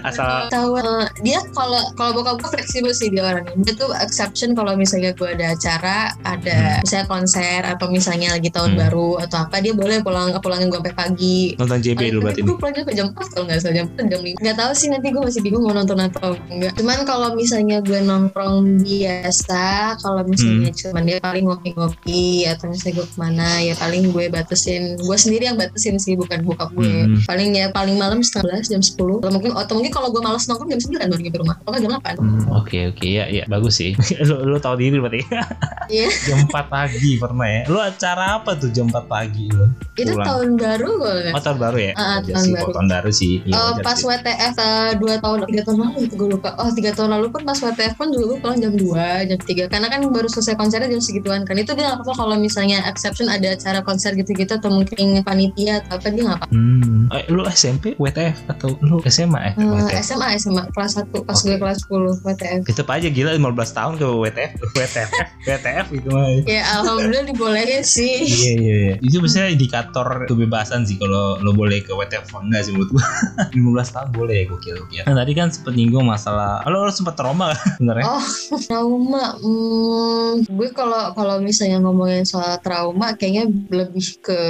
Asal 0.00 0.46
tahu 0.48 0.74
eh, 0.74 1.06
dia 1.20 1.38
kalau 1.52 1.78
kalau 1.94 2.10
bokap 2.14 2.38
gue 2.38 2.50
fleksibel 2.52 2.90
sih 2.90 3.08
dia 3.08 3.22
orangnya 3.24 3.54
dia 3.56 3.74
tuh 3.74 3.90
exception 3.96 4.52
kalau 4.52 4.74
misalnya 4.74 5.10
gue 5.12 5.28
ada 5.28 5.52
acara 5.52 5.98
ada 6.24 6.80
misalnya 6.80 7.06
konser 7.06 7.60
atau 7.62 7.86
misalnya 7.88 8.32
lagi 8.32 8.48
tahun 8.48 8.66
Hmm. 8.68 8.80
baru 8.80 9.08
atau 9.18 9.38
apa 9.40 9.58
dia 9.58 9.72
boleh 9.72 10.00
pulang 10.00 10.28
pulangin 10.38 10.68
gue 10.68 10.78
sampai 10.78 10.94
pagi 10.94 11.38
nonton 11.54 11.78
JB 11.78 12.00
dulu 12.10 12.20
berarti 12.22 12.40
gue 12.42 12.54
pulangnya 12.54 12.80
sampai 12.80 12.94
jam 12.94 13.06
4 13.08 13.32
kalau 13.32 13.44
nggak 13.44 13.58
salah 13.58 13.74
jam 13.74 13.86
4 13.88 14.06
jam 14.06 14.20
5 14.20 14.38
nggak 14.38 14.56
tahu 14.56 14.72
sih 14.72 14.88
nanti 14.88 15.06
gue 15.08 15.22
masih 15.22 15.40
bingung 15.40 15.62
mau 15.62 15.72
nonton 15.72 15.98
atau 15.98 16.28
enggak 16.48 16.72
cuman 16.74 16.98
kalau 17.02 17.28
misalnya 17.32 17.76
gue 17.80 18.00
nongkrong 18.00 18.56
biasa 18.82 19.64
kalau 19.98 20.22
misalnya 20.22 20.46
Hmm. 20.68 20.78
cuman 20.80 21.02
dia 21.04 21.18
paling 21.18 21.44
ngopi-ngopi 21.44 22.24
atau 22.46 22.68
misalnya 22.68 22.94
gue 22.94 23.06
ke 23.06 23.16
mana 23.16 23.48
ya 23.58 23.74
paling 23.74 23.97
gue 24.04 24.24
batasin 24.28 24.82
gue 24.94 25.16
sendiri 25.16 25.44
yang 25.44 25.56
batasin 25.56 25.96
sih 25.96 26.14
bukan 26.14 26.42
bokap 26.42 26.70
gue 26.72 26.86
Hmm. 26.88 27.20
paling 27.24 27.50
ya 27.52 27.68
paling 27.68 27.94
malam 27.94 28.18
setengah 28.18 28.58
belas 28.58 28.66
jam 28.66 28.80
10 28.80 28.96
atau 29.20 29.30
mungkin 29.30 29.50
atau 29.52 29.74
mungkin 29.74 29.92
kalau 29.92 30.08
gue 30.08 30.18
malas 30.18 30.44
nongkrong 30.44 30.70
jam 30.70 30.80
9 30.80 30.98
baru 31.06 31.20
nyampe 31.20 31.38
rumah 31.38 31.56
atau 31.58 31.78
jam 31.78 31.90
8 31.92 32.16
Hmm, 32.18 32.42
Oke 32.54 32.78
oke 32.88 33.06
ya 33.06 33.24
ya 33.26 33.44
bagus 33.46 33.76
sih. 33.76 33.92
lu 34.28 34.34
lu 34.44 34.58
tahu 34.58 34.74
diri 34.76 34.98
berarti. 34.98 35.22
Iya. 35.88 36.04
jam 36.22 36.44
4 36.44 36.68
pagi 36.68 37.16
pernah 37.16 37.48
ya. 37.48 37.62
Lu 37.64 37.80
acara 37.80 38.36
apa 38.36 38.52
tuh 38.52 38.68
jam 38.68 38.86
4 38.86 39.08
pagi 39.08 39.48
lu? 39.48 39.72
itu 39.96 40.12
Pulang. 40.12 40.28
tahun 40.28 40.48
baru 40.54 40.88
gue 40.94 41.14
Oh 41.32 41.40
tahun 41.40 41.58
baru 41.58 41.78
ya? 41.80 41.92
Ah, 41.94 42.20
Aja 42.20 42.30
tahun 42.30 42.44
sih, 42.44 42.52
baru. 42.52 42.70
tahun 42.70 42.88
baru 42.88 43.10
sih 43.10 43.32
wajar 43.42 43.82
pas 43.82 43.96
sih. 43.96 44.06
WTF 44.06 44.54
eh, 44.54 44.90
dua 44.94 45.14
tahun 45.18 45.38
tiga 45.48 45.62
tahun 45.64 45.78
lalu 45.80 45.98
itu 46.04 46.14
gue 46.14 46.28
lupa 46.30 46.48
oh 46.54 46.70
tiga 46.70 46.90
tahun 46.92 47.10
lalu 47.10 47.26
pun 47.28 47.42
pas 47.42 47.58
WTF 47.58 47.94
pun 47.96 48.06
juga 48.08 48.24
gue 48.26 48.38
pulang 48.38 48.58
jam 48.58 48.72
2 48.72 49.28
jam 49.28 49.38
3 49.40 49.72
karena 49.72 49.86
kan 49.88 50.00
baru 50.04 50.28
selesai 50.28 50.54
konsernya 50.54 50.88
jam 50.88 51.00
segituan 51.00 51.40
kan 51.42 51.56
itu 51.56 51.72
dia 51.72 51.88
kalau 51.96 52.36
misalnya 52.36 52.84
exception 52.84 53.26
ada 53.26 53.48
acara 53.50 53.80
konser 53.88 54.12
gitu-gitu 54.12 54.52
atau 54.52 54.68
mungkin 54.68 54.96
panitia 55.22 55.80
atau 55.80 55.96
apa 55.96 56.08
dia 56.08 56.22
nggak 56.22 56.38
apa 56.38 56.46
Hmm. 56.48 57.08
Eh, 57.08 57.24
lu 57.28 57.40
SMP 57.46 57.96
WTF 57.96 58.36
atau 58.46 58.76
lu 58.80 59.00
SMA 59.02 59.40
eh 59.42 59.52
Eh, 59.54 59.64
WTF? 59.64 60.04
SMA 60.04 60.28
SMA 60.36 60.62
kelas 60.68 60.92
1 60.98 61.08
pas 61.18 61.32
Oke. 61.34 61.44
gue 61.46 61.56
kelas 61.56 61.78
10 61.82 62.20
WTF 62.20 62.60
Tetep 62.66 62.86
aja 62.86 63.08
gila 63.08 63.30
15 63.32 63.48
tahun 63.72 63.92
ke 63.96 64.06
WTF 64.06 64.52
WTF 64.76 65.08
WTF 65.42 65.86
gitu 65.90 66.08
mah 66.10 66.28
ya 66.44 66.62
alhamdulillah 66.74 67.24
dibolehin 67.24 67.80
sih 67.80 68.20
Iya 68.20 68.52
iya 68.54 68.74
iya. 68.78 68.94
Itu 68.98 69.18
biasanya 69.18 69.48
indikator 69.48 70.06
kebebasan 70.26 70.84
sih 70.84 70.96
kalau 70.96 71.38
lo 71.38 71.50
boleh 71.50 71.80
ke 71.80 71.90
WTF 71.90 72.28
apa 72.28 72.38
enggak 72.40 72.60
sih 72.62 72.72
menurut 72.72 72.90
gua. 72.92 73.06
15 73.54 73.94
tahun 73.94 74.08
boleh 74.12 74.34
ya 74.34 74.44
gokil 74.46 74.74
gokil. 74.76 75.02
Nah 75.02 75.14
tadi 75.14 75.32
kan 75.32 75.48
sempet 75.48 75.72
nyinggung 75.72 76.04
masalah 76.04 76.60
lo, 76.64 76.82
lo 76.82 76.90
sempet 76.90 77.14
trauma 77.14 77.50
kan 77.50 77.58
sebenarnya? 77.78 78.04
Oh, 78.04 78.24
trauma. 78.60 79.24
Hmm, 79.38 80.32
gue 80.44 80.68
kalau 80.70 81.12
kalau 81.12 81.36
misalnya 81.38 81.78
ngomongin 81.78 82.24
soal 82.24 82.58
trauma, 82.58 83.14
kayaknya 83.14 83.48
lebih 83.78 84.18
ke 84.18 84.40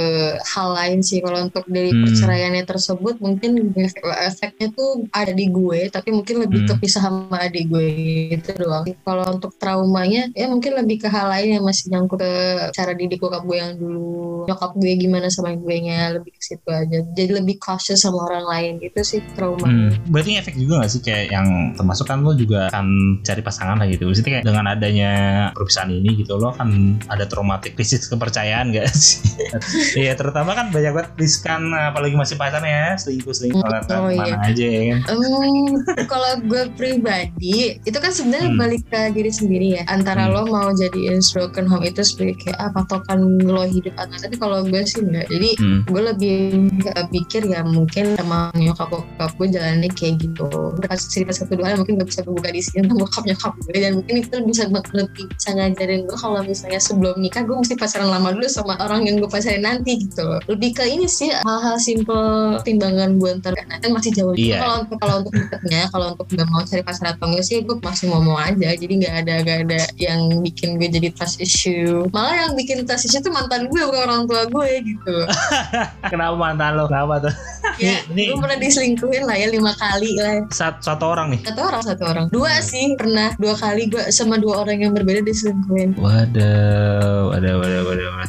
hal 0.41 0.73
lain 0.73 0.99
sih. 0.99 1.21
Kalau 1.21 1.45
untuk 1.45 1.65
dari 1.65 1.91
Hmm. 1.91 2.03
perceraiannya 2.03 2.63
tersebut, 2.65 3.15
mungkin 3.19 3.71
efek- 3.73 4.01
efeknya 4.25 4.67
tuh 4.73 5.05
ada 5.11 5.31
di 5.31 5.45
gue, 5.47 5.89
tapi 5.89 6.09
mungkin 6.09 6.41
lebih 6.43 6.65
Hmm. 6.65 6.69
kepisah 6.73 7.01
sama 7.01 7.37
adik 7.39 7.69
gue 7.69 7.87
itu 8.33 8.49
doang. 8.55 8.83
Kalau 9.05 9.25
untuk 9.29 9.53
traumanya, 9.55 10.29
ya 10.33 10.47
mungkin 10.47 10.73
lebih 10.75 11.03
ke 11.03 11.07
hal 11.07 11.29
lain 11.29 11.59
yang 11.59 11.63
masih 11.63 11.89
nyangkut 11.89 12.19
ke 12.19 12.33
cara 12.73 12.91
didik 12.91 13.19
bokap 13.19 13.45
gue 13.45 13.57
yang 13.57 13.73
dulu, 13.75 14.43
nyokap 14.45 14.71
gue 14.75 14.91
gimana 14.95 15.27
sama 15.29 15.53
gue 15.53 15.75
nya, 15.79 16.11
lebih 16.11 16.33
ke 16.33 16.41
situ 16.41 16.67
aja. 16.67 16.99
Jadi 17.05 17.31
lebih 17.31 17.59
cautious 17.59 18.01
sama 18.01 18.25
orang 18.25 18.45
lain 18.45 18.71
gitu 18.79 18.99
sih 19.01 19.21
trauma. 19.33 19.63
Hmm. 19.63 19.91
Berarti 20.09 20.35
efek 20.35 20.55
juga 20.55 20.81
gak 20.81 20.91
sih 20.91 21.01
kayak 21.01 21.25
yang 21.29 21.47
termasuk 21.75 22.05
kan 22.05 22.19
lo 22.19 22.33
juga 22.33 22.67
akan 22.67 22.87
cari 23.21 23.41
pasangan 23.41 23.77
lah 23.77 23.87
gitu. 23.87 24.07
Maksudnya 24.07 24.39
kayak 24.39 24.45
dengan 24.47 24.65
adanya 24.65 25.11
perpisahan 25.53 25.91
ini 25.91 26.09
gitu 26.17 26.35
lo 26.35 26.51
akan 26.51 26.69
ada 27.07 27.23
traumatik 27.23 27.75
krisis 27.75 28.07
kepercayaan 28.07 28.71
gak 28.71 28.87
sih? 28.95 29.18
Iya 29.95 30.13
terutama 30.13 30.51
kan 30.51 30.69
banyak 30.69 30.91
banget 30.91 31.09
riskan 31.15 31.71
apalagi 31.71 32.13
masih 32.13 32.35
pacaran 32.35 32.63
ya 32.63 32.95
selingkuh 32.95 33.31
selingkuh 33.31 33.61
Hmm, 33.61 33.79
atau 33.81 33.97
oh 34.05 34.09
ke 34.09 34.15
mana 34.15 34.37
aja 34.45 34.65
ya 34.65 34.81
kan. 34.93 34.99
Hmm, 35.09 35.67
kalau 36.05 36.31
gue 36.43 36.63
pribadi 36.75 37.57
itu 37.79 37.97
kan 37.97 38.11
sebenarnya 38.11 38.49
Hmm. 38.49 38.59
balik 38.59 38.83
ke 38.87 39.01
diri 39.11 39.31
sendiri 39.31 39.67
ya 39.79 39.83
antara 39.87 40.27
Hmm. 40.27 40.33
lo 40.35 40.41
mau 40.47 40.69
jadiin 40.71 41.19
broken 41.33 41.65
home 41.65 41.83
itu 41.83 42.01
sebagai 42.01 42.35
kayak 42.39 42.57
ah, 42.57 42.71
patokan 42.71 43.19
lo 43.39 43.63
hidup 43.63 43.93
atau 43.95 44.15
tapi 44.15 44.35
kalau 44.35 44.63
gue 44.63 44.81
sih 44.83 45.01
enggak 45.01 45.25
jadi 45.27 45.49
Hmm. 45.57 45.79
gue 45.85 46.01
lebih 46.05 46.37
uh, 46.85 47.05
pikir 47.09 47.41
ya 47.45 47.61
mungkin 47.61 48.15
emang 48.17 48.51
nyokap 48.53 48.89
bokap 48.89 49.31
gue 49.35 49.47
jalannya 49.49 49.89
kayak 49.91 50.19
gitu 50.19 50.47
pas 50.79 50.99
cerita 50.99 51.33
satu 51.33 51.55
dua 51.55 51.73
mungkin 51.73 51.97
gak 51.97 52.09
bisa 52.09 52.21
kebuka 52.21 52.49
di 52.49 52.61
sini 52.61 52.85
tentang 52.85 52.99
bokap 52.99 53.23
nyokap 53.25 53.53
gue 53.59 53.75
dan 53.75 53.91
mungkin 53.97 54.15
itu 54.19 54.35
bisa 54.43 54.63
lebih 54.69 55.25
bisa 55.29 55.49
ngajarin 55.53 56.05
gue 56.05 56.17
kalau 56.17 56.41
misalnya 56.41 56.79
sebelum 56.79 57.15
nikah 57.17 57.43
gue 57.43 57.55
mesti 57.55 57.75
pacaran 57.75 58.09
lama 58.09 58.29
dulu 58.31 58.47
sama 58.47 58.75
orang 58.79 59.05
yang 59.09 59.17
gue 59.25 59.29
pacarin 59.29 59.65
nanti 59.65 60.05
gitu. 60.05 60.21
Loh 60.21 60.59
lebih 60.59 60.77
ke 60.77 60.83
ini 60.85 61.09
sih 61.09 61.33
hal-hal 61.33 61.81
simple 61.81 62.59
timbangan 62.61 63.17
gue 63.17 63.31
ntar 63.41 63.57
nanti 63.65 63.89
masih 63.89 64.11
jauh. 64.13 64.35
Iya. 64.37 64.61
kalau 64.61 64.75
untuk 64.85 64.97
kalau 65.01 65.15
untuk 65.25 65.33
deketnya 65.33 65.81
kalau 65.89 66.05
untuk 66.13 66.27
gak 66.29 66.47
mau 66.51 66.61
cari 66.61 66.83
pacar 66.85 67.17
atau 67.17 67.25
enggak 67.31 67.45
sih 67.47 67.55
gue 67.65 67.75
masih 67.81 68.05
ngomong 68.13 68.37
aja. 68.37 68.69
Jadi 68.77 68.93
nggak 69.01 69.15
ada 69.25 69.33
gak 69.41 69.57
ada 69.65 69.79
yang 69.97 70.43
bikin 70.45 70.77
gue 70.77 70.87
jadi 70.91 71.09
trust 71.15 71.41
issue. 71.41 72.05
Malah 72.13 72.47
yang 72.47 72.53
bikin 72.53 72.85
trust 72.85 73.09
issue 73.09 73.23
tuh 73.23 73.33
mantan 73.33 73.71
gue 73.71 73.81
bukan 73.81 74.01
orang 74.05 74.23
tua 74.29 74.43
gue 74.45 74.69
gitu. 74.85 75.15
Kenapa 76.11 76.35
mantan 76.37 76.77
lo? 76.77 76.85
Kenapa 76.85 77.29
tuh? 77.29 77.33
ya 77.79 77.95
gue 78.11 78.35
pernah 78.35 78.59
diselingkuhin 78.59 79.23
lah 79.23 79.35
ya 79.39 79.47
lima 79.47 79.71
kali 79.79 80.19
lah. 80.19 80.43
Satu, 80.51 80.83
satu 80.83 81.03
orang 81.07 81.31
nih. 81.37 81.41
satu 81.47 81.61
orang 81.63 81.81
satu 81.81 82.03
orang. 82.03 82.25
Dua 82.27 82.59
sih 82.59 82.93
pernah. 82.99 83.31
Dua 83.39 83.55
kali 83.55 83.87
gue 83.87 84.03
sama 84.11 84.35
dua 84.35 84.67
orang 84.67 84.83
yang 84.83 84.91
berbeda 84.91 85.23
diselingkuhin. 85.23 85.95
Waduh, 85.95 87.31
waduh, 87.31 87.55
waduh, 87.63 87.81
waduh, 87.87 88.07
waduh, 88.19 88.27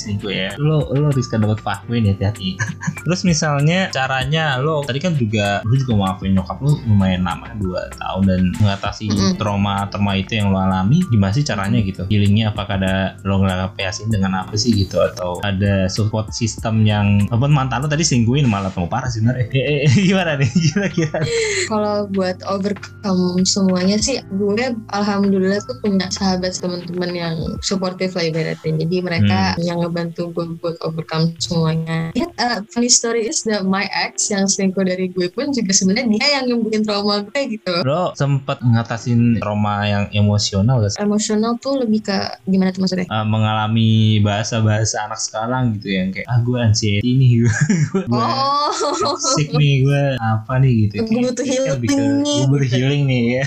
diselingkuh 0.00 0.32
ya. 0.32 0.48
Lo, 0.56 0.88
lo 0.96 1.12
riskan 1.12 1.44
dapat 1.44 1.60
vakuin 1.60 2.08
ya 2.08 2.16
hati-hati. 2.16 2.56
Terus 3.04 3.20
misalnya 3.28 3.92
caranya 3.92 4.56
lo 4.56 4.80
tadi 4.80 4.96
kan 4.96 5.12
juga 5.20 5.60
lo 5.68 5.76
juga 5.76 5.92
maafin 6.00 6.32
nyokap 6.32 6.56
lo 6.64 6.80
lumayan 6.88 7.28
lama 7.28 7.52
dua 7.60 7.92
tahun 8.00 8.22
dan 8.24 8.40
mengatasi 8.56 9.12
Mm-mm. 9.12 9.36
trauma 9.36 9.84
trauma 9.92 10.16
itu 10.16 10.40
yang 10.40 10.48
lo 10.48 10.56
alami 10.56 11.04
gimana 11.12 11.36
sih 11.36 11.44
caranya 11.44 11.84
gitu? 11.84 12.08
Healingnya 12.08 12.56
apakah 12.56 12.80
ada 12.80 13.20
lo 13.28 13.44
ngelapiasin 13.44 14.08
dengan 14.08 14.40
apa 14.40 14.56
sih 14.56 14.72
gitu 14.72 14.96
atau 15.04 15.36
ada 15.44 15.84
support 15.92 16.32
system 16.32 16.88
yang 16.88 17.28
apa 17.28 17.44
mantan 17.44 17.84
lo 17.84 17.88
tadi 17.92 18.02
selingkuhin 18.02 18.48
malah 18.48 18.72
mau 18.72 18.88
parah 18.88 19.12
sih 19.12 19.20
sebenarnya. 19.20 19.52
Eh, 19.52 19.84
eh, 19.84 19.92
gimana 20.08 20.40
nih 20.40 20.48
kira-kira? 20.48 21.20
kalau 21.68 22.06
buat 22.08 22.40
overcome 22.48 23.44
semuanya 23.44 23.98
sih 24.00 24.22
gue 24.32 24.72
alhamdulillah 24.94 25.60
tuh 25.66 25.76
punya 25.82 26.06
sahabat 26.08 26.56
teman-teman 26.56 27.10
yang 27.12 27.34
supportive 27.60 28.14
lah 28.14 28.24
ibaratnya 28.24 28.72
jadi 28.86 28.96
mereka 29.02 29.40
yang 29.58 29.82
ngebantu 29.90 30.30
gue 30.30 30.46
buat 30.62 30.78
overcome 30.86 31.34
semuanya. 31.42 32.14
Ya 32.14 32.30
uh, 32.38 32.62
funny 32.70 32.86
story 32.86 33.26
is 33.26 33.42
that 33.50 33.66
my 33.66 33.90
ex 33.90 34.30
yang 34.30 34.46
selingkuh 34.46 34.86
dari 34.86 35.10
gue 35.10 35.26
pun 35.34 35.50
juga 35.50 35.74
sebenarnya 35.74 36.06
dia 36.14 36.26
yang 36.38 36.62
bikin 36.62 36.86
trauma 36.86 37.26
gue 37.26 37.58
gitu. 37.58 37.82
Lo 37.82 38.14
sempet 38.14 38.62
ngatasin 38.62 39.42
trauma 39.42 39.82
yang 39.84 40.04
emosional 40.14 40.78
gak 40.86 40.94
sih? 40.94 40.98
emosional 41.02 41.58
tuh 41.58 41.82
lebih 41.82 42.06
ke 42.06 42.18
gimana 42.46 42.70
tuh 42.70 42.86
maksudnya? 42.86 43.10
Uh, 43.10 43.26
mengalami 43.26 44.22
bahasa-bahasa 44.22 45.10
anak 45.10 45.18
sekarang 45.18 45.74
gitu 45.74 45.90
yang 45.90 46.14
kayak 46.14 46.30
ah 46.30 46.38
gue 46.38 46.58
anxiety 46.62 47.10
nih 47.18 47.30
gue 47.42 47.52
oh. 48.14 48.70
toxic 49.02 49.50
nih 49.58 49.82
gue 49.82 50.02
apa 50.22 50.54
nih 50.62 50.72
gitu. 50.86 50.94
Gue 51.02 51.20
butuh 51.26 51.44
healing 51.44 51.82
nih, 52.22 52.38
gue 52.46 52.48
butuh 52.48 52.70
healing 52.70 53.02
nih 53.10 53.22
ya 53.42 53.46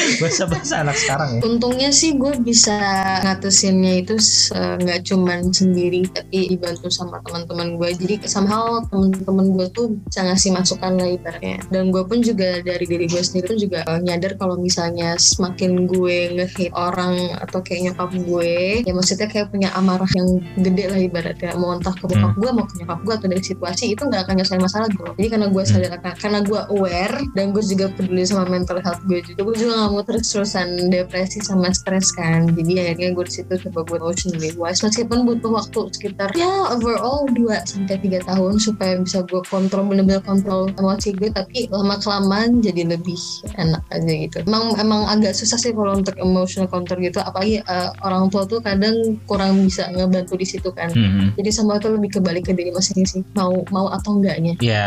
bahasa-bahasa 0.22 0.74
anak 0.82 0.96
sekarang 0.98 1.30
ya 1.38 1.40
Untungnya 1.42 1.90
sih 1.92 2.16
gue 2.16 2.32
bisa 2.40 2.76
ngatasinnya 3.22 4.02
itu 4.02 4.16
nggak 4.54 5.00
cuman 5.04 5.52
sendiri 5.52 6.06
tapi 6.10 6.52
dibantu 6.54 6.88
sama 6.92 7.18
teman-teman 7.26 7.76
gue. 7.78 7.90
Jadi 7.96 8.14
somehow 8.28 8.82
teman-teman 8.88 9.46
gue 9.56 9.66
tuh 9.72 9.86
bisa 10.06 10.22
ngasih 10.24 10.50
masukan 10.54 10.92
lah 10.98 11.08
ibaratnya. 11.08 11.58
Dan 11.70 11.90
gue 11.90 12.02
pun 12.04 12.20
juga 12.20 12.60
dari 12.60 12.84
diri 12.84 13.06
gue 13.08 13.22
sendiri 13.22 13.54
pun 13.54 13.58
juga 13.58 13.78
eh, 13.86 14.00
nyadar 14.02 14.36
kalau 14.36 14.58
misalnya 14.58 15.16
semakin 15.18 15.86
gue 15.86 16.18
nge-hate 16.38 16.72
orang 16.74 17.36
atau 17.42 17.60
kayak 17.62 17.92
nyokap 17.92 18.10
gue, 18.14 18.82
ya 18.84 18.92
maksudnya 18.92 19.28
kayak 19.28 19.50
punya 19.52 19.68
amarah 19.76 20.08
yang 20.16 20.40
gede 20.60 20.84
lah 20.88 21.00
ibaratnya. 21.00 21.52
Mau 21.58 21.76
entah 21.76 21.94
ke 21.94 22.04
bokap 22.06 22.34
gue, 22.36 22.50
mau 22.50 22.64
ke 22.66 22.74
nyokap 22.82 23.00
gue 23.02 23.14
atau 23.18 23.28
dari 23.28 23.42
situasi 23.42 23.84
itu 23.94 24.02
nggak 24.06 24.28
akan 24.28 24.34
nyelesain 24.40 24.62
masalah 24.62 24.88
gue. 24.90 25.10
Jadi 25.18 25.28
karena 25.28 25.46
gue 25.50 25.62
sadar 25.66 25.92
akan 26.00 26.12
karena 26.18 26.38
gue 26.42 26.60
aware 26.74 27.16
dan 27.36 27.52
gue 27.54 27.62
juga 27.64 27.86
peduli 27.92 28.22
sama 28.24 28.48
mental 28.48 28.78
health 28.80 29.02
gue 29.06 29.20
juga, 29.24 29.40
gue 29.42 29.56
juga 29.58 29.74
mau 29.90 30.02
terus-terusan 30.04 30.92
depresi 30.92 31.42
sama 31.42 31.72
stres 31.74 32.12
kan. 32.14 32.50
Jadi 32.52 32.78
akhirnya 32.78 33.16
gue 33.16 33.24
di 33.26 33.34
situ 33.40 33.52
coba 33.68 33.80
buat 33.86 34.00
emotionally 34.02 34.52
wise 34.58 34.82
meskipun 34.84 35.24
butuh 35.24 35.50
waktu 35.54 35.80
sekitar 35.94 36.28
ya 36.36 36.68
overall 36.74 37.24
2 37.30 37.48
sampai 37.64 37.96
tiga 38.02 38.20
tahun 38.26 38.60
supaya 38.60 38.98
bisa 39.00 39.24
gue 39.24 39.42
kontrol 39.48 39.88
bener-bener 39.88 40.20
kontrol 40.22 40.68
emosi 40.76 41.16
gue 41.16 41.30
tapi 41.32 41.66
lama 41.72 41.96
kelamaan 41.98 42.60
jadi 42.60 42.92
lebih 42.92 43.18
enak 43.56 43.82
aja 43.88 44.12
gitu. 44.12 44.36
Emang 44.44 44.76
emang 44.76 45.08
agak 45.08 45.32
susah 45.32 45.56
sih 45.58 45.72
kalau 45.72 45.96
untuk 45.96 46.14
emotional 46.20 46.68
control 46.68 47.00
gitu. 47.00 47.18
Apalagi 47.24 47.64
eh, 47.64 47.90
orang 48.04 48.28
tua 48.28 48.44
tuh 48.44 48.60
kadang 48.60 49.16
kurang 49.24 49.64
bisa 49.64 49.88
ngebantu 49.90 50.36
di 50.36 50.46
situ 50.46 50.68
kan. 50.74 50.90
Mhm. 50.92 51.34
jadi 51.40 51.50
semua 51.50 51.80
itu 51.80 51.88
lebih 51.88 52.20
kebalik 52.20 52.44
ke 52.46 52.52
diri 52.52 52.70
masing-masing 52.70 53.24
mau 53.32 53.64
mau 53.72 53.88
atau 53.88 54.18
enggaknya. 54.20 54.54
Ya 54.60 54.86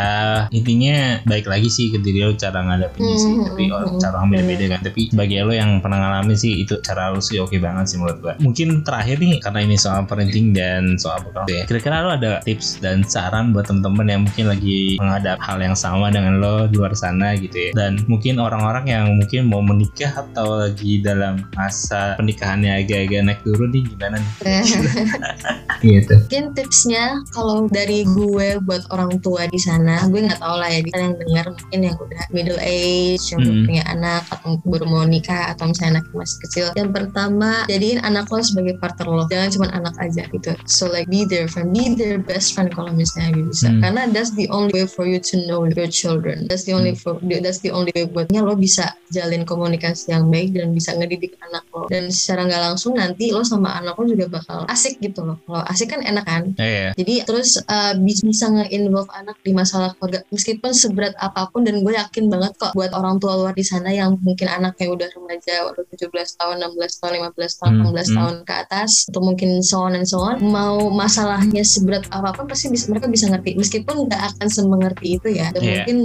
intinya 0.54 1.20
baik 1.26 1.50
lagi 1.50 1.70
sih 1.72 1.90
ke 1.90 1.98
diri 2.04 2.22
lo 2.26 2.38
cara 2.38 2.62
ngadepinnya 2.62 3.16
sih. 3.18 3.32
Hmm, 3.32 3.46
tapi 3.50 3.64
orang 3.72 3.90
hmm, 3.96 4.02
cara 4.02 4.14
orang 4.20 4.30
beda-beda 4.32 4.66
kan 4.76 4.80
tapi 4.86 5.10
bagi 5.12 5.42
lo 5.42 5.50
yang 5.50 5.82
pernah 5.82 5.98
ngalamin 5.98 6.38
sih 6.38 6.62
itu 6.62 6.78
cara 6.86 7.10
lo 7.10 7.18
sih 7.18 7.42
oke 7.42 7.58
banget 7.58 7.90
sih 7.90 7.98
menurut 7.98 8.18
gua. 8.22 8.34
Mungkin 8.38 8.86
terakhir 8.86 9.18
nih 9.18 9.42
karena 9.42 9.60
ini 9.66 9.76
soal 9.76 10.06
parenting 10.06 10.54
dan 10.54 10.96
soal 11.02 11.18
bekal. 11.26 11.50
Ya 11.50 11.66
kira-kira 11.66 12.06
lo 12.06 12.14
ada 12.14 12.40
tips 12.46 12.78
dan 12.80 13.02
saran 13.02 13.50
buat 13.50 13.66
temen-temen 13.66 14.06
yang 14.06 14.22
mungkin 14.24 14.46
lagi 14.46 15.02
menghadap 15.02 15.42
hal 15.42 15.58
yang 15.58 15.74
sama 15.74 16.14
dengan 16.14 16.38
lo 16.38 16.70
di 16.70 16.78
luar 16.78 16.94
sana 16.94 17.34
gitu 17.34 17.58
ya. 17.58 17.70
Dan 17.74 18.06
mungkin 18.06 18.38
orang-orang 18.38 18.86
yang 18.86 19.06
mungkin 19.18 19.50
mau 19.50 19.66
menikah 19.66 20.14
atau 20.14 20.62
lagi 20.62 21.02
dalam 21.02 21.42
masa 21.58 22.14
pernikahannya 22.22 22.86
agak-agak 22.86 23.22
naik 23.26 23.40
turun 23.42 23.74
nih 23.74 23.84
gimana 23.90 24.22
nih? 24.22 24.34
Gitu. 25.86 26.18
Mungkin 26.18 26.46
tipsnya 26.58 27.22
kalau 27.30 27.68
dari 27.70 28.08
gue 28.08 28.58
buat 28.64 28.90
orang 28.90 29.22
tua 29.22 29.46
di 29.46 29.60
sana 29.60 30.02
gue 30.10 30.18
nggak 30.18 30.42
tahu 30.42 30.56
lah 30.58 30.70
ya 30.72 30.82
di 30.82 30.90
sana 30.90 31.04
yang 31.12 31.18
dengar 31.20 31.46
mungkin 31.52 31.80
yang 31.84 31.96
udah 32.00 32.24
middle 32.34 32.62
age 32.62 33.22
yang 33.30 33.42
Hmm. 33.46 33.68
punya 33.70 33.84
anak 33.86 34.24
atau 34.34 34.58
baru 34.76 34.86
mau 34.92 35.06
nikah 35.08 35.56
atau 35.56 35.72
misalnya 35.72 36.00
anaknya 36.00 36.16
masih 36.20 36.38
kecil. 36.44 36.66
Yang 36.76 36.90
pertama 36.92 37.50
jadiin 37.72 38.00
anak 38.04 38.28
lo 38.28 38.44
sebagai 38.44 38.76
partner 38.78 39.08
lo. 39.08 39.24
Jangan 39.32 39.50
cuma 39.56 39.68
anak 39.72 39.96
aja 40.04 40.24
gitu. 40.28 40.52
So 40.68 40.92
like 40.92 41.08
be 41.08 41.24
their 41.24 41.48
friend. 41.48 41.72
Be 41.72 41.96
their 41.96 42.20
best 42.20 42.54
friend 42.54 42.70
kalau 42.76 42.92
misalnya 42.92 43.40
bisa. 43.40 43.72
Hmm. 43.72 43.82
karena 43.82 44.02
that's 44.12 44.36
the 44.36 44.52
only 44.52 44.72
way 44.76 44.88
for 44.88 45.08
you 45.08 45.18
to 45.24 45.36
know 45.48 45.64
your 45.66 45.90
children. 45.90 46.46
That's 46.52 46.68
the 46.68 46.76
only 46.76 46.94
for 46.94 47.18
that's 47.22 47.64
the 47.64 47.72
only 47.72 47.96
way 47.96 48.06
buatnya 48.06 48.44
lo 48.44 48.60
bisa 48.60 48.94
jalin 49.10 49.48
komunikasi 49.48 50.12
yang 50.12 50.28
baik 50.28 50.54
dan 50.54 50.76
bisa 50.76 50.92
ngedidik 50.94 51.40
anak 51.40 51.64
lo. 51.72 51.88
Dan 51.88 52.12
secara 52.12 52.46
nggak 52.46 52.62
langsung 52.74 53.00
nanti 53.00 53.32
lo 53.32 53.42
sama 53.48 53.78
anak 53.80 53.96
lo 53.96 54.04
juga 54.06 54.28
bakal 54.42 54.68
asik 54.68 55.00
gitu 55.00 55.24
loh. 55.24 55.40
Kalau 55.48 55.64
asik 55.66 55.96
kan 55.96 56.02
enak 56.04 56.26
kan? 56.26 56.44
Iya. 56.58 56.92
jadi 56.98 57.14
terus 57.28 57.62
uh, 57.70 57.94
bis- 58.02 58.26
bisa 58.26 58.50
nge-involve 58.50 59.10
anak 59.14 59.38
di 59.46 59.52
masalah 59.54 59.94
keluarga. 59.96 60.26
Meskipun 60.34 60.72
seberat 60.74 61.14
apa 61.22 61.48
pun 61.54 61.64
dan 61.64 61.82
gue 61.86 61.94
yakin 61.94 62.28
banget 62.28 62.58
kok 62.58 62.74
buat 62.74 62.92
orang 62.92 63.22
tua 63.22 63.38
luar 63.38 63.54
di 63.54 63.66
sana 63.66 63.94
yang 63.94 64.18
mungkin 64.20 64.48
anaknya 64.66 64.88
udah 64.90 65.08
remaja 65.14 65.56
udah 65.70 65.84
17 65.86 66.10
tahun 66.42 66.56
16 66.74 67.02
tahun 67.02 67.14
15 67.30 67.60
tahun 67.62 67.74
Hmm, 67.76 67.86
16 67.94 67.94
hmm. 67.94 68.16
tahun 68.18 68.36
ke 68.44 68.54
atas 68.66 68.92
atau 69.06 69.22
mungkin 69.22 69.50
so 69.62 69.78
on 69.82 69.94
and 69.94 70.08
so 70.08 70.18
on 70.18 70.42
mau 70.42 70.90
masalahnya 70.90 71.62
seberat 71.62 72.06
apa 72.10 72.34
pun 72.34 72.50
pasti 72.50 72.74
bisa, 72.74 72.90
mereka 72.90 73.06
bisa 73.06 73.30
ngerti 73.30 73.54
meskipun 73.56 74.10
nggak 74.10 74.22
akan 74.34 74.48
semengerti 74.50 75.22
itu 75.22 75.28
ya 75.30 75.54
dan 75.54 75.62
Iya. 75.62 75.86
mungkin 75.86 75.98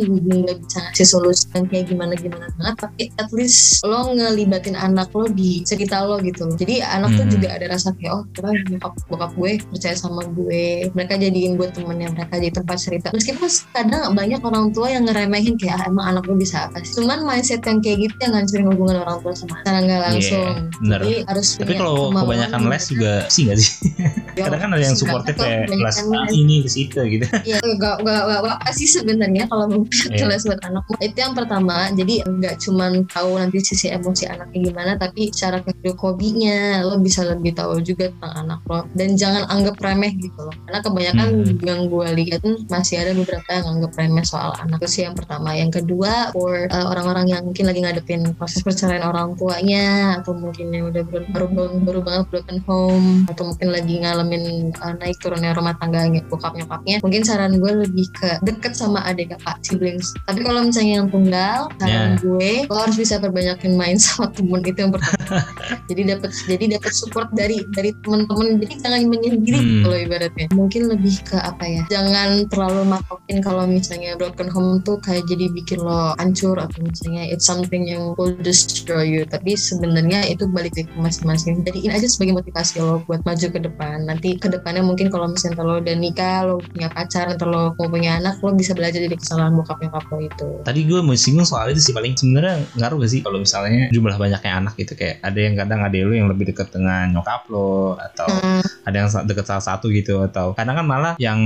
nggak 0.44 0.59
bisa 0.61 0.79
ngasih 0.85 1.07
solusi 1.09 1.44
yang 1.55 1.64
kayak 1.66 1.85
gimana 1.88 2.12
gimana 2.14 2.46
banget 2.57 2.77
tapi 2.79 3.03
at 3.16 3.31
least 3.33 3.81
lo 3.83 4.12
ngelibatin 4.12 4.77
anak 4.77 5.09
lo 5.12 5.25
di 5.27 5.64
cerita 5.64 6.05
lo 6.05 6.20
gitu 6.20 6.44
loh 6.44 6.57
jadi 6.57 6.85
anak 6.85 7.16
tuh 7.16 7.25
Hmm. 7.25 7.33
juga 7.33 7.49
ada 7.55 7.66
rasa 7.70 7.88
kayak 7.94 8.12
oh 8.12 8.25
ternyata 8.35 8.66
bokap, 8.74 8.93
bokap 9.07 9.30
gue 9.39 9.51
percaya 9.70 9.95
sama 9.95 10.22
gue 10.26 10.91
mereka 10.91 11.14
jadiin 11.14 11.55
gue 11.55 11.68
temennya 11.70 12.11
mereka 12.11 12.34
jadi 12.37 12.53
tempat 12.53 12.78
cerita 12.80 13.07
meskipun 13.14 13.47
kadang 13.70 14.03
banyak 14.12 14.41
orang 14.41 14.74
tua 14.74 14.91
yang 14.91 15.07
ngeremehin 15.07 15.55
kayak 15.55 15.78
ah, 15.78 15.87
emang 15.87 16.07
anak 16.11 16.26
gue 16.26 16.34
bisa 16.34 16.66
apa 16.66 16.82
sih 16.82 16.99
cuman 16.99 17.22
mindset 17.22 17.62
yang 17.62 17.78
kayak 17.78 17.99
gitu 18.03 18.16
yang 18.20 18.34
ngancurin 18.51 18.66
hubungan 18.74 18.96
orang 19.01 19.16
tua 19.22 19.32
sama 19.32 19.55
anak 19.55 19.62
secara 19.62 19.78
nggak 19.80 20.01
langsung 20.03 20.51
bener. 20.82 21.01
jadi 21.01 21.14
harus 21.30 21.46
Tapi 21.55 21.62
punya 21.62 21.78
kalau 21.78 21.94
kebanyakan 22.11 22.61
les 22.66 22.84
juga 22.90 23.12
sih 23.30 23.42
nggak 23.46 23.59
sih? 23.59 23.70
Ya, 24.30 24.46
Kadang 24.46 24.62
kan 24.62 24.70
ada 24.72 24.84
yang 24.86 24.94
supportif 24.96 25.34
kayak 25.36 25.68
kelas 25.68 25.96
kebanyakan 26.01 26.22
A 26.22 26.30
les. 26.30 26.38
ini 26.38 26.57
ke 26.64 26.70
situ 26.70 26.96
gitu. 27.03 27.26
Iya, 27.51 27.59
gak, 27.76 27.96
gak, 28.01 28.22
gak 28.24 28.40
apa 28.46 28.70
sih 28.72 28.88
sebenarnya 28.88 29.44
kalau 29.51 29.66
mau 29.68 29.82
Iya. 30.09 30.16
kelas 30.22 30.42
buat 30.46 30.61
anak. 30.64 30.82
Itu 31.03 31.18
yang 31.18 31.34
pertama, 31.34 31.90
jadi 31.92 32.14
nggak 32.24 32.55
cuman 32.62 33.05
tahu 33.11 33.36
nanti 33.36 33.59
sisi 33.61 33.90
emosi 33.90 34.30
anaknya 34.30 34.70
gimana, 34.70 34.92
tapi 34.96 35.28
cara 35.34 35.61
kehidupan 35.61 35.98
hobinya 36.01 36.80
lo 36.80 36.96
bisa 37.03 37.26
lebih 37.26 37.53
tahu 37.53 37.82
juga 37.82 38.09
tentang 38.16 38.48
anak 38.48 38.61
lo. 38.64 38.86
Dan 38.94 39.18
jangan 39.18 39.44
anggap 39.51 39.76
remeh 39.82 40.14
gitu 40.16 40.40
loh. 40.40 40.55
Karena 40.64 40.78
kebanyakan 40.80 41.28
Hmm. 41.30 41.59
yang 41.61 41.80
gue 41.86 42.07
lihat 42.16 42.40
tuh 42.40 42.57
masih 42.66 42.96
ada 42.96 43.12
beberapa 43.12 43.48
yang 43.51 43.66
anggap 43.68 43.92
remeh 43.98 44.24
soal 44.24 44.55
anak. 44.57 44.78
Itu 44.80 44.88
sih 44.88 45.03
yang 45.05 45.18
pertama. 45.18 45.53
Yang 45.53 45.82
kedua, 45.82 46.32
for 46.32 46.64
uh, 46.70 46.86
orang-orang 46.88 47.26
yang 47.28 47.42
mungkin 47.44 47.66
lagi 47.66 47.82
ngadepin 47.82 48.22
proses 48.41 48.64
perceraian 48.64 49.05
orang 49.05 49.36
tuanya, 49.36 50.16
atau 50.16 50.32
mungkin 50.32 50.72
yang 50.72 50.88
udah 50.88 51.05
baru, 51.05 51.26
baru, 51.28 51.68
baru 51.84 52.01
banget 52.01 52.24
broken 52.32 52.59
home, 52.64 53.09
atau 53.28 53.53
mungkin 53.53 53.68
lagi 53.68 53.95
ngalamin 54.01 54.72
uh, 54.80 54.95
naik 54.97 55.20
turunnya 55.20 55.53
rumah 55.53 55.76
tangganya 55.76 56.24
bokap 56.26 56.57
nyokapnya. 56.57 57.05
Mungkin 57.05 57.22
saran 57.22 57.61
gue 57.61 57.72
lebih 57.84 58.09
ke 58.16 58.41
deket 58.41 58.72
sama 58.72 59.05
adik 59.05 59.36
kakak 59.36 59.61
siblings. 59.61 60.16
Tapi 60.24 60.41
kalau 60.41 60.64
misalnya 60.64 61.05
yang 61.05 61.09
tunggal 61.12 61.68
saran 61.76 61.91
Ya. 61.91 62.22
gue 62.22 62.53
lo 62.64 62.80
harus 62.80 62.97
bisa 62.97 63.20
perbanyakin 63.20 63.76
main 63.76 64.01
sama 64.03 64.32
temen 64.32 64.64
itu 64.64 64.78
yang 64.80 64.93
pertama. 64.95 65.45
Jadi 65.91 66.03
dapat 66.07 66.30
jadi 66.47 66.64
dapat 66.78 66.93
support 66.95 67.28
dari 67.34 67.61
dari 67.74 67.91
temen-temen. 68.01 68.62
Jadi 68.62 68.74
jangan 68.80 69.01
menyendiri 69.05 69.59
Hmm. 69.61 69.68
gitu 69.82 69.86
loh 69.91 69.99
ibaratnya. 70.01 70.47
Mungkin 70.55 70.82
lebih 70.88 71.14
ke 71.26 71.36
apa 71.36 71.64
ya 71.66 71.82
jangan 71.91 72.47
terlalu 72.47 72.86
matokin 72.86 73.43
kalau 73.43 73.66
misalnya 73.66 74.14
broken 74.14 74.47
home 74.49 74.78
tuh 74.80 74.97
kayak 75.03 75.26
jadi 75.26 75.51
bikin 75.51 75.82
lo 75.82 76.14
hancur 76.16 76.55
atau 76.57 76.78
misalnya 76.80 77.26
it's 77.26 77.45
something 77.45 77.82
yang 77.84 78.14
will 78.21 78.37
destroy 78.45 79.09
you. 79.09 79.23
Tapi 79.25 79.57
sebenarnya 79.57 80.29
itu 80.29 80.45
balik 80.53 80.77
lagi 80.77 80.85
ke 80.93 80.97
masing-masing. 81.01 81.64
Jadiin 81.64 81.89
aja 81.97 82.05
sebagai 82.05 82.37
motivasi 82.37 82.85
lo 82.85 83.01
buat 83.09 83.25
maju 83.25 83.47
ke 83.49 83.61
depan. 83.64 84.05
Nanti 84.05 84.37
ke 84.37 84.53
depannya 84.53 84.85
mungkin 84.85 85.09
kalau 85.09 85.33
misalnya 85.33 85.64
lo 85.64 85.81
udah 85.81 85.97
nikah 85.97 86.45
lo 86.45 86.61
punya 86.61 86.93
pacar 86.93 87.33
atau 87.33 87.49
lo 87.49 87.62
mau 87.81 87.89
punya 87.89 88.21
anak 88.21 88.37
lo 88.45 88.53
bisa 88.53 88.77
belajar 88.77 89.01
dari 89.01 89.16
kesalahan 89.16 89.57
bokap 89.57 89.81
nyokap 89.81 90.05
lo 90.12 90.18
itu. 90.21 90.49
Tadi 90.61 90.81
gue 90.85 91.01
mau 91.01 91.16
singgung 91.16 91.49
soal 91.49 91.73
itu 91.73 91.81
sih. 91.81 91.97
Paling 91.97 92.12
sebenarnya 92.12 92.61
ngaruh 92.77 93.01
gak 93.01 93.11
sih 93.11 93.21
kalau 93.25 93.41
misalnya 93.41 93.89
jumlah 93.89 94.14
banyaknya 94.21 94.53
anak 94.61 94.75
gitu? 94.77 94.93
Kayak 94.93 95.25
ada 95.25 95.41
yang 95.41 95.55
kadang 95.57 95.81
ada 95.81 95.97
lu 95.97 96.12
yang 96.12 96.29
lebih 96.29 96.53
deket 96.53 96.68
dengan 96.68 97.09
nyokap 97.16 97.49
lo 97.49 97.97
atau 97.97 98.29
Hmm, 98.31 98.62
ada 98.89 98.97
yang 99.05 99.09
deket 99.29 99.45
salah 99.45 99.64
satu 99.64 99.93
gitu 99.93 100.25
atau 100.25 100.57
kadang 100.57 100.81
kan 100.81 100.87
malah 100.87 101.12
yang 101.21 101.39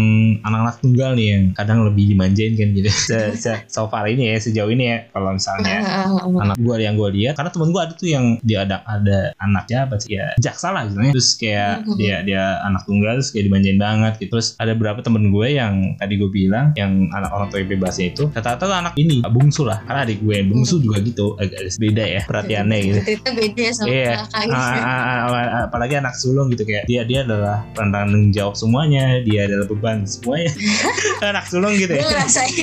anak-anak 0.47 0.79
tunggal 0.79 1.12
nih 1.18 1.27
yang 1.35 1.45
kadang 1.53 1.83
lebih 1.83 2.14
dimanjain 2.14 2.55
kan 2.55 2.68
gitu. 2.72 2.89
Se, 3.11 3.18
se- 3.37 3.62
so 3.68 3.85
far 3.91 4.09
ini 4.09 4.33
ya 4.33 4.41
sejauh 4.41 4.70
ini 4.72 4.85
ya 4.89 4.99
kalau 5.12 5.37
misalnya 5.37 5.77
ah, 5.85 6.09
ah, 6.09 6.22
ah. 6.25 6.43
anak 6.49 6.57
gue 6.64 6.74
yang 6.80 6.96
gue 6.96 7.10
lihat. 7.12 7.36
Karena 7.36 7.50
temen 7.52 7.68
gue 7.70 7.80
ada 7.80 7.92
tuh 7.92 8.08
yang 8.08 8.24
dia 8.40 8.64
ada 8.64 8.80
ada 8.84 9.30
anaknya 9.38 9.84
apa 9.84 10.00
sih? 10.00 10.16
Ya 10.16 10.32
jaksa 10.40 10.72
lah 10.72 10.88
gitu 10.88 11.12
terus 11.12 11.36
kayak 11.36 11.84
Mhm. 11.84 11.96
dia 11.98 12.16
dia 12.24 12.42
anak 12.64 12.88
tunggal 12.88 13.20
terus 13.20 13.30
kayak 13.30 13.44
dimanjain 13.46 13.78
banget 13.78 14.12
gitu. 14.18 14.30
Terus 14.34 14.56
ada 14.56 14.72
beberapa 14.72 15.00
temen 15.00 15.28
gue 15.28 15.46
yang 15.52 15.74
tadi 16.00 16.16
gue 16.16 16.30
bilang 16.32 16.72
yang 16.74 17.06
anak 17.12 17.30
orang 17.30 17.48
tua 17.52 17.60
bebasnya 17.62 18.06
itu 18.10 18.24
rata-rata 18.32 18.64
anak 18.72 18.94
ini 18.96 19.20
bungsu 19.22 19.62
lah. 19.62 19.84
Karena 19.84 20.02
adik 20.02 20.24
gue 20.24 20.34
yang 20.34 20.48
bungsu 20.48 20.80
juga 20.80 20.98
gitu 20.98 21.36
agak 21.36 21.60
beda 21.76 22.04
ya 22.04 22.20
perhatiannya 22.24 22.78
gitu. 22.80 22.98
Cerita 23.04 23.28
beda 23.30 23.60
ya 23.60 23.72
sama 23.74 23.88
Iya, 23.90 24.12
kakak 24.32 24.52
Ah, 24.54 24.74
ah, 24.74 25.18
ah, 25.28 25.62
apalagi 25.68 25.94
anak 25.98 26.14
sulung 26.16 26.48
gitu. 26.48 26.64
Kayak 26.64 26.84
dia 26.88 27.02
dia 27.04 27.20
adalah 27.22 27.62
tanggung 27.74 28.30
jawab 28.30 28.54
semuanya, 28.56 29.20
dia 29.22 29.46
adalah 29.46 29.66
beban 29.68 30.06
semuanya. 30.06 30.50
anak 31.34 31.46
sulung 31.46 31.74
gitu 31.74 31.92
ya. 31.92 32.04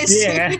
Iya. 0.07 0.31
kan? 0.35 0.49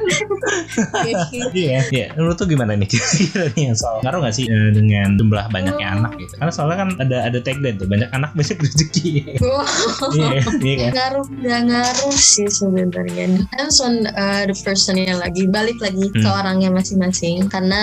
Iya, 1.52 1.80
iya. 1.88 2.06
Menurut 2.16 2.36
tuh 2.36 2.48
gimana 2.48 2.74
nih 2.76 2.88
kira-kira 3.32 3.56
nih 3.56 3.64
yang 3.68 3.78
soal 3.78 3.98
ngaruh 4.02 4.20
gak 4.22 4.36
sih 4.36 4.46
eh, 4.46 4.70
dengan 4.70 5.16
jumlah 5.16 5.46
banyaknya 5.48 5.88
Hmm. 5.88 5.98
anak 6.04 6.12
gitu? 6.18 6.34
Karena 6.36 6.52
soalnya 6.52 6.78
kan 6.78 6.90
ada 7.00 7.18
ada 7.26 7.40
tagline 7.40 7.76
tuh 7.76 7.88
banyak 7.88 8.10
anak 8.12 8.32
banyak 8.32 8.58
rezeki. 8.64 9.40
Wow. 9.40 9.64
Iya, 10.12 10.30
iya 10.60 10.76
kan? 10.78 10.92
ngaruh 10.92 11.26
nggak 11.32 11.62
ngaruh 11.66 12.16
sih 12.16 12.48
sebenarnya 12.48 13.26
depends 13.34 13.78
on 13.80 13.94
uh, 14.08 14.44
the 14.44 14.56
personnya 14.58 15.16
lagi 15.16 15.48
balik 15.48 15.80
lagi 15.80 16.10
ke 16.10 16.20
Hmm. 16.22 16.38
orangnya 16.38 16.70
masing-masing 16.70 17.48
karena 17.48 17.82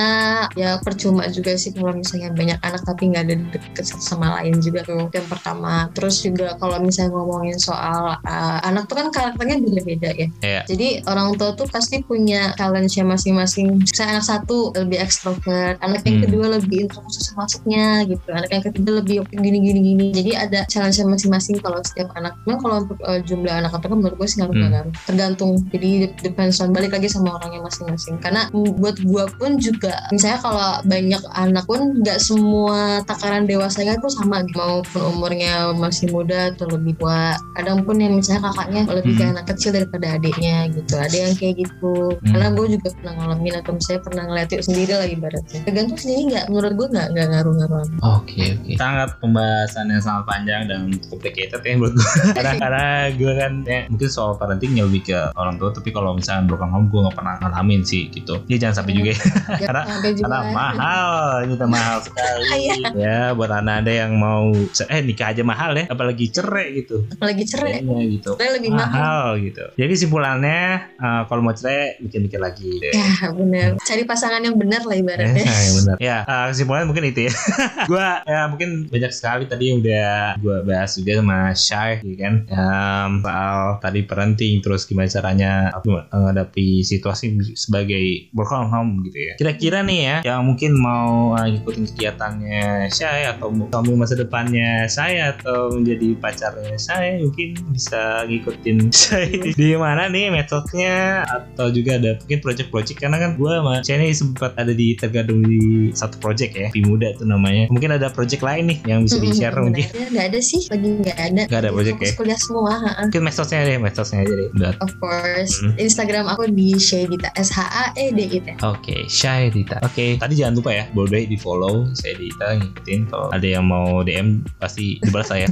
ya 0.55 0.79
percuma 0.79 1.27
juga 1.29 1.55
sih 1.55 1.73
kalau 1.73 1.91
misalnya 1.91 2.31
banyak 2.31 2.59
anak 2.61 2.83
tapi 2.83 3.09
nggak 3.09 3.23
ada 3.25 3.35
deket 3.51 3.85
satu 3.85 4.03
sama 4.05 4.39
lain 4.39 4.59
juga 4.59 4.83
tuh 4.83 5.09
yang 5.09 5.27
pertama 5.27 5.89
terus 5.91 6.21
juga 6.21 6.55
kalau 6.57 6.79
misalnya 6.79 7.13
ngomongin 7.13 7.57
soal 7.57 8.15
uh, 8.17 8.59
anak 8.63 8.87
tuh 8.87 8.97
kan 8.97 9.09
karakternya 9.11 9.59
beda-beda 9.59 10.11
ya 10.13 10.27
Iya. 10.41 10.61
jadi 10.67 10.89
orang 11.07 11.35
tua 11.35 11.53
tuh 11.53 11.67
pasti 11.67 12.01
punya 12.01 12.53
challenge-nya 12.55 13.05
masing-masing 13.05 13.83
saya 13.89 14.15
anak 14.15 14.25
satu 14.25 14.71
lebih 14.73 14.99
ekstrovert 14.99 15.38
anak 15.47 16.01
yang 16.03 16.19
Hmm. 16.19 16.25
kedua 16.27 16.47
lebih 16.59 16.79
introvert 16.89 17.13
susah 17.15 17.35
masuknya 17.37 17.87
gitu. 18.07 18.29
Anak 18.33 18.51
yang 18.51 18.65
ketiga 18.65 18.91
lebih 18.99 19.15
gini 19.31 19.59
gini 19.61 19.81
gini. 19.83 20.07
Jadi 20.11 20.31
ada 20.35 20.61
challenge-nya 20.67 21.07
masing-masing 21.07 21.57
kalau 21.61 21.79
setiap 21.85 22.09
anak. 22.17 22.35
Cuman 22.43 22.57
kalau 22.59 22.75
untuk 22.83 22.99
uh, 23.05 23.21
jumlah 23.23 23.55
anak 23.55 23.71
itu 23.75 23.87
kan 23.87 23.97
menurut 23.99 24.17
gue 24.19 24.29
sih 24.29 24.39
ngaruh 24.41 24.55
Hmm. 24.55 24.71
ngaruh 24.73 24.93
tergantung. 25.07 25.51
Jadi 25.71 25.91
depends 26.25 26.59
on. 26.59 26.73
Balik 26.73 26.93
lagi 26.93 27.09
sama 27.09 27.39
orangnya 27.39 27.61
masing-masing. 27.63 28.19
Karena 28.19 28.49
buat 28.53 28.97
gue 28.99 29.25
pun 29.39 29.51
juga 29.59 29.95
misalnya 30.11 30.39
kalau 30.41 30.69
banyak 30.83 31.23
anak 31.37 31.65
pun 31.69 31.81
nggak 32.03 32.19
semua 32.19 33.03
takaran 33.05 33.45
dewasanya 33.45 33.99
tuh 34.01 34.11
sama 34.11 34.43
maupun 34.55 35.03
umurnya 35.05 35.71
masih 35.75 36.11
muda 36.11 36.51
atau 36.55 36.67
lebih 36.71 36.97
tua. 36.97 37.37
Kadang 37.55 37.85
pun 37.85 37.99
yang 37.99 38.17
misalnya 38.17 38.51
kakaknya 38.51 38.83
lebih 38.89 39.13
kayak 39.15 39.27
Hmm. 39.29 39.35
anak 39.37 39.47
kecil 39.53 39.71
daripada 39.75 40.07
adiknya 40.17 40.57
gitu. 40.73 40.95
Ada 40.97 41.17
yang 41.29 41.35
kayak 41.37 41.55
gitu. 41.59 41.91
Hmm. 42.09 42.31
karena 42.33 42.49
gue 42.55 42.67
juga 42.79 42.89
pernah 42.95 43.13
ngalamin 43.19 43.55
atau 43.61 43.73
misalnya 43.75 44.01
pernah 44.05 44.23
ngeliat 44.29 44.49
itu 44.49 44.63
sendiri 44.65 44.93
lah 44.95 45.09
ibaratnya. 45.29 45.61
Tergantung 45.65 45.99
sendiri 46.01 46.23
nggak 46.33 46.45
menurut 46.49 46.73
gue 46.75 46.89
nggak 46.89 47.07
nggak 47.13 47.27
ngaruh-ngaruh 47.29 47.87
Oke 48.01 48.43
oke. 48.57 48.73
Sangat 48.75 49.09
pembahasan 49.21 49.87
yang 49.93 50.03
sangat 50.03 50.25
panjang 50.25 50.63
dan 50.67 50.81
complicated 51.09 51.61
ya 51.61 51.73
menurut 51.77 51.95
gue. 51.97 52.09
karena 52.37 52.53
karena 52.57 52.85
gue 53.13 53.33
kan 53.37 53.53
ya, 53.65 53.81
mungkin 53.93 54.09
soal 54.09 54.33
parentingnya 54.41 54.83
lebih 54.89 55.13
ke 55.13 55.19
orang 55.37 55.61
tua 55.61 55.71
tapi 55.71 55.93
kalau 55.93 56.17
misalnya 56.17 56.49
broken 56.49 56.71
home 56.73 56.87
gue 56.89 57.01
nggak 57.05 57.17
pernah 57.17 57.35
ngalamin 57.39 57.83
sih 57.85 58.09
gitu. 58.09 58.41
Ya 58.49 58.57
jangan 58.57 58.83
sampai 58.83 58.93
juga 58.97 59.11
ya. 59.13 59.19
Ya, 59.21 59.67
Karena- 59.69 59.87
sampai 59.89 60.11
juga 60.17 60.27
karena 60.29 60.41
mahal 60.53 61.23
itu 61.45 61.67
mahal 61.69 61.99
sekali. 62.03 62.47
Iya. 62.59 62.91
ya 62.97 63.19
buat 63.39 63.53
anak 63.55 63.85
anda 63.85 63.93
yang 63.93 64.19
mau 64.19 64.51
eh 64.89 65.01
nikah 65.05 65.31
aja 65.31 65.43
mahal 65.47 65.79
ya 65.79 65.85
apalagi 65.87 66.33
cerai 66.33 66.83
gitu. 66.83 67.07
Apalagi 67.15 67.45
cerai. 67.45 67.81
Kayaknya 67.81 68.05
gitu. 68.19 68.31
Cerai 68.35 68.53
lebih 68.59 68.71
mahal. 68.75 68.89
Mahal 68.89 69.27
gitu. 69.45 69.65
Jadi 69.79 69.95
simpulannya 69.95 70.61
eh, 70.97 71.23
kalau 71.29 71.41
mau 71.45 71.55
cerai 71.55 72.01
mikir-mikir 72.03 72.41
lagi 72.41 72.69
deh. 72.81 72.93
Ya 72.93 73.31
bener. 73.31 73.69
Cari 73.79 74.03
pasangan 74.05 74.43
yang 74.43 74.57
benar 74.59 74.83
lah 74.83 74.97
ibaratnya 74.97 75.18
Ya 75.19 75.71
benar. 75.75 75.97
Ya, 75.99 76.19
eh, 76.23 76.47
kesimpulannya 76.55 76.87
mungkin 76.89 77.05
itu 77.11 77.21
ya. 77.29 77.33
gua 77.91 78.23
ya 78.23 78.47
mungkin 78.47 78.87
banyak 78.87 79.13
sekali 79.13 79.45
tadi 79.51 79.75
yang 79.75 79.79
udah 79.83 80.39
gua 80.39 80.57
bahas 80.63 80.95
juga 80.95 81.19
sama 81.19 81.39
Shay, 81.59 82.01
ya 82.05 82.17
kan. 82.17 82.35
Em, 82.49 83.13
soal 83.25 83.59
tadi 83.83 84.01
parenting 84.07 84.63
terus 84.63 84.87
gimana 84.87 85.11
caranya 85.11 85.75
menghadapi 85.85 86.83
situasi 86.87 87.35
sebagai 87.59 88.31
work 88.33 88.49
from 88.49 88.71
home 88.71 89.03
gitu 89.09 89.19
ya. 89.19 89.33
Kira-kira 89.37 89.83
nih 89.83 90.01
ya 90.01 90.17
yang 90.35 90.47
mungkin 90.47 90.77
mau 90.79 91.35
eh, 91.37 91.55
ngikutin 91.55 91.85
kegiatannya 91.95 92.89
Shay 92.93 93.27
atau 93.29 93.51
suami 93.53 93.95
masa 93.95 94.15
depannya 94.19 94.87
saya 94.91 95.35
atau 95.37 95.71
menjadi 95.75 96.19
pacarnya 96.19 96.77
saya 96.81 97.21
mungkin 97.21 97.55
bisa 97.73 98.25
ngikutin 98.27 98.79
Shay 99.01 99.55
di 99.55 99.75
mana 99.75 100.11
nih 100.11 100.33
metodenya 100.33 101.25
atau 101.27 101.71
juga 101.71 101.97
ada 102.01 102.19
mungkin 102.19 102.39
project-project 102.43 102.99
karena 102.99 103.17
kan 103.21 103.31
gue 103.37 103.53
sama 103.53 103.75
Shay 103.85 103.97
ini 103.99 104.15
sempat 104.15 104.53
ada 104.59 104.73
di 104.73 104.95
tergabung 105.09 105.41
di 105.45 105.91
satu 105.97 106.21
project 106.21 106.53
ya 106.55 106.69
di 106.71 106.85
muda 106.85 107.17
tuh 107.17 107.25
namanya. 107.25 107.67
Mungkin 107.73 107.97
ada 107.97 108.13
project 108.13 108.45
lain 108.45 108.71
nih 108.71 108.79
yang 108.85 108.99
bisa 109.09 109.19
di 109.19 109.33
share 109.33 109.57
Mm-mm, 109.57 109.73
mungkin. 109.73 109.87
nggak 110.13 110.27
ada 110.33 110.41
sih 110.45 110.61
lagi 110.69 110.89
nggak 111.01 111.19
ada. 111.19 111.43
Nggak 111.49 111.61
ada 111.65 111.71
project 111.73 111.99
ya? 111.99 112.11
kuliah 112.19 112.41
semua 112.41 112.73
mungkin 112.99 113.23
metodenya 113.25 113.63
deh 113.65 113.79
metodenya 113.79 114.21
aja 114.27 114.35
deh 114.37 114.49
of 114.85 114.93
course. 115.01 115.53
Hmm. 115.63 115.73
Instagram 115.79 116.25
aku 116.29 116.51
di 116.53 116.77
Shadita 116.77 117.31
S 117.39 117.49
H 117.55 117.59
A 117.65 117.85
E 117.97 118.13
D 118.13 118.21
I 118.29 118.39
T 118.43 118.49
Oke, 118.65 119.07
Shay 119.09 119.49
Dita. 119.49 119.79
Oke, 119.87 120.19
tadi 120.19 120.35
jangan 120.35 120.59
lupa 120.59 120.71
ya, 120.75 120.85
boleh 120.93 121.25
di 121.25 121.39
follow 121.39 121.89
saya 121.95 122.19
Dita 122.19 122.59
ngikutin. 122.59 123.01
Kalau 123.09 123.31
ada 123.31 123.47
yang 123.47 123.65
mau 123.65 124.03
DM 124.03 124.43
pasti 124.59 124.99
dibalas 125.01 125.31
saya 125.31 125.47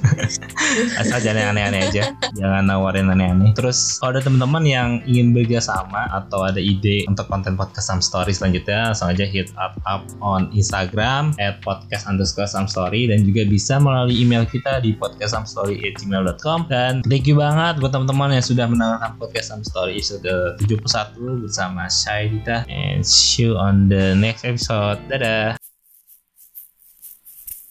asal 1.00 1.18
jangan 1.22 1.38
yang 1.38 1.50
aneh-aneh 1.56 1.80
aja. 1.86 2.02
Jangan 2.34 2.66
nawarin 2.66 3.08
aneh-aneh. 3.08 3.54
Terus 3.54 4.02
kalau 4.02 4.18
ada 4.18 4.22
teman-teman 4.26 4.64
yang 4.66 4.88
ingin 5.06 5.32
bekerja 5.32 5.62
sama 5.62 6.10
atau 6.10 6.42
ada 6.44 6.58
ide 6.58 7.06
untuk 7.06 7.30
konten 7.30 7.54
podcast 7.54 7.88
Sam 7.88 8.00
Story 8.02 8.34
selanjutnya 8.34 8.90
langsung 8.92 9.08
aja 9.12 9.24
hit 9.24 9.45
hit 9.46 9.54
up 9.54 9.78
up 9.86 10.02
on 10.18 10.50
Instagram 10.50 11.30
at 11.38 11.62
podcast 11.62 12.10
underscore 12.10 12.50
some 12.50 12.66
story 12.66 13.06
dan 13.06 13.22
juga 13.22 13.46
bisa 13.46 13.78
melalui 13.78 14.18
email 14.18 14.42
kita 14.42 14.82
di 14.82 14.98
podcast 14.98 15.38
some 15.38 15.46
story 15.46 15.78
at 15.86 15.94
gmail.com 16.02 16.66
dan 16.66 17.06
thank 17.06 17.30
you 17.30 17.38
banget 17.38 17.78
buat 17.78 17.94
teman-teman 17.94 18.34
yang 18.34 18.42
sudah 18.42 18.66
mendengarkan 18.66 19.14
podcast 19.16 19.54
some 19.54 19.62
Story 19.62 20.02
episode 20.02 20.26
71 20.58 21.46
bersama 21.46 21.86
saya 21.86 22.16
Syaidita 22.16 22.64
and 22.72 23.04
see 23.04 23.44
you 23.44 23.60
on 23.60 23.92
the 23.92 24.16
next 24.16 24.48
episode. 24.48 24.96
Dadah! 25.12 25.60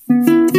thank 0.05 0.29
you 0.29 0.54